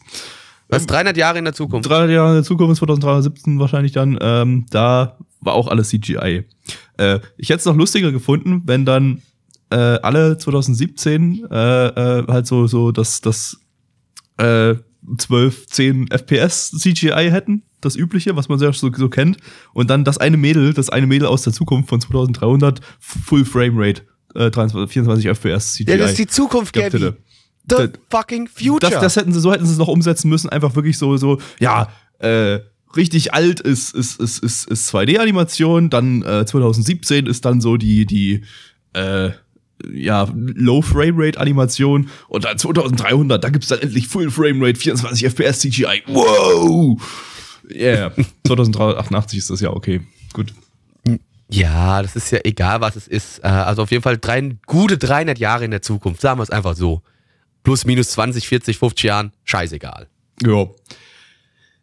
Was 0.70 0.88
300 0.88 1.18
Jahre 1.18 1.38
in 1.38 1.46
der 1.46 1.54
Zukunft. 1.54 1.88
300 1.88 2.10
Jahre 2.10 2.30
in 2.30 2.36
der 2.38 2.44
Zukunft, 2.44 2.80
2317 2.80 3.60
wahrscheinlich 3.60 3.92
dann, 3.92 4.18
ähm, 4.22 4.66
da 4.72 5.18
war 5.42 5.54
auch 5.54 5.68
alles 5.68 5.90
CGI. 5.90 6.46
Äh, 6.98 7.20
ich 7.38 7.50
hätte 7.50 7.60
es 7.60 7.66
noch 7.66 7.76
lustiger 7.76 8.12
gefunden, 8.12 8.64
wenn 8.66 8.86
dann 8.86 9.22
äh, 9.70 9.76
alle 9.76 10.38
2017 10.38 11.46
äh, 11.50 11.88
äh, 11.88 12.28
halt 12.28 12.48
so 12.48 12.68
so 12.68 12.92
das 12.92 13.22
das 13.22 13.60
äh, 14.38 14.76
12, 15.18 15.68
10 15.68 16.12
FPS 16.12 16.72
CGI 16.72 17.30
hätten, 17.32 17.64
das 17.82 17.96
übliche, 17.96 18.36
was 18.36 18.50
man 18.50 18.60
so, 18.60 18.70
so 18.72 19.10
kennt, 19.10 19.38
und 19.74 19.90
dann 19.90 20.04
das 20.04 20.18
eine 20.18 20.38
Mädel, 20.38 20.74
das 20.74 20.90
eine 20.90 21.08
Mädel 21.08 21.28
aus 21.28 21.44
der 21.44 21.54
Zukunft 21.54 21.90
von 21.90 22.02
2300 22.02 22.82
Full 23.00 23.46
Frame 23.46 23.76
Rate, 23.78 24.02
äh, 24.36 24.52
23, 24.52 24.92
24 24.92 25.26
FPS 25.30 25.74
CGI. 25.74 25.92
Ja, 25.92 25.98
das 25.98 26.12
ist 26.12 26.20
die 26.20 26.28
Zukunft, 26.28 26.74
Gabby. 26.74 26.86
hätte. 27.00 27.18
The 27.70 27.76
Das- 27.76 27.90
fucking 28.10 28.48
future. 28.48 28.80
Das, 28.92 29.02
das 29.02 29.16
hätten 29.16 29.32
sie, 29.34 29.40
so 29.40 29.52
hätten 29.54 29.66
sie 29.66 29.72
es 29.72 29.78
noch 29.78 29.88
umsetzen 29.88 30.30
müssen, 30.30 30.50
einfach 30.50 30.76
wirklich 30.76 30.98
so, 30.98 31.16
so, 31.18 31.40
ja, 31.60 31.90
äh, 32.20 32.60
richtig 32.96 33.34
alt 33.34 33.60
ist, 33.60 33.94
ist, 33.94 34.20
ist, 34.20 34.44
ist, 34.44 34.68
ist 34.68 34.94
2D-Animation, 34.94 35.90
dann 35.90 36.24
äh, 36.24 36.46
2017 36.46 37.26
ist 37.28 37.46
dann 37.46 37.62
so 37.62 37.78
die, 37.78 38.06
die, 38.06 38.42
äh, 38.94 39.32
ja, 39.92 40.28
Low 40.34 40.82
Frame 40.82 41.16
Rate 41.18 41.40
Animation 41.40 42.10
und 42.28 42.44
dann 42.46 42.58
2300, 42.58 43.44
da 43.44 43.50
gibt's 43.50 43.68
dann 43.68 43.80
endlich 43.80 44.08
Full 44.08 44.30
Frame 44.30 44.62
Rate, 44.62 44.80
24 44.80 45.26
FPS 45.26 45.60
CGI. 45.60 46.04
Wow! 46.08 47.02
Yeah. 47.72 48.12
2388 48.48 49.38
ist 49.40 49.50
das 49.50 49.62
ja 49.62 49.70
okay. 49.72 50.02
Gut. 50.34 50.54
Ja, 51.52 52.02
das 52.02 52.16
ist 52.16 52.32
ja 52.32 52.40
egal, 52.44 52.82
was 52.82 52.96
es 52.96 53.08
ist. 53.08 53.40
Äh, 53.40 53.48
Also 53.48 53.82
auf 53.84 53.92
jeden 53.92 54.04
Fall 54.04 54.18
drei, 54.18 54.56
gute 54.68 54.98
300 54.98 55.40
Jahre 55.40 55.66
in 55.66 55.72
der 55.72 55.82
Zukunft. 55.82 56.22
Sagen 56.22 56.40
wir 56.40 56.44
es 56.44 56.52
einfach 56.52 56.76
so. 56.76 57.02
Plus, 57.64 57.86
minus 57.86 58.10
20, 58.12 58.48
40, 58.48 58.78
50 58.78 59.04
Jahren. 59.04 59.32
Scheißegal. 59.46 60.08
Ja. 60.44 60.68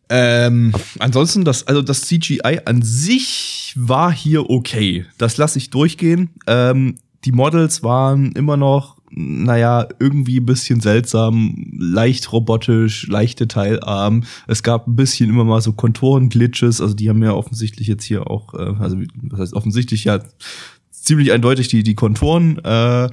Ähm, 0.08 0.72
ansonsten, 0.98 1.44
das, 1.44 1.66
also 1.66 1.82
das 1.82 2.02
CGI 2.02 2.60
an 2.64 2.82
sich 2.82 3.74
war 3.76 4.12
hier 4.12 4.50
okay. 4.50 5.04
Das 5.18 5.36
lasse 5.36 5.58
ich 5.58 5.70
durchgehen. 5.70 6.30
Ähm, 6.46 6.96
die 7.24 7.32
Models 7.32 7.82
waren 7.82 8.32
immer 8.32 8.56
noch, 8.56 8.96
naja, 9.10 9.88
irgendwie 9.98 10.40
ein 10.40 10.46
bisschen 10.46 10.80
seltsam, 10.80 11.72
leicht 11.78 12.32
robotisch, 12.32 13.08
leicht 13.08 13.40
detailarm. 13.40 14.24
Es 14.46 14.62
gab 14.62 14.86
ein 14.86 14.96
bisschen 14.96 15.30
immer 15.30 15.44
mal 15.44 15.60
so 15.60 15.72
Konturen-Glitches, 15.72 16.80
also 16.80 16.94
die 16.94 17.08
haben 17.08 17.22
ja 17.22 17.32
offensichtlich 17.32 17.88
jetzt 17.88 18.04
hier 18.04 18.30
auch, 18.30 18.54
äh, 18.54 18.74
also 18.78 18.98
was 19.22 19.40
heißt 19.40 19.54
offensichtlich 19.54 20.04
ja 20.04 20.20
ziemlich 20.90 21.32
eindeutig 21.32 21.68
die, 21.68 21.82
die 21.82 21.94
Konturen 21.94 22.58
äh, 22.58 23.08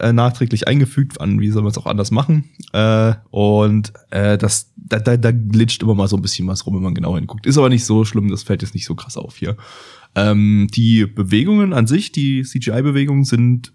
äh, 0.00 0.12
nachträglich 0.12 0.68
eingefügt, 0.68 1.20
an 1.20 1.40
wie 1.40 1.50
soll 1.50 1.62
man 1.62 1.70
es 1.70 1.78
auch 1.78 1.86
anders 1.86 2.10
machen. 2.10 2.44
Äh, 2.72 3.14
und 3.30 3.92
äh, 4.10 4.38
das, 4.38 4.72
da, 4.76 4.98
da, 4.98 5.16
da 5.16 5.30
glitscht 5.32 5.82
immer 5.82 5.94
mal 5.94 6.08
so 6.08 6.16
ein 6.16 6.22
bisschen 6.22 6.46
was 6.48 6.66
rum, 6.66 6.76
wenn 6.76 6.82
man 6.82 6.94
genau 6.94 7.16
hinguckt. 7.16 7.46
Ist 7.46 7.58
aber 7.58 7.68
nicht 7.68 7.84
so 7.84 8.04
schlimm, 8.04 8.30
das 8.30 8.42
fällt 8.42 8.62
jetzt 8.62 8.74
nicht 8.74 8.86
so 8.86 8.94
krass 8.94 9.16
auf 9.16 9.36
hier. 9.36 9.56
Ähm, 10.14 10.68
die 10.74 11.06
Bewegungen 11.06 11.72
an 11.72 11.86
sich, 11.86 12.12
die 12.12 12.42
CGI-Bewegungen 12.42 13.24
sind 13.24 13.72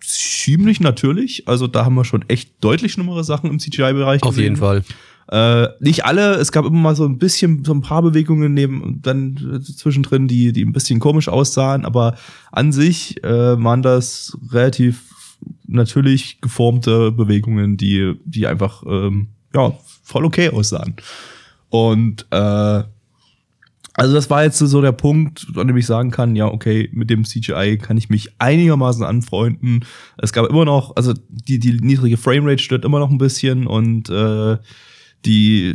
ziemlich 0.00 0.80
natürlich. 0.80 1.48
Also 1.48 1.66
da 1.66 1.84
haben 1.84 1.94
wir 1.94 2.04
schon 2.04 2.24
echt 2.28 2.52
deutlich 2.62 2.92
schlimmere 2.92 3.24
Sachen 3.24 3.50
im 3.50 3.58
CGI-Bereich 3.58 4.22
Auf 4.22 4.36
jeden 4.36 4.56
Fall. 4.56 4.82
äh, 5.30 5.68
nicht 5.80 6.04
alle, 6.04 6.34
es 6.34 6.52
gab 6.52 6.64
immer 6.64 6.78
mal 6.78 6.96
so 6.96 7.04
ein 7.04 7.18
bisschen, 7.18 7.64
so 7.64 7.72
ein 7.72 7.80
paar 7.80 8.02
Bewegungen 8.02 8.52
neben, 8.54 9.00
dann 9.02 9.62
zwischendrin, 9.62 10.28
die, 10.28 10.52
die 10.52 10.64
ein 10.64 10.72
bisschen 10.72 11.00
komisch 11.00 11.28
aussahen, 11.28 11.84
aber 11.84 12.16
an 12.52 12.72
sich 12.72 13.22
äh, 13.24 13.62
waren 13.62 13.82
das 13.82 14.36
relativ 14.50 15.13
natürlich 15.66 16.40
geformte 16.40 17.12
Bewegungen, 17.12 17.76
die, 17.76 18.14
die 18.24 18.46
einfach, 18.46 18.82
ähm, 18.86 19.28
ja, 19.54 19.72
voll 20.02 20.24
okay 20.24 20.50
aussahen. 20.50 20.96
Und 21.70 22.26
äh, 22.30 22.82
also 23.96 24.12
das 24.12 24.28
war 24.28 24.42
jetzt 24.42 24.58
so 24.58 24.80
der 24.80 24.92
Punkt, 24.92 25.46
an 25.56 25.68
dem 25.68 25.76
ich 25.76 25.86
sagen 25.86 26.10
kann, 26.10 26.34
ja, 26.34 26.46
okay, 26.46 26.88
mit 26.92 27.10
dem 27.10 27.24
CGI 27.24 27.78
kann 27.78 27.96
ich 27.96 28.10
mich 28.10 28.32
einigermaßen 28.38 29.04
anfreunden. 29.04 29.84
Es 30.18 30.32
gab 30.32 30.48
immer 30.48 30.64
noch, 30.64 30.96
also 30.96 31.14
die, 31.28 31.60
die 31.60 31.74
niedrige 31.80 32.16
Framerate 32.16 32.62
stört 32.62 32.84
immer 32.84 32.98
noch 32.98 33.10
ein 33.10 33.18
bisschen 33.18 33.68
und 33.68 34.10
äh, 34.10 34.58
die, 35.26 35.74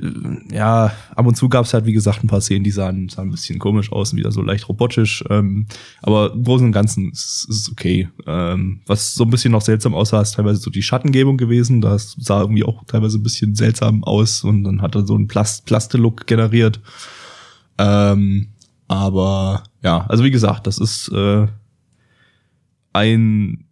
ja, 0.52 0.94
ab 1.16 1.26
und 1.26 1.36
zu 1.36 1.50
gab 1.50 1.66
es 1.66 1.74
halt, 1.74 1.86
wie 1.86 1.94
gesagt, 1.94 2.24
ein 2.24 2.28
paar 2.28 2.42
Szenen, 2.42 2.64
die 2.64 2.72
sahen, 2.72 3.10
sahen 3.10 3.30
ein 3.30 3.32
bisschen 3.32 3.60
komisch 3.60 3.92
aus 3.92 4.12
und 4.12 4.20
wieder 4.20 4.32
so 4.32 4.42
leicht 4.42 4.70
robotisch. 4.70 5.24
Ähm, 5.30 5.66
aber 6.02 6.34
im 6.34 6.44
Großen 6.44 6.68
und 6.68 6.72
Ganzen 6.72 7.12
ist 7.12 7.48
es 7.50 7.72
okay. 7.72 8.10
Ähm, 8.28 8.82
was 8.86 9.16
so 9.16 9.24
ein 9.24 9.30
bisschen 9.30 9.52
noch 9.52 9.62
seltsam 9.62 9.96
aussah, 9.96 10.22
ist 10.22 10.36
teilweise 10.36 10.60
so 10.60 10.70
die 10.70 10.84
Schattengebung 10.84 11.38
gewesen. 11.38 11.82
Das 11.82 12.16
sah 12.20 12.42
irgendwie 12.42 12.64
auch 12.64 12.84
teilweise 12.86 13.18
ein 13.18 13.24
bisschen 13.24 13.56
seltsam 13.56 14.04
aus 14.04 14.44
und 14.44 14.64
dann 14.64 14.82
hat 14.82 14.96
er 14.96 15.06
so 15.06 15.16
einen 15.16 15.28
Plast 15.28 15.66
Plaste-Look 15.66 16.28
generiert. 16.28 16.80
Ähm, 17.78 18.50
aber 18.88 19.64
ja, 19.82 20.06
also 20.08 20.24
wie 20.24 20.32
gesagt, 20.32 20.68
das 20.68 20.78
ist 20.78 21.10
äh, 21.10 21.48
ein 22.94 23.66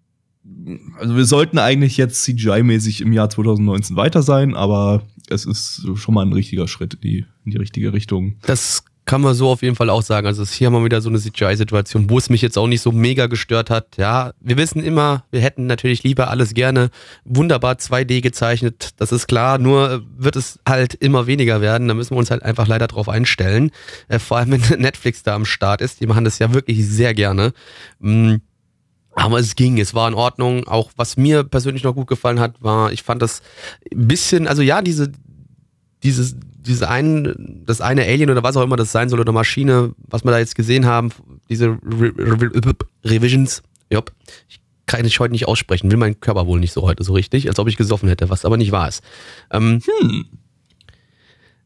also 1.00 1.16
wir 1.16 1.26
sollten 1.26 1.60
eigentlich 1.60 1.98
jetzt 1.98 2.24
CGI-mäßig 2.24 3.02
im 3.02 3.14
Jahr 3.14 3.30
2019 3.30 3.96
weiter 3.96 4.22
sein, 4.22 4.56
aber 4.56 5.04
es 5.30 5.46
ist 5.46 5.88
schon 5.96 6.14
mal 6.14 6.26
ein 6.26 6.34
richtiger 6.34 6.68
Schritt 6.68 6.96
in 6.96 7.02
die, 7.02 7.26
in 7.46 7.52
die 7.52 7.58
richtige 7.58 7.94
Richtung. 7.94 8.38
Das 8.44 8.84
kann 9.08 9.22
man 9.22 9.34
so 9.34 9.50
auf 9.50 9.64
jeden 9.64 9.76
Fall 9.76 9.90
auch 9.90 10.04
sagen. 10.04 10.28
Also 10.28 10.46
hier 10.46 10.68
haben 10.68 10.74
wir 10.74 10.84
wieder 10.84 11.02
so 11.02 11.10
eine 11.10 11.18
CGI-Situation, 11.18 12.10
wo 12.10 12.18
es 12.18 12.30
mich 12.30 12.42
jetzt 12.42 12.58
auch 12.58 12.68
nicht 12.68 12.82
so 12.82 12.92
mega 12.92 13.26
gestört 13.28 13.70
hat. 13.70 13.98
Ja, 13.98 14.34
wir 14.42 14.58
wissen 14.58 14.84
immer, 14.84 15.24
wir 15.32 15.40
hätten 15.40 15.66
natürlich 15.66 16.04
lieber 16.04 16.30
alles 16.30 16.54
gerne 16.54 16.90
wunderbar 17.24 17.76
2D 17.76 18.22
gezeichnet. 18.22 18.92
Das 18.98 19.12
ist 19.12 19.28
klar, 19.28 19.58
nur 19.58 20.04
wird 20.18 20.36
es 20.36 20.60
halt 20.68 20.94
immer 20.94 21.26
weniger 21.26 21.62
werden. 21.62 21.88
Da 21.88 21.94
müssen 21.94 22.12
wir 22.16 22.20
uns 22.20 22.30
halt 22.30 22.44
einfach 22.44 22.68
leider 22.68 22.88
drauf 22.88 23.10
einstellen. 23.10 23.72
Äh, 24.10 24.20
vor 24.20 24.38
allem, 24.38 24.52
wenn 24.70 24.82
Netflix 24.82 25.24
da 25.24 25.36
am 25.36 25.46
Start 25.46 25.82
ist. 25.82 26.02
Die 26.02 26.08
machen 26.08 26.26
das 26.26 26.38
ja 26.38 26.54
wirklich 26.54 26.86
sehr 26.86 27.14
gerne. 27.14 27.54
Aber 29.18 29.40
es 29.40 29.56
ging, 29.56 29.80
es 29.80 29.96
war 29.96 30.08
in 30.08 30.14
Ordnung. 30.14 30.68
Auch 30.68 30.92
was 30.96 31.18
mir 31.18 31.44
persönlich 31.44 31.84
noch 31.84 31.96
gut 31.96 32.06
gefallen 32.06 32.40
hat, 32.40 32.62
war, 32.62 32.92
ich 32.92 33.02
fand 33.02 33.22
das 33.24 33.42
ein 33.92 34.08
bisschen, 34.08 34.48
also 34.48 34.62
ja, 34.62 34.84
diese, 34.84 35.12
dieses, 36.04 36.36
diese 36.40 36.88
ein, 36.88 37.64
das 37.66 37.82
eine 37.82 38.04
Alien 38.04 38.30
oder 38.30 38.44
was 38.44 38.56
auch 38.56 38.62
immer 38.62 38.76
das 38.76 38.92
sein 38.92 39.10
soll 39.10 39.20
oder 39.20 39.32
Maschine, 39.32 39.96
was 40.08 40.24
wir 40.24 40.30
da 40.30 40.38
jetzt 40.38 40.54
gesehen 40.54 40.86
haben, 40.86 41.10
diese 41.50 41.80
Re 41.84 42.14
Re 42.16 42.76
Revisions, 43.04 43.64
jop, 43.90 44.14
ich 44.48 44.62
kann 44.86 45.04
ich 45.04 45.20
heute 45.20 45.32
nicht 45.32 45.48
aussprechen, 45.48 45.90
will 45.90 45.98
mein 45.98 46.20
Körper 46.20 46.46
wohl 46.46 46.60
nicht 46.60 46.74
so 46.74 46.84
heute 46.84 47.04
so 47.04 47.14
richtig, 47.14 47.50
als 47.50 47.58
ob 47.58 47.68
ich 47.68 47.76
gesoffen 47.76 48.10
hätte, 48.10 48.30
was 48.30 48.46
aber 48.46 48.58
nicht 48.58 48.72
wahr 48.72 48.88
ist. 48.88 49.04
Ähm, 49.50 49.82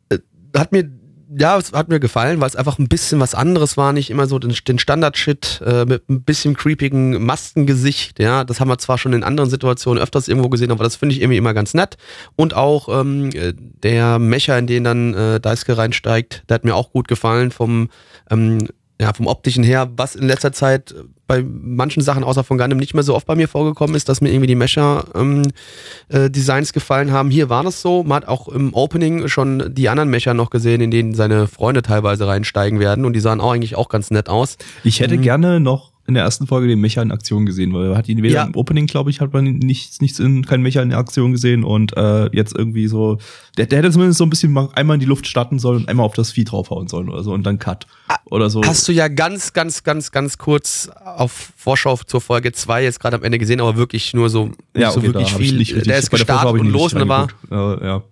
äh, 0.08 0.20
hat 0.56 0.72
mir 0.72 0.90
ja, 1.38 1.58
es 1.58 1.72
hat 1.72 1.90
mir 1.90 2.00
gefallen, 2.00 2.42
weil 2.42 2.48
es 2.48 2.56
einfach 2.56 2.78
ein 2.78 2.88
bisschen 2.88 3.20
was 3.20 3.36
anderes 3.36 3.78
war, 3.78 3.94
nicht 3.94 4.10
immer 4.10 4.28
so 4.28 4.40
den, 4.40 4.54
den 4.68 4.80
Standard-Shit 4.80 5.62
äh, 5.66 5.86
mit 5.86 6.10
ein 6.10 6.24
bisschen 6.24 6.56
creepigen 6.56 7.24
Maskengesicht, 7.24 8.20
ja, 8.20 8.44
das 8.44 8.60
haben 8.60 8.68
wir 8.68 8.78
zwar 8.78 8.98
schon 8.98 9.14
in 9.14 9.24
anderen 9.24 9.50
Situationen 9.50 10.02
öfters 10.02 10.28
irgendwo 10.28 10.50
gesehen, 10.50 10.72
aber 10.72 10.84
das 10.84 10.96
finde 10.96 11.16
ich 11.16 11.22
irgendwie 11.22 11.38
immer 11.38 11.54
ganz 11.54 11.74
nett. 11.74 11.98
Und 12.36 12.54
auch 12.54 12.90
ähm, 12.90 13.30
äh, 13.34 13.54
der 13.56 14.20
Mecher, 14.20 14.58
in 14.58 14.68
den 14.68 14.84
dann 14.84 15.14
äh, 15.14 15.40
Daisuke 15.40 15.78
reinsteigt, 15.78 16.44
der 16.50 16.56
hat 16.56 16.66
mir 16.66 16.76
auch 16.76 16.92
gut 16.92 17.08
gefallen 17.08 17.52
vom 17.52 17.90
ähm, 18.30 18.68
ja, 19.02 19.14
vom 19.14 19.28
optischen 19.28 19.64
her, 19.64 19.90
was 19.98 20.16
in 20.16 20.28
letzter 20.28 20.54
Zeit 20.54 20.94
bei 21.28 21.44
manchen 21.44 22.04
Sachen 22.04 22.24
außer 22.24 22.44
von 22.44 22.58
Gundam 22.58 22.78
nicht 22.78 22.94
mehr 22.94 23.04
so 23.04 23.16
oft 23.16 23.26
bei 23.26 23.36
mir 23.36 23.48
vorgekommen 23.48 23.96
ist, 23.96 24.10
dass 24.10 24.22
mir 24.22 24.30
irgendwie 24.30 24.48
die 24.48 24.56
Mecha-Designs 24.56 26.74
gefallen 26.74 27.12
haben. 27.12 27.32
Hier 27.32 27.50
war 27.50 27.64
das 27.64 27.82
so. 27.82 28.04
Man 28.04 28.18
hat 28.18 28.28
auch 28.28 28.48
im 28.48 28.74
Opening 28.74 29.28
schon 29.28 29.74
die 29.74 29.90
anderen 29.90 30.10
Mecha 30.10 30.34
noch 30.34 30.50
gesehen, 30.50 30.82
in 30.82 30.92
denen 30.92 31.14
seine 31.14 31.48
Freunde 31.48 31.82
teilweise 31.82 32.28
reinsteigen 32.28 32.80
werden 32.80 33.06
und 33.06 33.14
die 33.14 33.20
sahen 33.20 33.42
auch 33.42 33.54
eigentlich 33.54 33.76
auch 33.76 33.90
ganz 33.90 34.12
nett 34.12 34.30
aus. 34.30 34.58
Ich 34.84 35.00
hätte 35.00 35.18
Mhm. 35.18 35.22
gerne 35.22 35.60
noch 35.60 35.91
in 36.12 36.16
der 36.16 36.24
ersten 36.24 36.46
Folge 36.48 36.68
den 36.68 36.80
Mecha 36.82 37.02
in 37.02 37.12
Aktion 37.12 37.46
gesehen, 37.46 37.74
weil 37.74 37.90
man 37.90 37.98
hat 37.98 38.08
ihn 38.10 38.22
weder 38.22 38.36
Ja. 38.36 38.44
im 38.44 38.56
Opening, 38.56 38.86
glaube 38.88 39.10
ich, 39.10 39.22
hat 39.22 39.34
man 39.34 39.46
nichts, 39.46 40.02
nichts 40.02 40.20
in, 40.20 40.46
kein 40.46 40.62
Mecha 40.62 40.82
in 40.82 40.94
Aktion 40.94 41.32
gesehen 41.32 41.64
und 41.64 41.96
äh, 41.98 42.26
jetzt 42.36 42.56
irgendwie 42.56 42.88
so, 42.88 43.18
der, 43.58 43.66
der 43.66 43.80
hätte 43.80 43.92
zumindest 43.92 44.18
so 44.20 44.26
ein 44.26 44.30
bisschen 44.30 44.52
mal 44.52 44.70
einmal 44.76 44.96
in 44.96 45.00
die 45.00 45.06
Luft 45.06 45.26
starten 45.28 45.60
sollen 45.60 45.78
und 45.82 45.90
einmal 45.90 46.06
auf 46.06 46.14
das 46.14 46.32
Vieh 46.32 46.44
draufhauen 46.44 46.88
sollen 46.88 47.10
oder 47.10 47.24
so 47.24 47.34
und 47.34 47.44
dann 47.44 47.58
Cut 47.60 47.88
oder 48.26 48.50
so. 48.50 48.62
Hast 48.64 48.88
du 48.88 48.92
ja 48.92 49.08
ganz, 49.08 49.54
ganz, 49.54 49.84
ganz, 49.84 50.12
ganz 50.12 50.38
kurz 50.38 50.90
auf 51.04 51.52
Vorschau 51.58 51.96
zur 52.06 52.22
Folge 52.22 52.52
2 52.52 52.84
jetzt 52.84 53.00
gerade 53.00 53.16
am 53.18 53.24
Ende 53.24 53.40
gesehen, 53.40 53.62
aber 53.62 53.78
wirklich 53.78 54.14
nur 54.14 54.30
so, 54.30 54.52
ja, 54.76 54.92
so 54.92 55.00
okay, 55.00 55.08
wirklich 55.08 55.28
da 55.30 55.34
hab 55.34 55.40
ich 55.42 55.50
viel. 55.50 55.58
nicht 55.58 55.86
der 55.86 55.98
ist 55.98 56.10
gestartet 56.12 56.60
und 56.60 56.68
los 56.70 56.94
und 56.94 57.08
war. 57.08 57.28
Äh, 57.50 57.56
ja. 57.86 58.04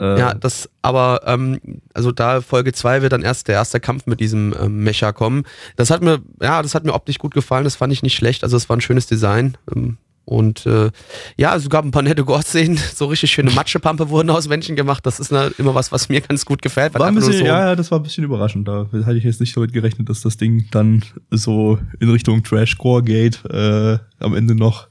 Äh, 0.00 0.18
Ja, 0.18 0.34
das, 0.34 0.68
aber 0.82 1.22
ähm, 1.26 1.60
also 1.94 2.10
da 2.10 2.40
Folge 2.40 2.72
2 2.72 3.02
wird 3.02 3.12
dann 3.12 3.22
erst 3.22 3.48
der 3.48 3.56
erste 3.56 3.80
Kampf 3.80 4.06
mit 4.06 4.20
diesem 4.20 4.54
ähm, 4.60 4.82
Mecha 4.82 5.12
kommen. 5.12 5.44
Das 5.76 5.90
hat 5.90 6.02
mir, 6.02 6.20
ja, 6.40 6.62
das 6.62 6.74
hat 6.74 6.84
mir 6.84 6.94
optisch 6.94 7.18
gut 7.18 7.34
gefallen, 7.34 7.64
das 7.64 7.76
fand 7.76 7.92
ich 7.92 8.02
nicht 8.02 8.16
schlecht. 8.16 8.42
Also 8.42 8.56
es 8.56 8.68
war 8.68 8.76
ein 8.76 8.80
schönes 8.80 9.06
Design. 9.06 9.56
Ähm, 9.74 9.98
und 10.30 10.64
äh, 10.64 10.90
ja, 11.36 11.56
es 11.56 11.68
gab 11.68 11.84
ein 11.84 11.90
paar 11.90 12.02
nette 12.02 12.24
Gore-Szenen, 12.24 12.78
so 12.94 13.06
richtig 13.06 13.32
schöne 13.32 13.50
Matschepampe 13.50 14.10
wurden 14.10 14.30
aus 14.30 14.48
Menschen 14.48 14.76
gemacht. 14.76 15.04
Das 15.04 15.18
ist 15.18 15.32
ne, 15.32 15.50
immer 15.58 15.74
was, 15.74 15.90
was 15.90 16.08
mir 16.08 16.20
ganz 16.20 16.44
gut 16.44 16.62
gefällt. 16.62 16.94
War 16.94 17.06
ein 17.06 17.16
bisschen, 17.16 17.32
so, 17.32 17.44
ja, 17.44 17.70
ja, 17.70 17.76
das 17.76 17.90
war 17.90 17.98
ein 17.98 18.04
bisschen 18.04 18.22
überraschend. 18.22 18.68
Da 18.68 18.86
hatte 18.92 19.16
ich 19.16 19.24
jetzt 19.24 19.40
nicht 19.40 19.56
damit 19.56 19.72
gerechnet, 19.72 20.08
dass 20.08 20.20
das 20.20 20.36
Ding 20.36 20.66
dann 20.70 21.02
so 21.30 21.78
in 21.98 22.10
Richtung 22.10 22.44
Trashcore 22.44 23.02
geht, 23.02 23.44
äh, 23.46 23.98
am 24.20 24.34
Ende 24.36 24.54
noch. 24.54 24.89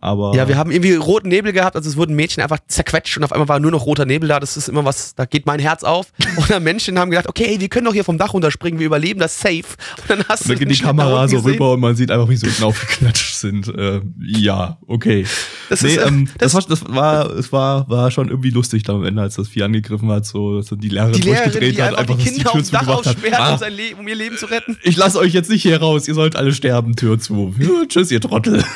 Aber 0.00 0.34
Ja, 0.34 0.48
wir 0.48 0.56
haben 0.56 0.70
irgendwie 0.70 0.94
roten 0.94 1.28
Nebel 1.28 1.52
gehabt, 1.52 1.76
also 1.76 1.88
es 1.88 1.96
wurden 1.96 2.16
Mädchen 2.16 2.42
einfach 2.42 2.58
zerquetscht 2.68 3.16
und 3.18 3.24
auf 3.24 3.32
einmal 3.32 3.48
war 3.48 3.60
nur 3.60 3.70
noch 3.70 3.84
roter 3.86 4.06
Nebel 4.06 4.28
da. 4.28 4.40
Das 4.40 4.56
ist 4.56 4.68
immer 4.68 4.84
was, 4.84 5.14
da 5.14 5.24
geht 5.26 5.46
mein 5.46 5.60
Herz 5.60 5.84
auf. 5.84 6.06
Und 6.36 6.48
dann 6.50 6.62
Menschen 6.62 6.98
haben 6.98 7.10
gedacht, 7.10 7.28
okay, 7.28 7.44
ey, 7.48 7.60
wir 7.60 7.68
können 7.68 7.84
doch 7.86 7.92
hier 7.92 8.04
vom 8.04 8.16
Dach 8.18 8.32
runterspringen, 8.32 8.78
wir 8.80 8.86
überleben 8.86 9.20
das 9.20 9.38
safe. 9.38 9.62
Und 10.02 10.08
dann 10.10 10.24
hast 10.28 10.42
Und 10.42 10.50
dann 10.50 10.58
du 10.58 10.64
geht 10.66 10.78
die 10.78 10.82
Kamera 10.82 11.28
so 11.28 11.36
gesehen. 11.36 11.52
rüber 11.52 11.72
und 11.72 11.80
man 11.80 11.96
sieht 11.96 12.10
einfach, 12.10 12.28
wie 12.28 12.36
sie 12.36 12.46
unten 12.46 12.64
aufgeklatscht 12.64 13.34
sind. 13.34 13.68
Äh, 13.68 14.00
ja, 14.22 14.78
okay. 14.86 15.26
Das 15.68 15.82
nee, 15.82 15.90
ist, 15.90 15.96
äh, 15.98 16.06
ähm, 16.08 16.28
das, 16.38 16.52
das- 16.52 16.54
war, 16.54 16.68
das 16.68 16.94
war, 16.94 17.30
es 17.36 17.52
war, 17.52 17.88
war 17.88 18.10
schon 18.10 18.28
irgendwie 18.28 18.50
lustig 18.50 18.82
dann 18.84 18.96
am 18.96 19.04
Ende, 19.04 19.20
als 19.22 19.34
das 19.36 19.48
Vieh 19.48 19.62
angegriffen 19.64 20.10
hat, 20.10 20.24
so, 20.26 20.56
dass 20.56 20.66
dann 20.66 20.78
die 20.80 20.88
Lehrerin 20.88 21.12
Die 21.12 21.20
Lehrerin, 21.22 21.44
durchgedreht 21.52 21.76
die 21.76 21.82
hat, 21.82 21.94
einfach 21.96 22.16
die 22.16 22.24
Kinder 22.24 22.54
aufs 22.54 22.70
Dach 22.70 22.80
zugemacht 22.80 23.06
hat. 23.06 23.14
aussperrt, 23.16 23.34
Ah, 23.38 23.54
um, 23.54 23.60
Le 23.76 23.96
um 23.98 24.08
ihr 24.08 24.14
Leben 24.14 24.36
zu 24.38 24.46
retten. 24.46 24.78
ich 24.82 24.96
lasse 24.96 25.18
euch 25.18 25.32
jetzt 25.34 25.50
nicht 25.50 25.62
hier 25.62 25.78
raus, 25.80 26.08
ihr 26.08 26.14
sollt 26.14 26.36
alle 26.36 26.52
sterben, 26.54 26.96
Tür 26.96 27.18
zu. 27.18 27.54
Tschüss, 27.88 28.10
ihr 28.10 28.20
Trottel. 28.20 28.64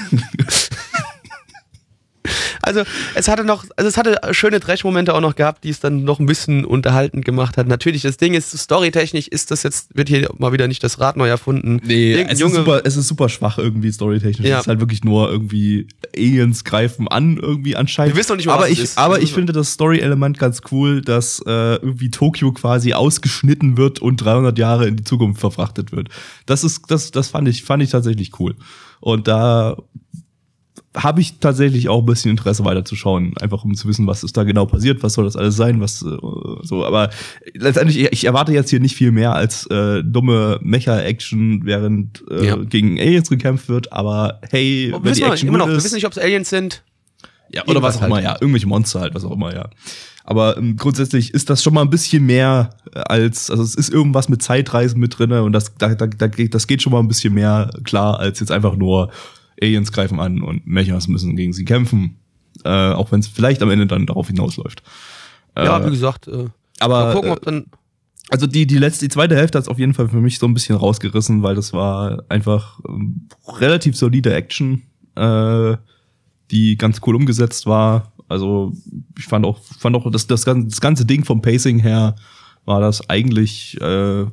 Also 2.62 2.82
es 3.14 3.28
hatte 3.28 3.44
noch, 3.44 3.64
also 3.76 3.88
es 3.88 3.96
hatte 3.96 4.18
schöne 4.32 4.60
Trash-Momente 4.60 5.14
auch 5.14 5.20
noch 5.20 5.36
gehabt, 5.36 5.64
die 5.64 5.68
es 5.68 5.80
dann 5.80 6.04
noch 6.04 6.18
ein 6.18 6.26
bisschen 6.26 6.64
unterhaltend 6.64 7.24
gemacht 7.24 7.56
hat. 7.56 7.68
Natürlich, 7.68 8.02
das 8.02 8.16
Ding 8.16 8.34
ist, 8.34 8.56
storytechnisch 8.56 9.28
ist 9.28 9.50
das 9.50 9.62
jetzt, 9.62 9.94
wird 9.96 10.08
hier 10.08 10.30
mal 10.38 10.52
wieder 10.52 10.66
nicht 10.66 10.82
das 10.82 10.98
Rad 10.98 11.16
neu 11.16 11.28
erfunden. 11.28 11.80
Irgendein 11.86 12.32
es, 12.32 12.40
Junge, 12.40 12.54
ist 12.54 12.58
super, 12.58 12.82
es 12.84 12.96
ist 12.96 13.08
super 13.08 13.28
schwach 13.28 13.58
irgendwie 13.58 13.92
storytechnisch. 13.92 14.48
Ja. 14.48 14.56
Es 14.56 14.62
ist 14.62 14.68
halt 14.68 14.80
wirklich 14.80 15.04
nur 15.04 15.30
irgendwie 15.30 15.88
Aliens 16.16 16.64
greifen 16.64 17.08
an 17.08 17.36
irgendwie 17.36 17.76
anscheinend. 17.76 18.14
Wir 18.14 18.20
wissen 18.20 18.32
noch 18.32 18.36
nicht 18.36 18.46
mal, 18.46 18.54
aber 18.54 18.64
was 18.64 18.70
ich, 18.70 18.80
ist. 18.80 18.98
aber 18.98 19.20
ich 19.20 19.32
finde 19.32 19.52
das 19.52 19.72
Story-Element 19.72 20.38
ganz 20.38 20.62
cool, 20.70 21.02
dass 21.02 21.40
äh, 21.46 21.74
irgendwie 21.76 22.10
Tokio 22.10 22.52
quasi 22.52 22.94
ausgeschnitten 22.94 23.76
wird 23.76 24.00
und 24.00 24.16
300 24.16 24.58
Jahre 24.58 24.86
in 24.86 24.96
die 24.96 25.04
Zukunft 25.04 25.40
verfrachtet 25.40 25.92
wird. 25.92 26.08
Das 26.46 26.64
ist, 26.64 26.82
das, 26.88 27.10
das 27.10 27.28
fand 27.28 27.48
ich, 27.48 27.64
fand 27.64 27.82
ich 27.82 27.90
tatsächlich 27.90 28.38
cool. 28.40 28.54
Und 29.00 29.28
da 29.28 29.76
habe 30.96 31.20
ich 31.20 31.38
tatsächlich 31.40 31.88
auch 31.88 32.00
ein 32.00 32.06
bisschen 32.06 32.30
Interesse 32.30 32.64
weiterzuschauen, 32.64 33.36
einfach 33.38 33.64
um 33.64 33.74
zu 33.74 33.88
wissen, 33.88 34.06
was 34.06 34.22
ist 34.22 34.36
da 34.36 34.44
genau 34.44 34.64
passiert, 34.66 35.02
was 35.02 35.14
soll 35.14 35.24
das 35.24 35.36
alles 35.36 35.56
sein, 35.56 35.80
was 35.80 36.02
äh, 36.02 36.16
so. 36.62 36.84
Aber 36.84 37.10
letztendlich, 37.54 38.12
ich 38.12 38.24
erwarte 38.24 38.52
jetzt 38.52 38.70
hier 38.70 38.80
nicht 38.80 38.94
viel 38.94 39.10
mehr 39.10 39.34
als 39.34 39.66
äh, 39.66 40.02
dumme 40.04 40.58
Mecha-Action, 40.62 41.62
während 41.64 42.22
äh, 42.30 42.46
Ja. 42.46 42.56
gegen 42.56 42.98
Aliens 43.00 43.28
gekämpft 43.28 43.68
wird. 43.68 43.92
Aber 43.92 44.40
hey, 44.50 44.88
wir 44.90 44.94
wenn 45.02 45.10
wissen 45.10 45.24
die 45.24 45.30
Action 45.30 45.48
immer 45.48 45.58
noch, 45.58 45.66
gut 45.66 45.72
wir 45.72 45.78
ist, 45.78 45.84
wissen 45.84 45.96
nicht, 45.96 46.06
ob 46.06 46.12
es 46.12 46.18
Aliens 46.18 46.48
sind. 46.50 46.82
ja, 47.52 47.64
oder 47.66 47.82
was 47.82 47.98
auch 47.98 48.06
immer, 48.06 48.16
halt. 48.16 48.24
ja, 48.24 48.36
irgendwelche 48.40 48.66
Monster 48.68 49.00
halt, 49.00 49.14
was 49.14 49.24
auch 49.24 49.32
immer, 49.32 49.54
ja. 49.54 49.68
Aber 50.26 50.56
ähm, 50.56 50.76
grundsätzlich 50.76 51.34
ist 51.34 51.50
das 51.50 51.62
schon 51.62 51.74
mal 51.74 51.82
ein 51.82 51.90
bisschen 51.90 52.24
mehr 52.24 52.70
äh, 52.94 53.00
als, 53.00 53.50
also 53.50 53.62
es 53.62 53.74
ist 53.74 53.92
irgendwas 53.92 54.28
mit 54.28 54.42
Zeitreisen 54.42 54.98
mit 54.98 55.18
drinne 55.18 55.42
und 55.42 55.52
das, 55.52 55.74
da, 55.76 55.94
da, 55.94 56.06
das 56.06 56.66
geht 56.66 56.80
schon 56.82 56.92
mal 56.92 57.00
ein 57.00 57.08
bisschen 57.08 57.34
mehr 57.34 57.70
klar 57.84 58.18
als 58.20 58.40
jetzt 58.40 58.50
einfach 58.50 58.76
nur 58.76 59.10
Aliens 59.60 59.92
greifen 59.92 60.20
an 60.20 60.42
und 60.42 60.66
Mechas 60.66 61.08
müssen 61.08 61.36
gegen 61.36 61.52
sie 61.52 61.64
kämpfen. 61.64 62.16
Äh, 62.64 62.68
auch 62.92 63.10
wenn 63.12 63.20
es 63.20 63.28
vielleicht 63.28 63.62
am 63.62 63.70
Ende 63.70 63.86
dann 63.86 64.06
darauf 64.06 64.28
hinausläuft. 64.28 64.82
Ja, 65.56 65.78
Äh, 65.80 65.86
wie 65.86 65.90
gesagt, 65.90 66.28
äh, 66.28 66.46
aber 66.80 67.06
mal 67.06 67.12
gucken, 67.14 67.30
äh, 67.30 67.32
ob 67.32 67.42
dann. 67.42 67.66
also 68.30 68.46
die, 68.46 68.66
die 68.66 68.78
letzte, 68.78 69.04
die 69.06 69.10
zweite 69.12 69.36
Hälfte 69.36 69.58
hat 69.58 69.68
auf 69.68 69.78
jeden 69.78 69.94
Fall 69.94 70.08
für 70.08 70.20
mich 70.20 70.38
so 70.38 70.46
ein 70.46 70.54
bisschen 70.54 70.76
rausgerissen, 70.76 71.42
weil 71.42 71.54
das 71.54 71.72
war 71.72 72.24
einfach 72.28 72.80
ähm, 72.88 73.28
relativ 73.58 73.96
solide 73.96 74.32
Action, 74.34 74.82
äh, 75.16 75.76
die 76.50 76.76
ganz 76.76 77.00
cool 77.06 77.16
umgesetzt 77.16 77.66
war. 77.66 78.12
Also 78.28 78.72
ich 79.18 79.26
fand 79.26 79.44
auch, 79.44 79.58
fand 79.78 79.96
auch 79.96 80.10
das, 80.10 80.26
das, 80.26 80.44
ganze, 80.44 80.68
das 80.68 80.80
ganze 80.80 81.04
Ding 81.04 81.24
vom 81.24 81.42
Pacing 81.42 81.78
her 81.80 82.16
war 82.64 82.80
das 82.80 83.08
eigentlich 83.10 83.78
äh, 83.80 84.26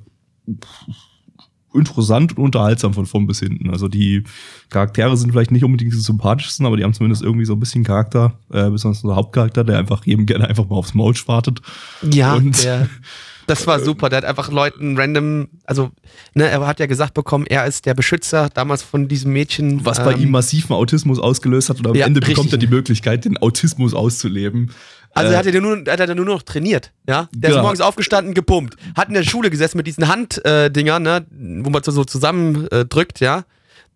interessant 1.73 2.37
und 2.37 2.43
unterhaltsam 2.43 2.93
von 2.93 3.05
vorn 3.05 3.27
bis 3.27 3.39
hinten. 3.39 3.69
Also 3.69 3.87
die 3.87 4.23
Charaktere 4.69 5.15
sind 5.17 5.31
vielleicht 5.31 5.51
nicht 5.51 5.63
unbedingt 5.63 5.93
die 5.93 5.97
sympathischsten, 5.97 6.65
aber 6.65 6.77
die 6.77 6.83
haben 6.83 6.93
zumindest 6.93 7.21
irgendwie 7.23 7.45
so 7.45 7.53
ein 7.53 7.59
bisschen 7.59 7.83
Charakter, 7.83 8.33
äh, 8.51 8.69
besonders 8.69 9.03
unser 9.03 9.15
Hauptcharakter, 9.15 9.63
der 9.63 9.77
einfach 9.77 10.05
jedem 10.05 10.25
gerne 10.25 10.47
einfach 10.49 10.67
mal 10.67 10.75
aufs 10.75 10.93
Maul 10.93 11.15
schwartet. 11.15 11.61
Ja, 12.01 12.33
und- 12.35 12.61
der, 12.63 12.89
das 13.47 13.65
war 13.67 13.79
super. 13.79 14.09
Der 14.09 14.17
hat 14.17 14.25
einfach 14.25 14.51
Leuten 14.51 14.97
random, 14.97 15.47
also, 15.65 15.91
ne, 16.33 16.47
er 16.49 16.65
hat 16.67 16.79
ja 16.79 16.85
gesagt 16.87 17.13
bekommen, 17.13 17.45
er 17.47 17.65
ist 17.65 17.85
der 17.85 17.93
Beschützer 17.93 18.49
damals 18.53 18.83
von 18.83 19.07
diesem 19.07 19.31
Mädchen. 19.33 19.85
was 19.85 19.97
bei 20.03 20.13
ähm, 20.13 20.21
ihm 20.23 20.31
massiven 20.31 20.73
Autismus 20.75 21.19
ausgelöst 21.19 21.69
hat 21.69 21.79
und 21.79 21.87
am 21.87 21.95
Ja, 21.95 22.05
Ende 22.05 22.19
richtig. 22.19 22.35
bekommt 22.35 22.51
er 22.53 22.57
die 22.59 22.67
Möglichkeit, 22.67 23.25
den 23.25 23.37
Autismus 23.37 23.93
auszuleben. 23.93 24.71
Also 25.13 25.29
Äh, 25.31 25.33
er 25.33 25.39
hat 25.39 25.45
ja 25.45 25.59
nur, 25.61 25.85
er 25.85 25.93
hat 25.93 25.99
ja 26.09 26.15
nur 26.15 26.25
noch 26.25 26.41
trainiert, 26.43 26.91
ja. 27.07 27.27
Der 27.33 27.49
Genau. 27.49 27.61
ist 27.61 27.63
morgens 27.63 27.81
aufgestanden, 27.81 28.33
gepumpt. 28.33 28.75
Hat 28.95 29.07
in 29.09 29.13
der 29.13 29.23
Schule 29.23 29.49
gesessen 29.49 29.77
mit 29.77 29.87
diesen 29.87 30.07
Handdingern, 30.07 31.05
äh, 31.05 31.19
ne, 31.19 31.25
wo 31.65 31.69
man 31.69 31.83
so, 31.83 31.91
so 31.91 32.03
zusammen 32.05 32.67
äh, 32.71 32.85
drückt, 32.85 33.19
ja. 33.19 33.43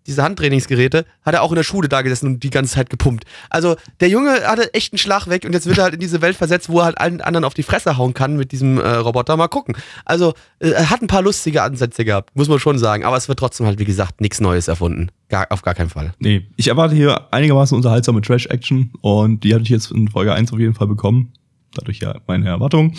Diese 0.08 0.24
Handtrainingsgeräte, 0.24 1.06
hat 1.24 1.34
er 1.34 1.41
auch 1.41 1.51
in 1.51 1.56
der 1.56 1.64
Schule 1.64 1.89
da 1.89 2.01
gesessen 2.01 2.28
und 2.28 2.43
die 2.43 2.49
ganze 2.49 2.76
Zeit 2.76 2.89
gepumpt. 2.89 3.26
Also 3.49 3.76
der 3.99 4.10
Junge 4.10 4.43
hatte 4.45 4.74
echt 4.74 4.93
einen 4.93 4.99
Schlag 4.99 5.28
weg 5.28 5.45
und 5.45 5.53
jetzt 5.53 5.66
wird 5.66 5.78
er 5.78 5.86
halt 5.86 5.95
in 5.95 5.99
diese 5.99 6.22
Welt 6.22 6.36
versetzt, 6.36 6.70
wo 6.70 6.80
er 6.80 6.86
halt 6.86 6.97
allen 6.99 7.22
anderen 7.22 7.43
auf 7.43 7.53
die 7.53 7.64
Fresse 7.64 7.97
hauen 7.97 8.14
kann 8.14 8.38
mit 8.38 8.51
diesem 8.51 8.80
äh, 8.80 8.88
Roboter. 8.88 9.36
Mal 9.38 9.47
gucken. 9.47 9.76
Also 10.06 10.34
äh, 10.60 10.70
er 10.70 10.89
hat 10.89 11.01
ein 11.01 11.08
paar 11.08 11.22
lustige 11.22 11.64
Ansätze 11.64 12.06
gehabt, 12.06 12.36
muss 12.36 12.47
man 12.47 12.60
schon 12.60 12.78
sagen. 12.78 13.03
Aber 13.03 13.18
es 13.18 13.28
wird 13.28 13.39
trotzdem 13.39 13.66
halt, 13.66 13.80
wie 13.80 13.86
gesagt, 13.86 14.22
nichts 14.22 14.39
Neues 14.39 14.68
erfunden. 14.68 15.10
Gar, 15.30 15.47
auf 15.49 15.62
gar 15.62 15.74
keinen 15.74 15.89
Fall. 15.89 16.14
Nee, 16.20 16.47
ich 16.56 16.68
erwarte 16.68 16.95
hier 16.95 17.34
einigermaßen 17.34 17.76
unterhaltsame 17.76 18.22
Trash-Action 18.22 18.91
und 19.01 19.43
die 19.43 19.53
hatte 19.53 19.64
ich 19.64 19.70
jetzt 19.70 19.91
in 19.91 20.08
Folge 20.08 20.34
1 20.34 20.53
auf 20.53 20.60
jeden 20.60 20.76
Fall 20.76 20.88
bekommen. 20.88 21.34
Dadurch 21.74 21.99
ja 21.99 22.16
meine 22.28 22.47
Erwartung. 22.47 22.93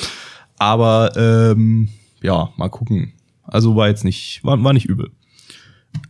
Aber 0.59 1.12
ähm, 1.16 1.88
ja, 2.22 2.50
mal 2.57 2.68
gucken. 2.68 3.12
Also 3.44 3.76
war 3.76 3.88
jetzt 3.88 4.04
nicht, 4.04 4.40
war, 4.42 4.62
war 4.62 4.72
nicht 4.72 4.86
übel. 4.86 5.11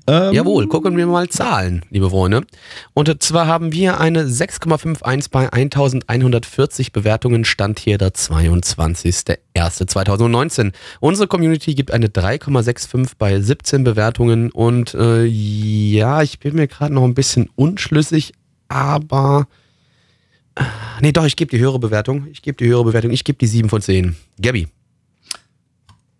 Ähm, 0.09 0.33
Jawohl, 0.33 0.68
gucken 0.68 0.97
wir 0.97 1.07
mal 1.07 1.29
Zahlen, 1.29 1.85
liebe 1.91 2.11
Freunde. 2.11 2.47
Und 2.95 3.20
zwar 3.22 3.49
haben 3.49 3.72
wir 3.72 3.99
eine 3.99 4.22
6,51 4.24 5.31
bei 5.31 5.53
1140 5.53 6.93
Bewertungen, 6.93 7.45
stand 7.45 7.81
hier 7.81 7.99
der 7.99 8.14
22.01.2019. 8.14 10.72
Unsere 11.01 11.27
Community 11.27 11.74
gibt 11.74 11.91
eine 11.91 12.07
3,65 12.07 13.14
bei 13.18 13.41
17 13.41 13.83
Bewertungen 13.83 14.53
und 14.53 14.95
äh, 14.95 15.24
ja, 15.24 16.22
ich 16.22 16.39
bin 16.39 16.55
mir 16.55 16.68
gerade 16.68 16.95
noch 16.95 17.03
ein 17.05 17.14
bisschen 17.14 17.51
unschlüssig, 17.57 18.33
aber... 18.68 19.49
äh, 20.55 20.62
Nee, 21.01 21.12
doch, 21.12 21.27
ich 21.27 21.37
gebe 21.37 21.51
die 21.51 21.59
höhere 21.59 21.79
Bewertung. 21.79 22.27
Ich 22.33 22.43
gebe 22.43 22.57
die 22.57 22.66
höhere 22.66 22.85
Bewertung. 22.85 23.11
Ich 23.11 23.24
gebe 23.24 23.39
die 23.39 23.47
7 23.47 23.68
von 23.68 23.83
10. 23.83 24.16
Gabby. 24.41 24.68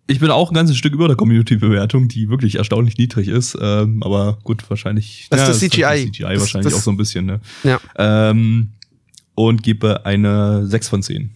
Ich 0.09 0.19
bin 0.19 0.31
auch 0.31 0.51
ein 0.51 0.53
ganzes 0.55 0.77
Stück 0.77 0.93
über 0.93 1.07
der 1.07 1.17
Community-Bewertung, 1.17 2.07
die 2.07 2.29
wirklich 2.29 2.55
erstaunlich 2.55 2.97
niedrig 2.97 3.27
ist. 3.27 3.57
Ähm, 3.61 4.01
aber 4.03 4.37
gut, 4.43 4.63
wahrscheinlich. 4.69 5.27
Das 5.29 5.41
ist 5.41 5.47
das 5.49 5.61
halt 5.61 5.71
CGI. 5.73 6.05
CGI 6.11 6.23
Das- 6.33 6.39
wahrscheinlich 6.41 6.71
das- 6.71 6.79
auch 6.79 6.83
so 6.83 6.91
ein 6.91 6.97
bisschen, 6.97 7.25
ne? 7.25 7.41
Ja. 7.63 7.79
Ähm, 7.97 8.69
und 9.35 9.63
gebe 9.63 10.05
eine 10.05 10.65
6 10.65 10.87
von 10.87 11.03
10. 11.03 11.31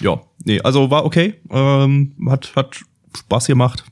Ja, 0.00 0.20
nee, 0.44 0.60
also 0.60 0.90
war 0.90 1.04
okay. 1.04 1.34
Ähm, 1.50 2.12
hat, 2.28 2.54
hat 2.56 2.80
Spaß 3.16 3.46
gemacht. 3.46 3.84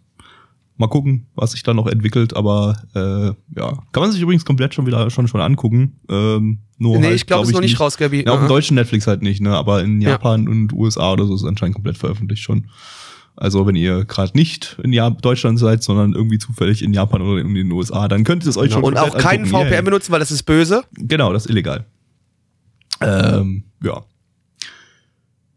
Mal 0.78 0.86
gucken, 0.88 1.26
was 1.34 1.52
sich 1.52 1.62
da 1.62 1.74
noch 1.74 1.86
entwickelt, 1.86 2.34
aber 2.34 2.76
äh, 2.94 3.26
ja. 3.60 3.72
Kann 3.92 4.02
man 4.02 4.10
sich 4.10 4.20
übrigens 4.20 4.44
komplett 4.44 4.74
schon 4.74 4.86
wieder 4.86 5.10
schon 5.10 5.28
schon 5.28 5.40
angucken. 5.40 6.00
Ähm, 6.08 6.58
nur 6.78 6.98
Nee, 6.98 7.06
halt, 7.06 7.16
ich 7.16 7.26
glaube, 7.26 7.42
es 7.42 7.50
ist 7.50 7.54
noch 7.54 7.60
nicht 7.60 7.78
raus, 7.78 7.96
Gabby. 7.98 8.24
Ja, 8.26 8.32
auf 8.32 8.40
dem 8.40 8.48
deutschen 8.48 8.74
Netflix 8.74 9.06
halt 9.06 9.22
nicht, 9.22 9.40
ne? 9.40 9.50
Aber 9.50 9.82
in 9.84 10.00
Ja. 10.00 10.10
Japan 10.10 10.48
und 10.48 10.72
USA 10.72 11.12
oder 11.12 11.26
so 11.26 11.34
ist 11.34 11.42
es 11.42 11.46
anscheinend 11.46 11.74
komplett 11.76 11.98
veröffentlicht 11.98 12.42
schon. 12.42 12.68
Also 13.36 13.66
wenn 13.66 13.76
ihr 13.76 14.04
gerade 14.04 14.36
nicht 14.36 14.76
in 14.82 14.92
Deutschland 15.20 15.58
seid, 15.58 15.82
sondern 15.82 16.12
irgendwie 16.12 16.38
zufällig 16.38 16.82
in 16.82 16.92
Japan 16.92 17.22
oder 17.22 17.40
in 17.40 17.54
den 17.54 17.72
USA, 17.72 18.06
dann 18.08 18.24
könnt 18.24 18.44
ihr 18.44 18.50
es 18.50 18.56
euch 18.56 18.72
schon 18.72 18.84
Und 18.84 18.98
auch 18.98 19.16
keinen. 19.16 19.46
VPN 19.46 19.72
Yay. 19.72 19.82
benutzen, 19.82 20.12
weil 20.12 20.20
das 20.20 20.30
ist 20.30 20.42
böse. 20.42 20.84
Genau, 20.92 21.32
das 21.32 21.46
ist 21.46 21.50
illegal. 21.50 21.86
Ähm, 23.00 23.64
ja. 23.82 24.04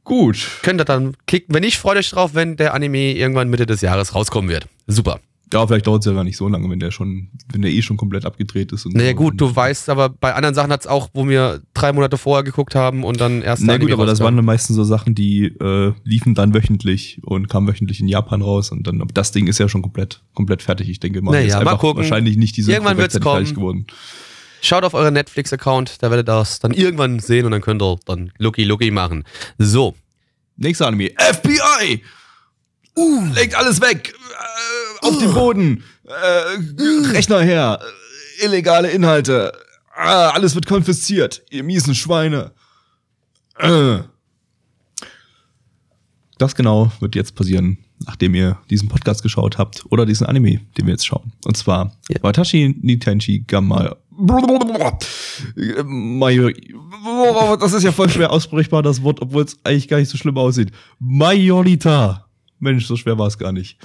Gut. 0.04 0.60
Könnt 0.62 0.80
ihr 0.80 0.86
dann 0.86 1.16
klicken. 1.28 1.54
Wenn 1.54 1.64
nicht, 1.64 1.78
freut 1.78 1.98
euch 1.98 2.10
drauf, 2.10 2.34
wenn 2.34 2.58
der 2.58 2.74
Anime 2.74 3.14
irgendwann 3.14 3.50
Mitte 3.50 3.66
des 3.66 3.82
Jahres 3.82 4.16
rauskommen 4.16 4.50
wird. 4.50 4.68
Super. 4.88 5.20
Ja, 5.54 5.66
vielleicht 5.68 5.86
dauert 5.88 6.02
es 6.02 6.06
ja 6.08 6.14
gar 6.14 6.24
nicht 6.24 6.38
so 6.38 6.48
lange, 6.50 6.70
wenn 6.70 6.80
der 6.80 6.90
schon, 6.92 7.30
wenn 7.52 7.62
der 7.62 7.72
eh 7.72 7.82
schon 7.82 7.98
komplett 7.98 8.26
abgedreht 8.26 8.72
ist. 8.72 8.86
Und 8.86 8.96
Naja 8.96 9.12
so. 9.12 9.16
gut, 9.18 9.40
du 9.40 9.56
weißt, 9.56 9.90
aber 9.90 10.10
bei 10.10 10.34
anderen 10.34 10.56
Sachen 10.56 10.72
hat's 10.72 10.88
auch, 10.88 11.10
wo 11.14 11.28
wir 11.30 11.62
drei 11.74 11.94
Monate 11.94 12.18
vorher 12.18 12.44
geguckt 12.44 12.74
haben 12.76 13.04
und 13.04 13.22
dann 13.22 13.42
erst 13.44 13.62
Na 13.64 13.74
der 13.74 13.80
gut, 13.80 13.92
aber 13.92 14.06
das 14.08 14.20
waren 14.20 14.36
dann 14.36 14.44
meistens 14.46 14.76
so 14.76 14.84
Sachen, 14.84 15.14
die 15.14 15.46
äh, 15.46 15.94
liefen 16.04 16.34
dann 16.34 16.54
wöchentlich 16.54 17.20
und 17.24 17.48
kamen 17.48 17.68
wöchentlich 17.68 18.00
in 18.02 18.08
Japan 18.08 18.42
raus 18.42 18.72
und 18.72 18.88
dann, 18.88 19.04
das 19.14 19.32
Ding 19.32 19.46
ist 19.48 19.60
ja 19.60 19.70
schon 19.70 19.82
komplett, 19.84 20.24
komplett 20.34 20.64
fertig. 20.64 20.90
Ich 20.90 21.00
denke 21.00 21.22
mal, 21.22 21.32
Naja, 21.32 21.46
ist 21.46 21.54
mal 21.54 21.60
einfach 21.62 21.80
gucken. 21.80 22.02
wahrscheinlich 22.02 22.38
nicht 22.38 22.58
diese 22.58 22.72
Irgendwann 22.72 22.98
wird's 22.98 23.14
fertig 23.18 23.54
kommen. 23.54 23.56
geworden. 23.56 23.88
Schaut 24.62 24.84
auf 24.84 24.96
euren 24.96 25.14
Netflix-Account, 25.14 26.02
da 26.02 26.10
werdet 26.10 26.28
ihr 26.28 26.34
das 26.38 26.60
dann 26.60 26.72
irgendwann 26.72 27.20
sehen 27.20 27.46
und 27.46 27.52
dann 27.52 27.62
könnt 27.62 27.84
ihr 27.84 27.98
dann 28.06 28.32
Lucky 28.40 28.64
Lucky 28.64 28.90
machen. 28.90 29.24
So. 29.60 29.94
Nächster 30.58 30.88
Anime. 30.88 31.12
FBI! 31.18 32.02
Uh, 32.98 33.26
legt 33.34 33.56
alles 33.56 33.80
weg! 33.82 34.14
Äh, 34.16 34.85
auf 35.06 35.18
den 35.20 35.34
Boden! 35.34 35.84
Äh, 36.04 37.12
Rechner 37.12 37.42
her! 37.42 37.80
Äh, 38.42 38.46
illegale 38.46 38.90
Inhalte! 38.90 39.52
Ah, 39.96 40.30
alles 40.30 40.56
wird 40.56 40.66
konfisziert! 40.66 41.44
Ihr 41.50 41.64
miesen 41.64 41.96
Schweine! 41.96 42.52
Äh. 43.58 44.00
Das 46.38 46.54
genau 46.56 46.92
wird 47.00 47.16
jetzt 47.16 47.36
passieren, 47.36 47.78
nachdem 48.06 48.36
ihr 48.36 48.58
diesen 48.70 48.90
Podcast 48.90 49.24
geschaut 49.24 49.58
habt 49.58 49.86
oder 49.90 50.06
diesen 50.06 50.28
Anime, 50.28 50.60
den 50.78 50.86
wir 50.86 50.92
jetzt 50.92 51.06
schauen. 51.08 51.32
Und 51.46 51.56
zwar 51.56 51.96
Ja. 52.10 52.22
Watashi 52.22 52.76
Nitenchi 52.82 53.46
Gamma. 53.48 53.96
Das 57.60 57.74
ist 57.74 57.84
ja 57.84 57.92
voll 57.94 58.10
schwer 58.10 58.32
aussprechbar, 58.32 58.84
das 58.84 59.02
Wort, 59.02 59.22
obwohl 59.22 59.44
es 59.44 59.58
eigentlich 59.64 59.88
gar 59.88 59.98
nicht 59.98 60.10
so 60.10 60.18
schlimm 60.18 60.38
aussieht. 60.38 60.72
Majorita. 61.00 62.26
Mensch, 62.60 62.86
so 62.86 62.96
schwer 62.96 63.18
war 63.18 63.28
es 63.28 63.38
gar 63.38 63.52
nicht. 63.52 63.78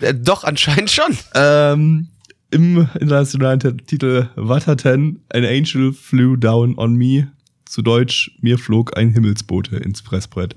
Äh, 0.00 0.14
doch, 0.14 0.44
anscheinend 0.44 0.90
schon. 0.90 1.16
Ähm, 1.34 2.08
Im 2.50 2.88
internationalen 2.98 3.60
T- 3.60 3.72
Titel 3.72 4.28
Wataten, 4.36 5.22
An 5.32 5.44
Angel 5.44 5.92
Flew 5.92 6.36
Down 6.36 6.76
on 6.78 6.94
Me. 6.94 7.28
Zu 7.66 7.82
Deutsch, 7.82 8.30
mir 8.40 8.58
flog 8.58 8.96
ein 8.96 9.10
Himmelsbote 9.10 9.76
ins 9.76 10.00
Pressbrett. 10.02 10.56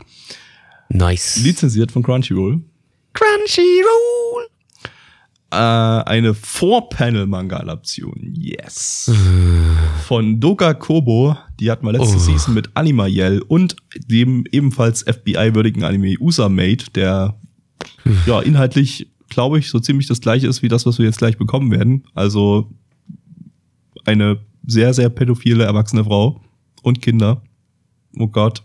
Nice. 0.90 1.42
Lizenziert 1.44 1.92
von 1.92 2.04
Crunchyroll. 2.04 2.62
Crunchyroll. 3.14 4.48
Äh, 5.52 5.56
eine 5.58 6.34
Four-Panel-Manga-Adaption. 6.34 8.34
Yes. 8.38 9.12
Von 10.08 10.40
Doga 10.40 10.74
Kobo. 10.74 11.36
Die 11.60 11.70
hatten 11.70 11.86
wir 11.86 11.92
letzte 11.92 12.16
Oh. 12.16 12.20
Season 12.20 12.54
mit 12.54 12.70
Anima 12.74 13.06
Yell 13.08 13.42
und 13.48 13.76
dem 14.08 14.46
ebenfalls 14.52 15.04
FBI-würdigen 15.04 15.84
Anime 15.84 16.16
Usamate, 16.20 16.86
der 16.96 17.38
ja 18.26 18.42
inhaltlich, 18.42 19.12
glaube 19.32 19.58
ich, 19.58 19.70
so 19.70 19.80
ziemlich 19.80 20.08
das 20.08 20.22
gleiche 20.22 20.48
ist 20.48 20.62
wie 20.62 20.68
das, 20.68 20.86
was 20.86 21.00
wir 21.00 21.06
jetzt 21.06 21.18
gleich 21.18 21.38
bekommen 21.38 21.72
werden. 21.72 22.04
Also 22.14 22.70
eine 24.06 24.40
sehr, 24.68 24.94
sehr 24.94 25.10
pädophile 25.10 25.64
erwachsene 25.64 26.04
Frau 26.04 26.42
und 26.84 27.02
Kinder. 27.02 27.42
Oh 28.18 28.28
Gott. 28.28 28.64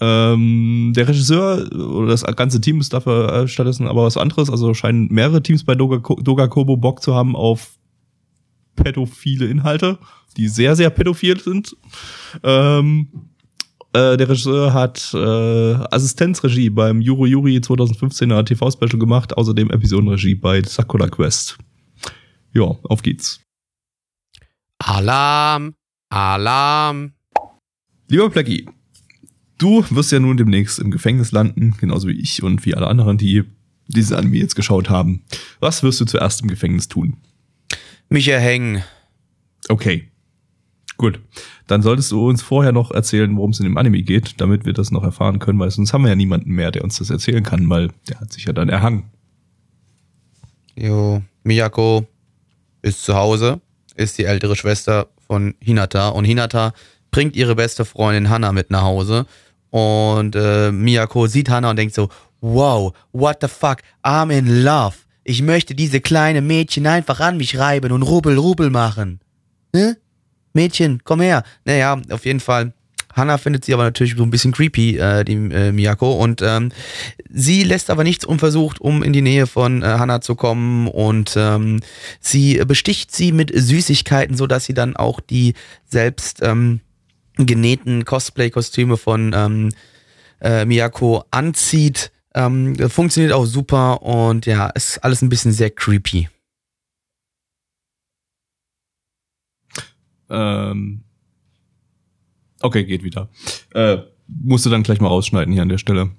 Ähm, 0.00 0.92
der 0.94 1.08
Regisseur 1.08 1.72
oder 1.72 2.08
das 2.08 2.24
ganze 2.36 2.60
Team 2.60 2.80
ist 2.80 2.92
dafür 2.92 3.32
äh, 3.32 3.48
stattdessen 3.48 3.88
aber 3.88 4.04
was 4.04 4.16
anderes. 4.16 4.50
Also 4.50 4.74
scheinen 4.74 5.08
mehrere 5.10 5.42
Teams 5.42 5.64
bei 5.64 5.74
Doga, 5.74 5.98
Doga 5.98 6.48
Kobo 6.48 6.76
Bock 6.76 7.02
zu 7.02 7.14
haben 7.14 7.34
auf 7.34 7.78
pädophile 8.76 9.46
Inhalte, 9.46 9.98
die 10.36 10.48
sehr, 10.48 10.76
sehr 10.76 10.90
pädophil 10.90 11.40
sind. 11.40 11.76
Ähm, 12.42 13.08
äh, 13.94 14.16
der 14.16 14.28
Regisseur 14.28 14.72
hat 14.72 15.12
äh, 15.14 15.74
Assistenzregie 15.90 16.70
beim 16.70 17.00
Yuru 17.00 17.26
Yuri 17.26 17.58
2015er 17.58 18.44
TV-Special 18.44 18.98
gemacht, 18.98 19.36
außerdem 19.36 19.70
Episodenregie 19.70 20.34
bei 20.34 20.62
Sakura 20.62 21.08
Quest. 21.08 21.58
Ja, 22.54 22.64
auf 22.84 23.02
geht's. 23.02 23.40
Alarm. 24.78 25.74
Alarm. 26.10 27.12
Lieber 28.08 28.28
Blackie, 28.28 28.68
du 29.58 29.84
wirst 29.90 30.12
ja 30.12 30.20
nun 30.20 30.36
demnächst 30.36 30.78
im 30.78 30.90
Gefängnis 30.90 31.32
landen, 31.32 31.74
genauso 31.80 32.08
wie 32.08 32.20
ich 32.20 32.42
und 32.42 32.66
wie 32.66 32.74
alle 32.74 32.86
anderen, 32.86 33.16
die 33.16 33.44
diese 33.88 34.18
Anime 34.18 34.36
jetzt 34.36 34.54
geschaut 34.54 34.90
haben. 34.90 35.24
Was 35.60 35.82
wirst 35.82 36.00
du 36.00 36.04
zuerst 36.04 36.42
im 36.42 36.48
Gefängnis 36.48 36.88
tun? 36.88 37.16
Mich 38.08 38.28
erhängen. 38.28 38.82
Okay. 39.68 40.11
Gut. 41.02 41.18
Dann 41.66 41.82
solltest 41.82 42.12
du 42.12 42.28
uns 42.28 42.42
vorher 42.42 42.70
noch 42.70 42.92
erzählen, 42.92 43.36
worum 43.36 43.50
es 43.50 43.58
in 43.58 43.64
dem 43.64 43.76
Anime 43.76 44.02
geht, 44.02 44.40
damit 44.40 44.64
wir 44.64 44.72
das 44.72 44.92
noch 44.92 45.02
erfahren 45.02 45.40
können, 45.40 45.58
weil 45.58 45.68
sonst 45.68 45.92
haben 45.92 46.02
wir 46.02 46.10
ja 46.10 46.14
niemanden 46.14 46.52
mehr, 46.52 46.70
der 46.70 46.84
uns 46.84 46.98
das 46.98 47.10
erzählen 47.10 47.42
kann, 47.42 47.68
weil 47.68 47.90
der 48.08 48.20
hat 48.20 48.32
sich 48.32 48.44
ja 48.44 48.52
dann 48.52 48.68
erhangen. 48.68 49.10
Jo, 50.76 51.20
Miyako 51.42 52.06
ist 52.82 53.02
zu 53.02 53.16
Hause, 53.16 53.60
ist 53.96 54.16
die 54.16 54.26
ältere 54.26 54.54
Schwester 54.54 55.08
von 55.26 55.56
Hinata 55.58 56.10
und 56.10 56.24
Hinata 56.24 56.72
bringt 57.10 57.34
ihre 57.34 57.56
beste 57.56 57.84
Freundin 57.84 58.30
Hana 58.30 58.52
mit 58.52 58.70
nach 58.70 58.82
Hause 58.82 59.26
und 59.70 60.36
äh, 60.36 60.70
Miyako 60.70 61.26
sieht 61.26 61.50
Hana 61.50 61.70
und 61.70 61.80
denkt 61.80 61.96
so, 61.96 62.10
wow, 62.40 62.92
what 63.10 63.38
the 63.40 63.48
fuck, 63.48 63.78
I'm 64.04 64.30
in 64.30 64.62
love. 64.62 64.94
Ich 65.24 65.42
möchte 65.42 65.74
diese 65.74 66.00
kleine 66.00 66.42
Mädchen 66.42 66.86
einfach 66.86 67.18
an 67.18 67.38
mich 67.38 67.58
reiben 67.58 67.90
und 67.90 68.02
rubbel, 68.02 68.38
rubbel 68.38 68.70
machen. 68.70 69.18
Ne? 69.72 69.96
Mädchen, 70.52 71.00
komm 71.04 71.20
her. 71.20 71.44
Naja, 71.64 72.00
auf 72.10 72.24
jeden 72.24 72.40
Fall. 72.40 72.72
Hannah 73.14 73.38
findet 73.38 73.64
sie 73.64 73.74
aber 73.74 73.84
natürlich 73.84 74.14
so 74.16 74.22
ein 74.22 74.30
bisschen 74.30 74.52
creepy, 74.52 74.96
äh, 74.96 75.24
die 75.24 75.34
äh, 75.34 75.72
Miyako. 75.72 76.12
Und 76.14 76.40
ähm, 76.42 76.72
sie 77.28 77.62
lässt 77.62 77.90
aber 77.90 78.04
nichts 78.04 78.24
unversucht, 78.24 78.80
um 78.80 79.02
in 79.02 79.12
die 79.12 79.22
Nähe 79.22 79.46
von 79.46 79.82
äh, 79.82 79.86
Hannah 79.86 80.20
zu 80.20 80.34
kommen. 80.34 80.88
Und 80.88 81.34
ähm, 81.36 81.80
sie 82.20 82.62
besticht 82.64 83.14
sie 83.14 83.32
mit 83.32 83.52
Süßigkeiten, 83.54 84.36
sodass 84.36 84.64
sie 84.64 84.74
dann 84.74 84.96
auch 84.96 85.20
die 85.20 85.54
selbst 85.84 86.40
ähm, 86.42 86.80
genähten 87.36 88.04
Cosplay-Kostüme 88.04 88.96
von 88.96 89.32
ähm, 89.34 89.68
äh, 90.40 90.64
Miyako 90.64 91.24
anzieht. 91.30 92.12
Ähm, 92.34 92.76
funktioniert 92.88 93.34
auch 93.34 93.44
super 93.44 94.02
und 94.02 94.46
ja, 94.46 94.68
ist 94.68 95.04
alles 95.04 95.20
ein 95.20 95.28
bisschen 95.28 95.52
sehr 95.52 95.68
creepy. 95.68 96.28
Ähm 100.32 101.02
okay, 102.60 102.84
geht 102.84 103.04
wieder. 103.04 103.28
Äh, 103.74 103.98
musst 104.26 104.66
du 104.66 104.70
dann 104.70 104.82
gleich 104.82 105.00
mal 105.00 105.08
rausschneiden 105.08 105.52
hier 105.52 105.62
an 105.62 105.68
der 105.68 105.78
Stelle. 105.78 106.10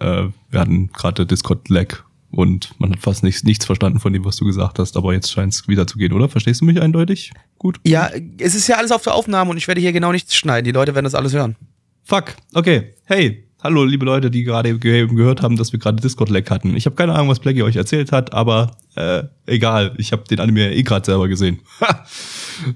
Äh, 0.00 0.28
wir 0.50 0.60
hatten 0.60 0.88
gerade 0.92 1.26
Discord-Lag 1.26 2.02
und 2.30 2.78
man 2.78 2.90
hat 2.92 3.00
fast 3.00 3.22
nichts, 3.22 3.44
nichts 3.44 3.66
verstanden 3.66 4.00
von 4.00 4.12
dem, 4.12 4.24
was 4.24 4.36
du 4.36 4.44
gesagt 4.44 4.78
hast, 4.78 4.96
aber 4.96 5.12
jetzt 5.12 5.30
scheint 5.30 5.52
es 5.52 5.68
wieder 5.68 5.86
zu 5.86 5.98
gehen, 5.98 6.12
oder? 6.12 6.28
Verstehst 6.28 6.60
du 6.60 6.64
mich 6.64 6.80
eindeutig? 6.80 7.32
Gut. 7.58 7.78
Ja, 7.86 8.10
es 8.38 8.54
ist 8.54 8.68
ja 8.68 8.76
alles 8.76 8.90
auf 8.90 9.02
der 9.02 9.14
Aufnahme 9.14 9.50
und 9.50 9.58
ich 9.58 9.68
werde 9.68 9.80
hier 9.80 9.92
genau 9.92 10.12
nichts 10.12 10.34
schneiden. 10.34 10.64
Die 10.64 10.72
Leute 10.72 10.94
werden 10.94 11.04
das 11.04 11.14
alles 11.14 11.34
hören. 11.34 11.56
Fuck, 12.04 12.34
okay. 12.54 12.94
Hey, 13.04 13.44
hallo 13.62 13.84
liebe 13.84 14.04
Leute, 14.04 14.30
die 14.30 14.42
gerade 14.42 14.78
gehört 14.78 15.42
haben, 15.42 15.56
dass 15.56 15.72
wir 15.72 15.78
gerade 15.78 16.02
Discord-Lag 16.02 16.50
hatten. 16.50 16.76
Ich 16.76 16.86
habe 16.86 16.96
keine 16.96 17.14
Ahnung, 17.14 17.28
was 17.28 17.40
Blackie 17.40 17.62
euch 17.62 17.76
erzählt 17.76 18.12
hat, 18.12 18.32
aber 18.32 18.76
äh, 18.96 19.22
egal. 19.46 19.94
Ich 19.98 20.12
habe 20.12 20.24
den 20.24 20.40
Anime 20.40 20.72
eh 20.72 20.82
gerade 20.82 21.06
selber 21.06 21.28
gesehen. 21.28 21.60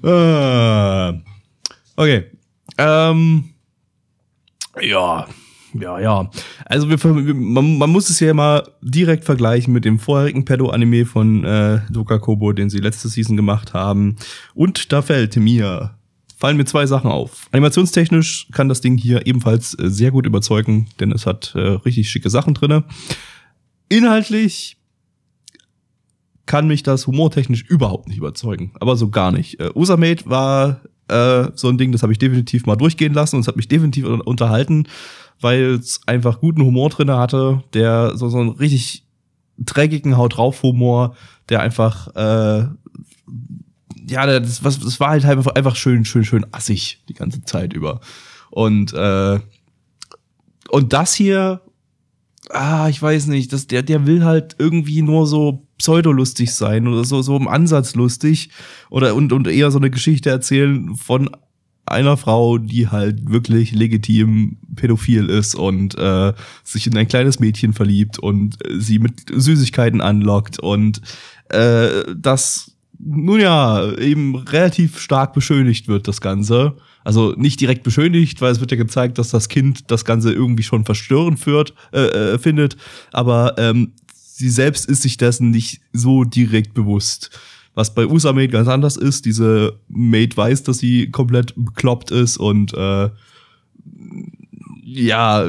Äh, 0.03 1.13
okay. 1.95 2.25
Ähm, 2.77 3.45
ja, 4.81 5.25
ja, 5.73 5.99
ja. 5.99 6.29
Also 6.65 6.89
wir, 6.89 7.01
wir, 7.01 7.33
man, 7.33 7.77
man 7.77 7.89
muss 7.89 8.09
es 8.09 8.19
ja 8.19 8.33
mal 8.33 8.67
direkt 8.81 9.23
vergleichen 9.23 9.71
mit 9.71 9.85
dem 9.85 9.97
vorherigen 9.97 10.43
Pedo-Anime 10.43 11.05
von 11.05 11.45
äh, 11.45 11.79
Doka 11.89 12.17
Kobo, 12.17 12.51
den 12.51 12.69
sie 12.69 12.79
letzte 12.79 13.07
Season 13.07 13.37
gemacht 13.37 13.73
haben. 13.73 14.17
Und 14.55 14.91
da 14.91 15.01
fällt 15.01 15.37
mir 15.37 15.96
fallen 16.37 16.55
mir 16.55 16.65
zwei 16.65 16.85
Sachen 16.85 17.09
auf. 17.09 17.47
Animationstechnisch 17.51 18.47
kann 18.51 18.69
das 18.69 18.79
Ding 18.79 18.95
hier 18.95 19.25
ebenfalls 19.25 19.73
äh, 19.73 19.89
sehr 19.89 20.11
gut 20.11 20.25
überzeugen, 20.27 20.87
denn 20.99 21.11
es 21.11 21.25
hat 21.25 21.53
äh, 21.55 21.59
richtig 21.59 22.09
schicke 22.09 22.29
Sachen 22.29 22.53
drinne. 22.53 22.83
Inhaltlich 23.89 24.77
kann 26.45 26.67
mich 26.67 26.83
das 26.83 27.07
humortechnisch 27.07 27.63
überhaupt 27.63 28.07
nicht 28.07 28.17
überzeugen, 28.17 28.71
aber 28.79 28.95
so 28.95 29.09
gar 29.09 29.31
nicht. 29.31 29.59
Äh, 29.59 29.71
Usamate 29.73 30.29
war 30.29 30.81
äh, 31.07 31.49
so 31.55 31.69
ein 31.69 31.77
Ding, 31.77 31.91
das 31.91 32.03
habe 32.03 32.13
ich 32.13 32.19
definitiv 32.19 32.65
mal 32.67 32.75
durchgehen 32.75 33.13
lassen 33.13 33.35
und 33.37 33.41
es 33.41 33.47
hat 33.47 33.55
mich 33.57 33.67
definitiv 33.67 34.05
un- 34.05 34.21
unterhalten, 34.21 34.87
weil 35.41 35.73
es 35.73 36.01
einfach 36.05 36.39
guten 36.39 36.61
Humor 36.61 36.89
drinne 36.89 37.17
hatte, 37.17 37.63
der 37.73 38.15
so, 38.15 38.29
so 38.29 38.37
einen 38.39 38.49
richtig 38.49 39.05
dreckigen 39.57 40.17
Haut 40.17 40.37
drauf 40.37 40.61
Humor, 40.61 41.15
der 41.49 41.61
einfach 41.61 42.15
äh, 42.15 42.67
ja, 44.09 44.25
das, 44.39 44.63
was, 44.63 44.79
das 44.79 44.99
war 44.99 45.09
halt 45.09 45.25
einfach, 45.25 45.53
einfach 45.55 45.75
schön, 45.75 46.05
schön, 46.05 46.23
schön 46.23 46.45
assig 46.51 47.03
die 47.09 47.13
ganze 47.13 47.43
Zeit 47.43 47.73
über. 47.73 48.01
Und, 48.49 48.93
äh, 48.93 49.39
und 50.69 50.93
das 50.93 51.13
hier 51.13 51.61
ah, 52.49 52.87
ich 52.89 53.01
weiß 53.01 53.27
nicht, 53.27 53.53
das, 53.53 53.67
der, 53.67 53.83
der 53.83 54.05
will 54.05 54.23
halt 54.23 54.55
irgendwie 54.59 55.01
nur 55.01 55.27
so 55.27 55.67
pseudolustig 55.77 56.53
sein 56.53 56.87
oder 56.87 57.03
so, 57.03 57.21
so 57.21 57.35
im 57.37 57.47
Ansatz 57.47 57.95
lustig 57.95 58.49
oder 58.89 59.15
und, 59.15 59.31
und 59.33 59.47
eher 59.47 59.71
so 59.71 59.77
eine 59.77 59.89
Geschichte 59.89 60.29
erzählen 60.29 60.95
von 60.95 61.29
einer 61.85 62.17
Frau, 62.17 62.57
die 62.57 62.89
halt 62.89 63.29
wirklich 63.29 63.71
legitim 63.71 64.57
pädophil 64.75 65.29
ist 65.29 65.55
und 65.55 65.97
äh, 65.97 66.33
sich 66.63 66.87
in 66.87 66.97
ein 66.97 67.07
kleines 67.07 67.39
Mädchen 67.39 67.73
verliebt 67.73 68.19
und 68.19 68.57
äh, 68.65 68.79
sie 68.79 68.99
mit 68.99 69.25
Süßigkeiten 69.33 70.01
anlockt 70.01 70.59
und 70.59 71.01
äh, 71.49 72.03
das 72.15 72.76
nun 72.99 73.39
ja 73.39 73.93
eben 73.97 74.35
relativ 74.35 74.99
stark 74.99 75.33
beschönigt 75.33 75.87
wird, 75.87 76.07
das 76.07 76.21
Ganze. 76.21 76.75
Also 77.03 77.33
nicht 77.37 77.61
direkt 77.61 77.83
beschönigt, 77.83 78.41
weil 78.41 78.51
es 78.51 78.59
wird 78.59 78.71
ja 78.71 78.77
gezeigt, 78.77 79.17
dass 79.17 79.29
das 79.29 79.49
Kind 79.49 79.91
das 79.91 80.03
Ganze 80.03 80.33
irgendwie 80.33 80.63
schon 80.63 80.85
verstörend 80.85 81.39
führt, 81.39 81.73
äh, 81.93 82.33
äh, 82.33 82.37
findet, 82.37 82.75
aber 83.11 83.55
ähm, 83.57 83.93
sie 84.13 84.49
selbst 84.49 84.89
ist 84.89 85.03
sich 85.03 85.17
dessen 85.17 85.51
nicht 85.51 85.81
so 85.93 86.23
direkt 86.23 86.73
bewusst. 86.73 87.31
Was 87.75 87.93
bei 87.93 88.07
USA 88.07 88.33
Maid 88.33 88.51
ganz 88.51 88.67
anders 88.67 88.97
ist, 88.97 89.25
diese 89.25 89.79
Maid 89.87 90.35
weiß, 90.35 90.63
dass 90.63 90.79
sie 90.79 91.11
komplett 91.11 91.53
bekloppt 91.55 92.11
ist 92.11 92.37
und 92.37 92.73
äh, 92.73 93.09
ja, 94.89 95.45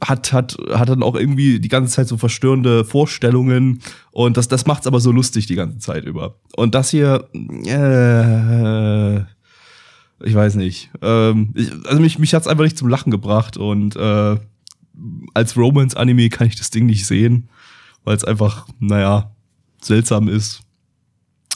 hat, 0.00 0.32
hat, 0.32 0.56
hat 0.70 0.88
dann 0.88 1.02
auch 1.02 1.16
irgendwie 1.16 1.58
die 1.58 1.68
ganze 1.68 1.92
Zeit 1.92 2.06
so 2.06 2.16
verstörende 2.16 2.84
Vorstellungen 2.84 3.82
und 4.12 4.36
das, 4.36 4.46
das 4.46 4.64
macht's 4.64 4.86
aber 4.86 5.00
so 5.00 5.10
lustig 5.10 5.46
die 5.46 5.56
ganze 5.56 5.78
Zeit 5.78 6.04
über. 6.04 6.36
Und 6.56 6.76
das 6.76 6.90
hier, 6.90 7.28
äh, 7.34 9.16
ich 10.24 10.34
weiß 10.34 10.54
nicht. 10.54 10.90
Ähm, 11.02 11.50
ich, 11.56 11.72
also 11.86 12.00
mich, 12.00 12.20
mich 12.20 12.32
hat's 12.32 12.46
einfach 12.46 12.62
nicht 12.62 12.78
zum 12.78 12.86
Lachen 12.86 13.10
gebracht 13.10 13.56
und 13.56 13.96
äh, 13.96 14.36
als 15.34 15.56
Romance-Anime 15.56 16.28
kann 16.28 16.46
ich 16.46 16.54
das 16.54 16.70
Ding 16.70 16.86
nicht 16.86 17.06
sehen, 17.06 17.48
weil 18.04 18.16
es 18.16 18.22
einfach, 18.22 18.68
naja, 18.78 19.32
seltsam 19.82 20.28
ist. 20.28 20.60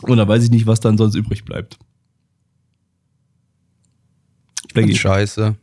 Und 0.03 0.17
da 0.17 0.27
weiß 0.27 0.43
ich 0.43 0.51
nicht, 0.51 0.67
was 0.67 0.81
dann 0.81 0.99
sonst 0.99 1.15
übrig 1.15 1.45
bleibt. 1.45 1.79
Scheiße. 4.99 5.55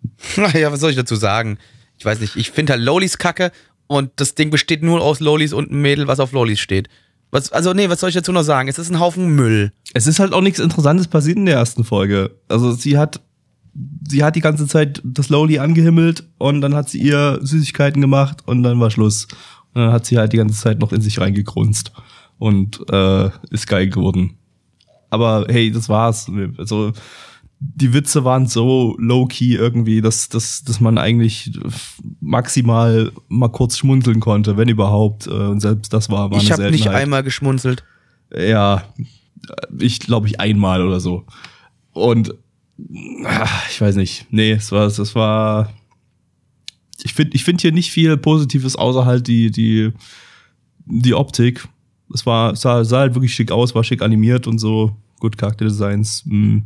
naja, 0.36 0.72
was 0.72 0.80
soll 0.80 0.90
ich 0.90 0.96
dazu 0.96 1.16
sagen? 1.16 1.58
Ich 1.98 2.04
weiß 2.04 2.20
nicht, 2.20 2.36
ich 2.36 2.50
finde 2.50 2.74
halt 2.74 2.82
Lolis 2.82 3.18
kacke 3.18 3.52
und 3.86 4.10
das 4.16 4.34
Ding 4.34 4.50
besteht 4.50 4.82
nur 4.82 5.00
aus 5.00 5.20
Lolis 5.20 5.52
und 5.52 5.70
einem 5.70 5.82
Mädel, 5.82 6.06
was 6.06 6.20
auf 6.20 6.32
Lolis 6.32 6.60
steht. 6.60 6.88
Was, 7.30 7.52
also, 7.52 7.74
nee, 7.74 7.88
was 7.90 8.00
soll 8.00 8.08
ich 8.08 8.14
dazu 8.14 8.32
noch 8.32 8.42
sagen? 8.42 8.68
Es 8.68 8.78
ist 8.78 8.90
ein 8.90 9.00
Haufen 9.00 9.34
Müll. 9.34 9.72
Es 9.92 10.06
ist 10.06 10.18
halt 10.18 10.32
auch 10.32 10.40
nichts 10.40 10.60
Interessantes 10.60 11.08
passiert 11.08 11.36
in 11.36 11.46
der 11.46 11.56
ersten 11.56 11.84
Folge. 11.84 12.30
Also 12.48 12.72
sie 12.72 12.96
hat, 12.96 13.20
sie 14.08 14.24
hat 14.24 14.36
die 14.36 14.40
ganze 14.40 14.66
Zeit 14.66 15.02
das 15.04 15.28
Lowly 15.28 15.58
angehimmelt 15.58 16.24
und 16.38 16.60
dann 16.62 16.74
hat 16.74 16.88
sie 16.88 16.98
ihr 16.98 17.38
Süßigkeiten 17.42 18.00
gemacht 18.00 18.38
und 18.46 18.62
dann 18.62 18.80
war 18.80 18.90
Schluss. 18.90 19.26
Und 19.74 19.82
dann 19.82 19.92
hat 19.92 20.06
sie 20.06 20.16
halt 20.16 20.32
die 20.32 20.38
ganze 20.38 20.58
Zeit 20.58 20.78
noch 20.78 20.92
in 20.92 21.02
sich 21.02 21.20
reingegrunzt 21.20 21.92
und 22.38 22.80
äh, 22.90 23.30
ist 23.50 23.66
geil 23.66 23.88
geworden. 23.90 24.38
Aber 25.10 25.46
hey, 25.48 25.70
das 25.70 25.88
war's. 25.88 26.30
Also 26.56 26.92
die 27.60 27.92
Witze 27.92 28.24
waren 28.24 28.46
so 28.46 28.96
low-key 28.98 29.54
irgendwie, 29.54 30.00
dass, 30.00 30.28
dass, 30.28 30.62
dass 30.62 30.80
man 30.80 30.96
eigentlich 30.96 31.58
maximal 32.20 33.10
mal 33.28 33.48
kurz 33.48 33.76
schmunzeln 33.76 34.20
konnte, 34.20 34.56
wenn 34.56 34.68
überhaupt. 34.68 35.26
Äh, 35.26 35.30
Und 35.30 35.60
selbst 35.60 35.92
das 35.92 36.08
war, 36.08 36.30
war 36.30 36.40
ich 36.40 36.52
habe 36.52 36.70
nicht 36.70 36.88
einmal 36.88 37.22
geschmunzelt. 37.22 37.84
Ja, 38.32 38.84
ich 39.78 39.98
glaube 40.00 40.28
ich 40.28 40.38
einmal 40.40 40.86
oder 40.86 41.00
so. 41.00 41.24
Und 41.92 42.34
ach, 43.24 43.68
ich 43.70 43.80
weiß 43.80 43.96
nicht. 43.96 44.26
Nee, 44.30 44.52
es 44.52 44.70
war, 44.70 44.86
es 44.86 45.14
war. 45.14 45.72
Ich 47.02 47.14
finde, 47.14 47.36
ich 47.36 47.44
finde 47.44 47.62
hier 47.62 47.72
nicht 47.72 47.90
viel 47.90 48.16
Positives 48.16 48.76
außer 48.76 49.04
halt 49.04 49.26
die 49.26 49.50
die 49.50 49.92
die 50.84 51.14
Optik. 51.14 51.66
Es 52.14 52.24
war 52.24 52.54
sah, 52.54 52.84
sah 52.84 53.00
halt 53.00 53.14
wirklich 53.14 53.34
schick 53.34 53.50
aus, 53.50 53.74
war 53.74 53.84
schick 53.84 54.02
animiert 54.02 54.46
und 54.46 54.58
so. 54.58 54.96
Gut 55.18 55.36
Charakterdesigns. 55.36 56.24
Hm. 56.28 56.64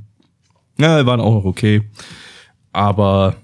Ja, 0.82 1.06
waren 1.06 1.20
auch 1.20 1.34
noch 1.34 1.44
okay. 1.44 1.82
Aber 2.72 3.36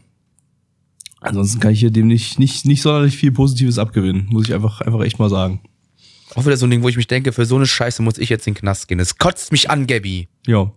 ansonsten 1.21 1.61
kann 1.61 1.73
ich 1.73 1.81
hier 1.81 1.91
dem 1.91 2.07
nicht 2.09 2.39
nicht 2.39 2.65
nicht 2.67 2.83
sonderlich 2.83 3.17
viel 3.17 3.33
Positives 3.33 3.79
abgewinnen, 3.79 4.27
muss 4.31 4.49
ich 4.49 4.55
einfach 4.55 4.81
einfach 4.81 5.01
echt 5.03 5.19
mal 5.19 5.31
sagen. 5.31 5.61
Auch 6.35 6.45
wieder 6.45 6.57
so 6.57 6.67
ein 6.67 6.71
Ding, 6.71 6.83
wo 6.83 6.89
ich 6.89 6.97
mich 6.97 7.07
denke, 7.07 7.33
für 7.33 7.47
so 7.47 7.57
eine 7.57 7.67
Scheiße 7.67 8.03
muss 8.03 8.19
ich 8.19 8.29
jetzt 8.29 8.47
in 8.47 8.53
den 8.55 8.61
Knast 8.61 8.87
gehen. 8.89 9.01
Es 9.01 9.17
kotzt 9.17 9.51
mich 9.51 9.71
an, 9.71 9.87
Gabby. 9.87 10.29
Ja. 10.47 10.71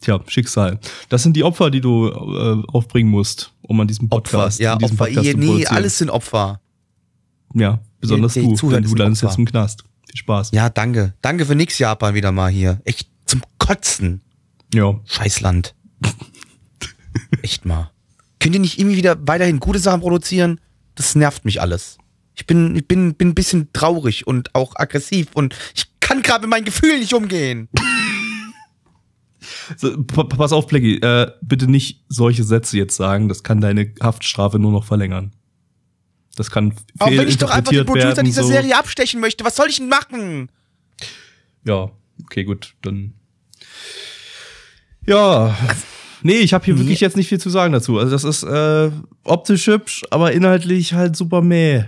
Tja, 0.00 0.20
Schicksal. 0.26 0.78
Das 1.08 1.22
sind 1.22 1.36
die 1.36 1.44
Opfer, 1.44 1.70
die 1.70 1.80
du 1.80 2.08
äh, 2.08 2.62
aufbringen 2.68 3.10
musst, 3.10 3.52
um 3.62 3.80
an 3.80 3.86
diesem 3.88 4.08
Podcast, 4.08 4.58
Opfer. 4.58 4.62
Ja, 4.64 4.76
diesem 4.76 4.94
Opfer. 4.98 5.06
Podcast 5.12 5.36
nee, 5.36 5.66
alles 5.66 5.98
sind 5.98 6.10
Opfer. 6.10 6.60
Ja, 7.54 7.80
besonders 8.00 8.34
Die- 8.34 8.40
die 8.40 8.54
du, 8.54 8.70
denn 8.70 8.82
du 8.84 8.94
landest 8.94 9.22
jetzt 9.22 9.38
im 9.38 9.44
Knast. 9.44 9.84
Viel 10.08 10.16
Spaß. 10.16 10.50
Ja, 10.52 10.68
danke. 10.70 11.14
Danke 11.22 11.46
für 11.46 11.54
nix, 11.54 11.78
Japan, 11.78 12.14
wieder 12.14 12.32
mal 12.32 12.50
hier. 12.50 12.80
Echt 12.84 13.08
zum 13.26 13.42
Kotzen. 13.58 14.22
Ja. 14.74 14.98
Scheißland. 15.04 15.74
Echt 17.42 17.64
mal. 17.64 17.90
Könnt 18.40 18.54
ihr 18.54 18.60
nicht 18.60 18.78
irgendwie 18.78 18.96
wieder 18.96 19.16
weiterhin 19.26 19.60
gute 19.60 19.78
Sachen 19.78 20.00
produzieren? 20.00 20.60
Das 20.94 21.14
nervt 21.14 21.44
mich 21.44 21.60
alles. 21.60 21.98
Ich 22.34 22.46
bin, 22.46 22.76
ich 22.76 22.86
bin, 22.86 23.14
bin 23.14 23.28
ein 23.28 23.34
bisschen 23.34 23.72
traurig 23.72 24.26
und 24.26 24.54
auch 24.54 24.74
aggressiv 24.76 25.28
und 25.34 25.54
ich 25.74 25.86
kann 26.00 26.22
gerade 26.22 26.42
mit 26.42 26.50
meinen 26.50 26.64
Gefühlen 26.64 27.00
nicht 27.00 27.14
umgehen. 27.14 27.68
So, 29.76 30.02
pa- 30.04 30.24
pass 30.24 30.52
auf, 30.52 30.66
Blackie, 30.66 31.00
äh, 31.00 31.30
bitte 31.40 31.66
nicht 31.70 32.04
solche 32.08 32.44
Sätze 32.44 32.76
jetzt 32.76 32.96
sagen. 32.96 33.28
Das 33.28 33.42
kann 33.42 33.60
deine 33.60 33.92
Haftstrafe 34.02 34.58
nur 34.58 34.72
noch 34.72 34.84
verlängern. 34.84 35.32
Das 36.36 36.50
kann 36.50 36.74
Auch 36.98 37.10
wenn 37.10 37.28
ich 37.28 37.38
doch 37.38 37.50
einfach 37.50 37.72
den 37.72 37.86
Producer 37.86 38.08
werden. 38.08 38.24
dieser 38.26 38.42
so. 38.42 38.48
Serie 38.48 38.76
abstechen 38.76 39.20
möchte, 39.20 39.44
was 39.44 39.56
soll 39.56 39.68
ich 39.68 39.76
denn 39.78 39.88
machen? 39.88 40.50
Ja, 41.64 41.90
okay, 42.22 42.44
gut, 42.44 42.74
dann. 42.82 43.14
Ja. 45.06 45.56
Nee, 46.22 46.38
ich 46.38 46.54
habe 46.54 46.64
hier 46.64 46.78
wirklich 46.78 47.00
jetzt 47.00 47.16
nicht 47.16 47.28
viel 47.28 47.40
zu 47.40 47.50
sagen 47.50 47.72
dazu. 47.72 47.98
Also 47.98 48.10
das 48.10 48.24
ist 48.24 48.42
äh, 48.42 48.90
optisch 49.24 49.66
hübsch, 49.66 50.04
aber 50.10 50.32
inhaltlich 50.32 50.94
halt 50.94 51.16
super 51.16 51.40
meh. 51.40 51.84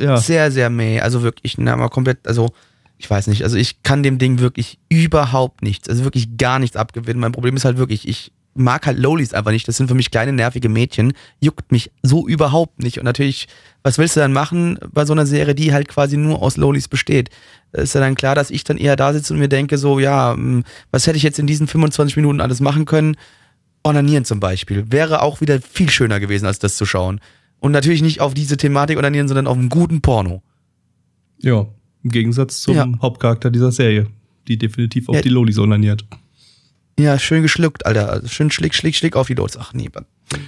Ja. 0.00 0.16
Sehr, 0.16 0.50
sehr 0.50 0.70
meh. 0.70 1.00
Also 1.00 1.22
wirklich, 1.22 1.58
na, 1.58 1.76
mal 1.76 1.88
komplett, 1.88 2.26
also 2.26 2.52
ich 2.98 3.08
weiß 3.08 3.26
nicht, 3.28 3.42
also 3.42 3.56
ich 3.56 3.82
kann 3.82 4.02
dem 4.02 4.18
Ding 4.18 4.38
wirklich 4.38 4.78
überhaupt 4.88 5.62
nichts, 5.62 5.88
also 5.88 6.04
wirklich 6.04 6.36
gar 6.36 6.58
nichts 6.58 6.76
abgewinnen. 6.76 7.20
Mein 7.20 7.32
Problem 7.32 7.56
ist 7.56 7.64
halt 7.64 7.78
wirklich, 7.78 8.06
ich 8.06 8.32
mag 8.60 8.86
halt 8.86 8.98
Lolis 8.98 9.32
einfach 9.34 9.50
nicht. 9.50 9.66
Das 9.66 9.76
sind 9.76 9.88
für 9.88 9.94
mich 9.94 10.10
kleine, 10.10 10.32
nervige 10.32 10.68
Mädchen. 10.68 11.12
Juckt 11.40 11.72
mich 11.72 11.90
so 12.02 12.26
überhaupt 12.28 12.82
nicht. 12.82 12.98
Und 12.98 13.04
natürlich, 13.04 13.48
was 13.82 13.98
willst 13.98 14.16
du 14.16 14.20
dann 14.20 14.32
machen 14.32 14.78
bei 14.92 15.04
so 15.04 15.12
einer 15.12 15.26
Serie, 15.26 15.54
die 15.54 15.72
halt 15.72 15.88
quasi 15.88 16.16
nur 16.16 16.42
aus 16.42 16.56
Lolis 16.56 16.88
besteht? 16.88 17.30
Ist 17.72 17.94
ja 17.94 18.00
dann 18.00 18.14
klar, 18.14 18.34
dass 18.34 18.50
ich 18.50 18.64
dann 18.64 18.76
eher 18.76 18.96
da 18.96 19.12
sitze 19.12 19.32
und 19.32 19.38
mir 19.40 19.48
denke, 19.48 19.78
so, 19.78 19.98
ja, 19.98 20.34
hm, 20.34 20.64
was 20.90 21.06
hätte 21.06 21.16
ich 21.16 21.22
jetzt 21.22 21.38
in 21.38 21.46
diesen 21.46 21.66
25 21.66 22.16
Minuten 22.16 22.40
alles 22.40 22.60
machen 22.60 22.84
können? 22.84 23.16
Onanieren 23.82 24.24
zum 24.24 24.40
Beispiel. 24.40 24.84
Wäre 24.90 25.22
auch 25.22 25.40
wieder 25.40 25.60
viel 25.60 25.88
schöner 25.90 26.20
gewesen, 26.20 26.46
als 26.46 26.58
das 26.58 26.76
zu 26.76 26.84
schauen. 26.84 27.20
Und 27.60 27.72
natürlich 27.72 28.02
nicht 28.02 28.20
auf 28.20 28.34
diese 28.34 28.56
Thematik 28.56 28.98
onanieren, 28.98 29.28
sondern 29.28 29.46
auf 29.46 29.56
einen 29.56 29.68
guten 29.68 30.00
Porno. 30.00 30.42
Ja. 31.38 31.66
Im 32.02 32.10
Gegensatz 32.10 32.62
zum 32.62 32.76
Ja. 32.76 32.88
Hauptcharakter 33.02 33.50
dieser 33.50 33.72
Serie, 33.72 34.06
die 34.48 34.56
definitiv 34.56 35.08
auf 35.08 35.16
Ja. 35.16 35.22
die 35.22 35.28
Lolis 35.28 35.58
onaniert. 35.58 36.04
Ja, 37.00 37.18
schön 37.18 37.42
geschluckt, 37.42 37.86
Alter. 37.86 38.20
Schön 38.28 38.50
schlick, 38.50 38.74
schlick, 38.74 38.94
schlick 38.94 39.16
auf 39.16 39.26
die 39.26 39.32
Lots. 39.34 39.56
Ach 39.56 39.72
nee, 39.72 39.88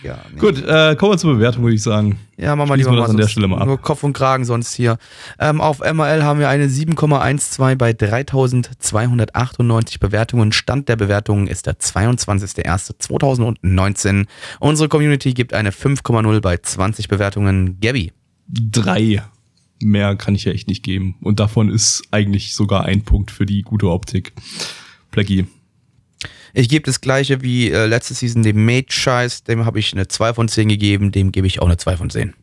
ja, 0.02 0.18
nee. 0.32 0.38
Gut, 0.38 0.62
äh, 0.62 0.94
kommen 0.96 1.12
wir 1.12 1.18
zur 1.18 1.32
Bewertung, 1.34 1.62
würde 1.62 1.74
ich 1.74 1.82
sagen. 1.82 2.18
Ja, 2.36 2.54
mach 2.54 2.66
mal 2.66 2.74
Schließen 2.74 2.92
lieber 2.92 2.98
wir 2.98 3.00
mal 3.00 3.06
das 3.06 3.10
an 3.10 3.16
der 3.16 3.28
Stelle 3.28 3.48
mal 3.48 3.62
ab. 3.62 3.66
Nur 3.66 3.80
Kopf 3.80 4.04
und 4.04 4.12
Kragen 4.12 4.44
sonst 4.44 4.74
hier. 4.74 4.98
Ähm, 5.38 5.62
auf 5.62 5.78
MRL 5.80 6.24
haben 6.24 6.40
wir 6.40 6.50
eine 6.50 6.66
7,12 6.66 7.76
bei 7.76 7.94
3298 7.94 9.98
Bewertungen. 9.98 10.52
Stand 10.52 10.90
der 10.90 10.96
Bewertungen 10.96 11.46
ist 11.46 11.64
der 11.66 11.78
22.01.2019. 11.78 14.26
Unsere 14.60 14.90
Community 14.90 15.32
gibt 15.32 15.54
eine 15.54 15.70
5,0 15.70 16.40
bei 16.42 16.58
20 16.58 17.08
Bewertungen. 17.08 17.80
Gabby. 17.80 18.12
Drei. 18.48 19.22
Mehr 19.82 20.16
kann 20.16 20.34
ich 20.34 20.44
ja 20.44 20.52
echt 20.52 20.68
nicht 20.68 20.84
geben. 20.84 21.14
Und 21.22 21.40
davon 21.40 21.70
ist 21.70 22.02
eigentlich 22.10 22.54
sogar 22.54 22.84
ein 22.84 23.00
Punkt 23.02 23.30
für 23.30 23.46
die 23.46 23.62
gute 23.62 23.88
Optik. 23.88 24.34
Blackie. 25.10 25.46
Ich 26.54 26.68
gebe 26.68 26.84
das 26.84 27.00
gleiche 27.00 27.40
wie 27.42 27.70
äh, 27.70 27.86
letzte 27.86 28.14
Season 28.14 28.42
dem 28.42 28.64
Mage-Scheiß. 28.64 29.44
Dem 29.44 29.64
habe 29.64 29.78
ich 29.78 29.92
eine 29.94 30.08
2 30.08 30.34
von 30.34 30.48
10 30.48 30.68
gegeben. 30.68 31.10
Dem 31.12 31.32
gebe 31.32 31.46
ich 31.46 31.60
auch 31.62 31.66
eine 31.66 31.76
2 31.78 31.96
von 31.96 32.10
10. 32.10 32.34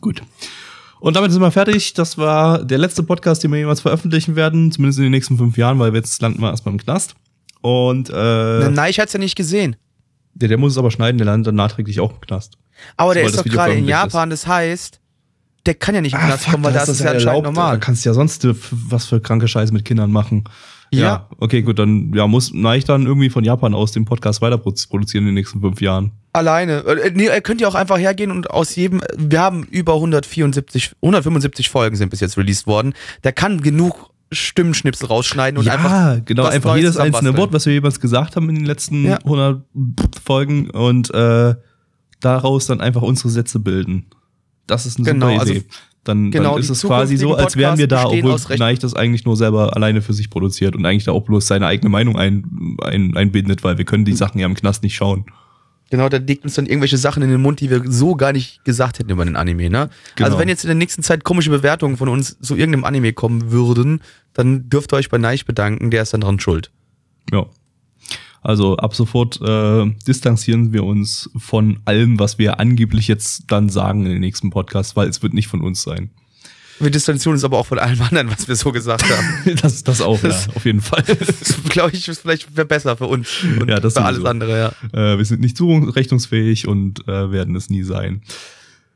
Gut. 0.00 0.22
Und 1.00 1.16
damit 1.16 1.32
sind 1.32 1.40
wir 1.40 1.50
fertig. 1.50 1.94
Das 1.94 2.18
war 2.18 2.64
der 2.64 2.78
letzte 2.78 3.02
Podcast, 3.02 3.42
den 3.42 3.50
wir 3.50 3.58
jemals 3.58 3.80
veröffentlichen 3.80 4.36
werden. 4.36 4.70
Zumindest 4.70 4.98
in 4.98 5.04
den 5.04 5.12
nächsten 5.12 5.38
fünf 5.38 5.56
Jahren, 5.56 5.78
weil 5.78 5.94
jetzt 5.94 6.20
landen 6.22 6.40
wir 6.40 6.50
erstmal 6.50 6.72
im 6.74 6.78
Knast. 6.80 7.14
Und 7.62 8.10
äh, 8.10 8.70
Nein, 8.70 8.90
ich 8.90 9.00
hat's 9.00 9.12
ja 9.12 9.18
nicht 9.18 9.34
gesehen. 9.36 9.76
der, 10.34 10.48
der 10.48 10.58
muss 10.58 10.72
es 10.72 10.78
aber 10.78 10.90
schneiden, 10.90 11.18
der 11.18 11.26
landet 11.26 11.48
dann 11.48 11.54
nachträglich 11.56 12.00
auch 12.00 12.12
im 12.12 12.20
Knast. 12.20 12.56
Aber 12.96 13.14
der 13.14 13.24
ist 13.24 13.36
das 13.36 13.44
doch 13.44 13.50
gerade 13.50 13.74
in 13.74 13.86
Japan, 13.86 14.30
das 14.30 14.46
heißt, 14.46 15.00
der 15.66 15.74
kann 15.74 15.94
ja 15.94 16.00
nicht 16.00 16.14
in 16.14 16.20
den 16.20 16.28
Knast 16.28 16.46
kommen, 16.50 16.64
weil 16.64 16.72
da 16.72 16.78
das 16.80 16.88
ist 16.88 17.00
ist 17.00 17.04
ja 17.04 17.10
anscheinend 17.10 17.44
Da 17.44 17.50
normal. 17.50 17.78
kannst 17.80 18.04
du 18.04 18.08
ja 18.08 18.14
sonst 18.14 18.44
äh, 18.46 18.54
was 18.70 19.04
für 19.06 19.20
kranke 19.20 19.48
Scheiße 19.48 19.72
mit 19.74 19.84
Kindern 19.84 20.10
machen. 20.10 20.44
Ja. 20.92 21.00
Ja. 21.00 21.28
okay, 21.38 21.62
gut, 21.62 21.78
dann 21.78 22.12
ja, 22.14 22.26
muss 22.26 22.52
Neich 22.52 22.84
dann 22.84 23.06
irgendwie 23.06 23.30
von 23.30 23.44
Japan 23.44 23.74
aus 23.74 23.92
den 23.92 24.04
Podcast 24.04 24.42
weiter 24.42 24.56
produ- 24.56 24.88
produzieren 24.88 25.22
in 25.24 25.28
den 25.28 25.34
nächsten 25.34 25.60
fünf 25.60 25.80
Jahren. 25.80 26.12
Alleine. 26.32 26.78
Äh, 26.84 27.12
Nee, 27.14 27.26
ihr 27.26 27.40
könnt 27.40 27.60
ja 27.60 27.68
auch 27.68 27.74
einfach 27.76 27.98
hergehen 27.98 28.30
und 28.30 28.50
aus 28.50 28.74
jedem, 28.76 29.00
wir 29.16 29.40
haben 29.40 29.64
über 29.64 29.94
174, 29.94 30.92
175 31.00 31.68
Folgen 31.68 31.96
sind 31.96 32.08
bis 32.10 32.20
jetzt 32.20 32.36
released 32.36 32.66
worden. 32.66 32.94
Der 33.24 33.32
kann 33.32 33.60
genug 33.60 34.10
Stimmenschnipsel 34.32 35.06
rausschneiden 35.08 35.58
und 35.58 35.64
ja, 35.66 35.72
einfach. 35.74 36.24
genau, 36.24 36.44
einfach 36.46 36.70
Neues 36.70 36.82
jedes 36.82 36.96
einzelne. 36.98 37.36
Wort, 37.36 37.52
was 37.52 37.66
wir 37.66 37.72
jeweils 37.72 37.98
gesagt 38.00 38.36
haben 38.36 38.48
in 38.48 38.54
den 38.56 38.64
letzten 38.64 39.04
Ja. 39.04 39.18
100 39.24 39.62
Folgen 40.24 40.70
und 40.70 41.12
äh, 41.12 41.54
daraus 42.20 42.66
dann 42.66 42.80
einfach 42.80 43.02
unsere 43.02 43.28
Sätze 43.30 43.58
bilden. 43.58 44.06
Das 44.66 44.86
ist 44.86 44.98
eine 44.98 45.06
Genau, 45.10 45.28
super 45.30 45.40
also 45.40 45.52
Idee. 45.54 45.64
Dann, 46.04 46.30
genau, 46.30 46.52
dann 46.52 46.60
ist 46.60 46.70
es 46.70 46.82
quasi 46.82 47.16
so, 47.18 47.34
als 47.34 47.56
wären 47.56 47.76
wir 47.76 47.86
da, 47.86 48.06
obwohl 48.06 48.36
Neich 48.58 48.78
das 48.78 48.94
eigentlich 48.94 49.26
nur 49.26 49.36
selber 49.36 49.76
alleine 49.76 50.00
für 50.00 50.14
sich 50.14 50.30
produziert 50.30 50.74
und 50.74 50.86
eigentlich 50.86 51.04
da 51.04 51.12
auch 51.12 51.24
bloß 51.24 51.46
seine 51.46 51.66
eigene 51.66 51.90
Meinung 51.90 52.16
ein, 52.16 52.76
ein, 52.82 53.16
einbindet, 53.16 53.62
weil 53.64 53.76
wir 53.76 53.84
können 53.84 54.06
die 54.06 54.14
Sachen 54.14 54.38
ja 54.38 54.46
im 54.46 54.54
Knast 54.54 54.82
nicht 54.82 54.94
schauen. 54.94 55.26
Genau, 55.90 56.08
der 56.08 56.20
legt 56.20 56.44
uns 56.44 56.54
dann 56.54 56.66
irgendwelche 56.66 56.96
Sachen 56.96 57.22
in 57.22 57.30
den 57.30 57.42
Mund, 57.42 57.60
die 57.60 57.68
wir 57.68 57.82
so 57.84 58.14
gar 58.14 58.32
nicht 58.32 58.64
gesagt 58.64 59.00
hätten 59.00 59.10
über 59.10 59.24
den 59.24 59.34
Anime, 59.34 59.68
ne? 59.68 59.90
Genau. 60.14 60.26
Also 60.26 60.38
wenn 60.38 60.48
jetzt 60.48 60.64
in 60.64 60.68
der 60.68 60.76
nächsten 60.76 61.02
Zeit 61.02 61.24
komische 61.24 61.50
Bewertungen 61.50 61.96
von 61.96 62.08
uns 62.08 62.38
zu 62.40 62.54
irgendeinem 62.54 62.84
Anime 62.84 63.12
kommen 63.12 63.50
würden, 63.50 64.00
dann 64.32 64.70
dürft 64.70 64.94
ihr 64.94 64.96
euch 64.96 65.10
bei 65.10 65.18
Neich 65.18 65.46
bedanken, 65.46 65.90
der 65.90 66.02
ist 66.02 66.14
dann 66.14 66.20
dran 66.20 66.38
schuld. 66.38 66.70
Ja. 67.32 67.46
Also 68.42 68.76
ab 68.78 68.94
sofort 68.94 69.40
äh, 69.42 69.86
distanzieren 70.06 70.72
wir 70.72 70.84
uns 70.84 71.28
von 71.36 71.78
allem, 71.84 72.18
was 72.18 72.38
wir 72.38 72.58
angeblich 72.58 73.06
jetzt 73.08 73.44
dann 73.48 73.68
sagen 73.68 74.06
in 74.06 74.12
den 74.12 74.20
nächsten 74.20 74.50
Podcast, 74.50 74.96
weil 74.96 75.08
es 75.08 75.22
wird 75.22 75.34
nicht 75.34 75.48
von 75.48 75.60
uns 75.60 75.82
sein. 75.82 76.10
Wir 76.82 76.90
distanzieren 76.90 77.34
uns 77.34 77.44
aber 77.44 77.58
auch 77.58 77.66
von 77.66 77.78
allem 77.78 78.00
anderen, 78.00 78.30
was 78.30 78.48
wir 78.48 78.56
so 78.56 78.72
gesagt 78.72 79.04
haben. 79.04 79.54
Das, 79.62 79.84
das 79.84 80.00
auch, 80.00 80.18
Das- 80.22 80.46
ja, 80.46 80.52
auf 80.54 80.64
jeden 80.64 80.80
Fall. 80.80 81.02
Das 81.06 81.62
glaube 81.68 81.90
ich, 81.94 82.08
ist 82.08 82.22
vielleicht 82.22 82.56
wäre 82.56 82.66
besser 82.66 82.96
für 82.96 83.06
uns 83.06 83.28
und 83.60 83.68
Ja, 83.68 83.78
das 83.78 83.92
für 83.92 84.00
alles 84.02 84.16
sowieso. 84.16 84.30
andere, 84.30 84.58
ja. 84.92 85.12
Äh, 85.12 85.18
wir 85.18 85.24
sind 85.26 85.42
nicht 85.42 85.58
zurechnungsfähig 85.58 86.66
und 86.66 87.06
äh, 87.06 87.30
werden 87.30 87.54
es 87.56 87.68
nie 87.68 87.82
sein. 87.82 88.22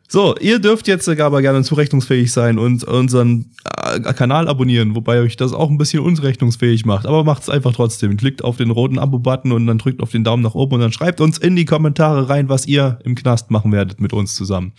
So, 0.09 0.37
ihr 0.39 0.61
dürft 0.61 0.87
jetzt 0.89 1.05
sogar 1.07 1.27
aber 1.27 1.43
gerne 1.43 1.63
zurechnungsfähig 1.65 2.33
sein 2.33 2.59
und 2.59 2.85
unseren 2.85 3.47
äh, 3.65 3.84
Kanal 4.01 4.49
abonnieren, 4.49 4.95
wobei 4.95 5.21
euch 5.21 5.37
das 5.37 5.53
auch 5.53 5.71
ein 5.71 5.79
bisschen 5.79 6.01
unzurechnungsfähig 6.01 6.85
macht. 6.87 7.07
Aber 7.07 7.25
macht 7.25 7.43
es 7.43 7.49
einfach 7.49 7.73
trotzdem. 7.73 8.17
Klickt 8.17 8.43
auf 8.45 8.57
den 8.57 8.71
roten 8.71 8.99
Abo-Button 8.99 9.53
und 9.53 9.67
dann 9.67 9.79
drückt 9.79 10.03
auf 10.03 10.11
den 10.11 10.25
Daumen 10.25 10.43
nach 10.43 10.55
oben 10.55 10.75
und 10.75 10.81
dann 10.81 10.93
schreibt 10.93 11.21
uns 11.21 11.39
in 11.39 11.57
die 11.57 11.65
Kommentare 11.65 12.29
rein, 12.29 12.49
was 12.49 12.67
ihr 12.67 12.99
im 13.05 13.15
Knast 13.15 13.51
machen 13.51 13.73
werdet 13.73 14.01
mit 14.01 14.13
uns 14.13 14.35
zusammen. 14.35 14.73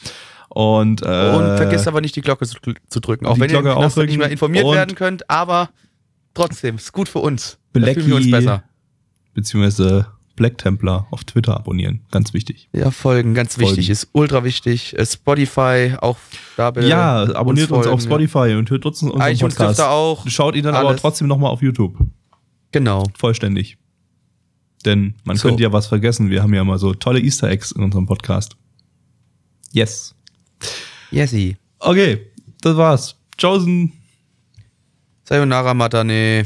Und, 0.50 1.02
äh, 1.02 1.36
Und 1.36 1.58
vergesst 1.58 1.88
aber 1.88 2.02
nicht 2.02 2.16
die 2.16 2.22
Glocke 2.22 2.46
zu, 2.48 2.58
zu 2.88 3.00
drücken, 3.00 3.26
auch 3.26 3.40
wenn 3.40 3.50
ihr 3.50 3.58
im 3.58 3.64
Glocke 3.64 3.80
Knast 3.80 3.98
nicht 3.98 4.18
mehr 4.18 4.30
informiert 4.30 4.66
werden 4.66 4.96
könnt, 4.96 5.30
aber 5.30 5.70
trotzdem, 6.34 6.76
ist 6.76 6.94
gut 6.94 7.10
für 7.10 7.20
uns. 7.20 7.58
Da 7.74 7.80
Blackie- 7.82 7.96
fühlen 8.02 8.08
wir 8.08 8.16
uns 8.18 8.32
besser. 8.32 8.64
beziehungsweise 9.34 10.08
Black 10.36 10.58
Templar 10.58 11.08
auf 11.12 11.24
Twitter 11.24 11.56
abonnieren. 11.56 12.02
Ganz 12.12 12.34
wichtig. 12.34 12.70
Ja, 12.74 12.92
Folgen, 12.92 13.34
ganz 13.34 13.56
Folgen. 13.56 13.70
wichtig, 13.72 13.90
ist 13.90 14.10
ultra 14.12 14.44
wichtig. 14.44 14.98
Äh, 14.98 15.06
Spotify, 15.06 15.96
auch 16.02 16.18
da 16.58 16.72
ja, 16.82 17.24
abonniert 17.36 17.72
uns, 17.72 17.88
auf 17.88 18.02
folgen, 18.02 18.26
Spotify 18.28 18.56
und 18.56 18.70
hört 18.70 18.84
trotzdem 18.84 19.12
unseren 19.12 19.32
iTunes 19.32 19.56
Podcast. 19.56 19.82
auch. 19.82 20.28
Schaut 20.28 20.56
ihn 20.56 20.64
dann 20.64 20.76
aber 20.76 20.90
Alles. 20.90 21.02
trotzdem 21.02 21.28
nochmal 21.28 21.52
auf 21.52 21.62
YouTube. 21.62 21.98
Genau. 22.72 23.04
Vollständig. 23.18 23.78
Denn 24.84 25.16
man 25.24 25.38
So. 25.38 25.48
könnte 25.48 25.64
ja 25.64 25.72
was 25.72 25.88
vergessen. 25.88 26.30
Wir 26.30 26.44
haben 26.44 26.54
ja 26.54 26.62
immer 26.62 26.78
so 26.78 26.94
tolle 26.94 27.20
Easter 27.20 27.50
Eggs 27.50 27.72
in 27.72 27.82
unserem 27.84 28.06
Podcast. 28.06 28.56
Yes. 29.72 30.14
Yesi. 31.12 31.58
Okay, 31.80 32.28
das 32.62 32.76
war's. 32.78 33.16
Tschaußen. 33.38 33.92
Sayonara 35.24 35.74
Matane. 35.74 36.46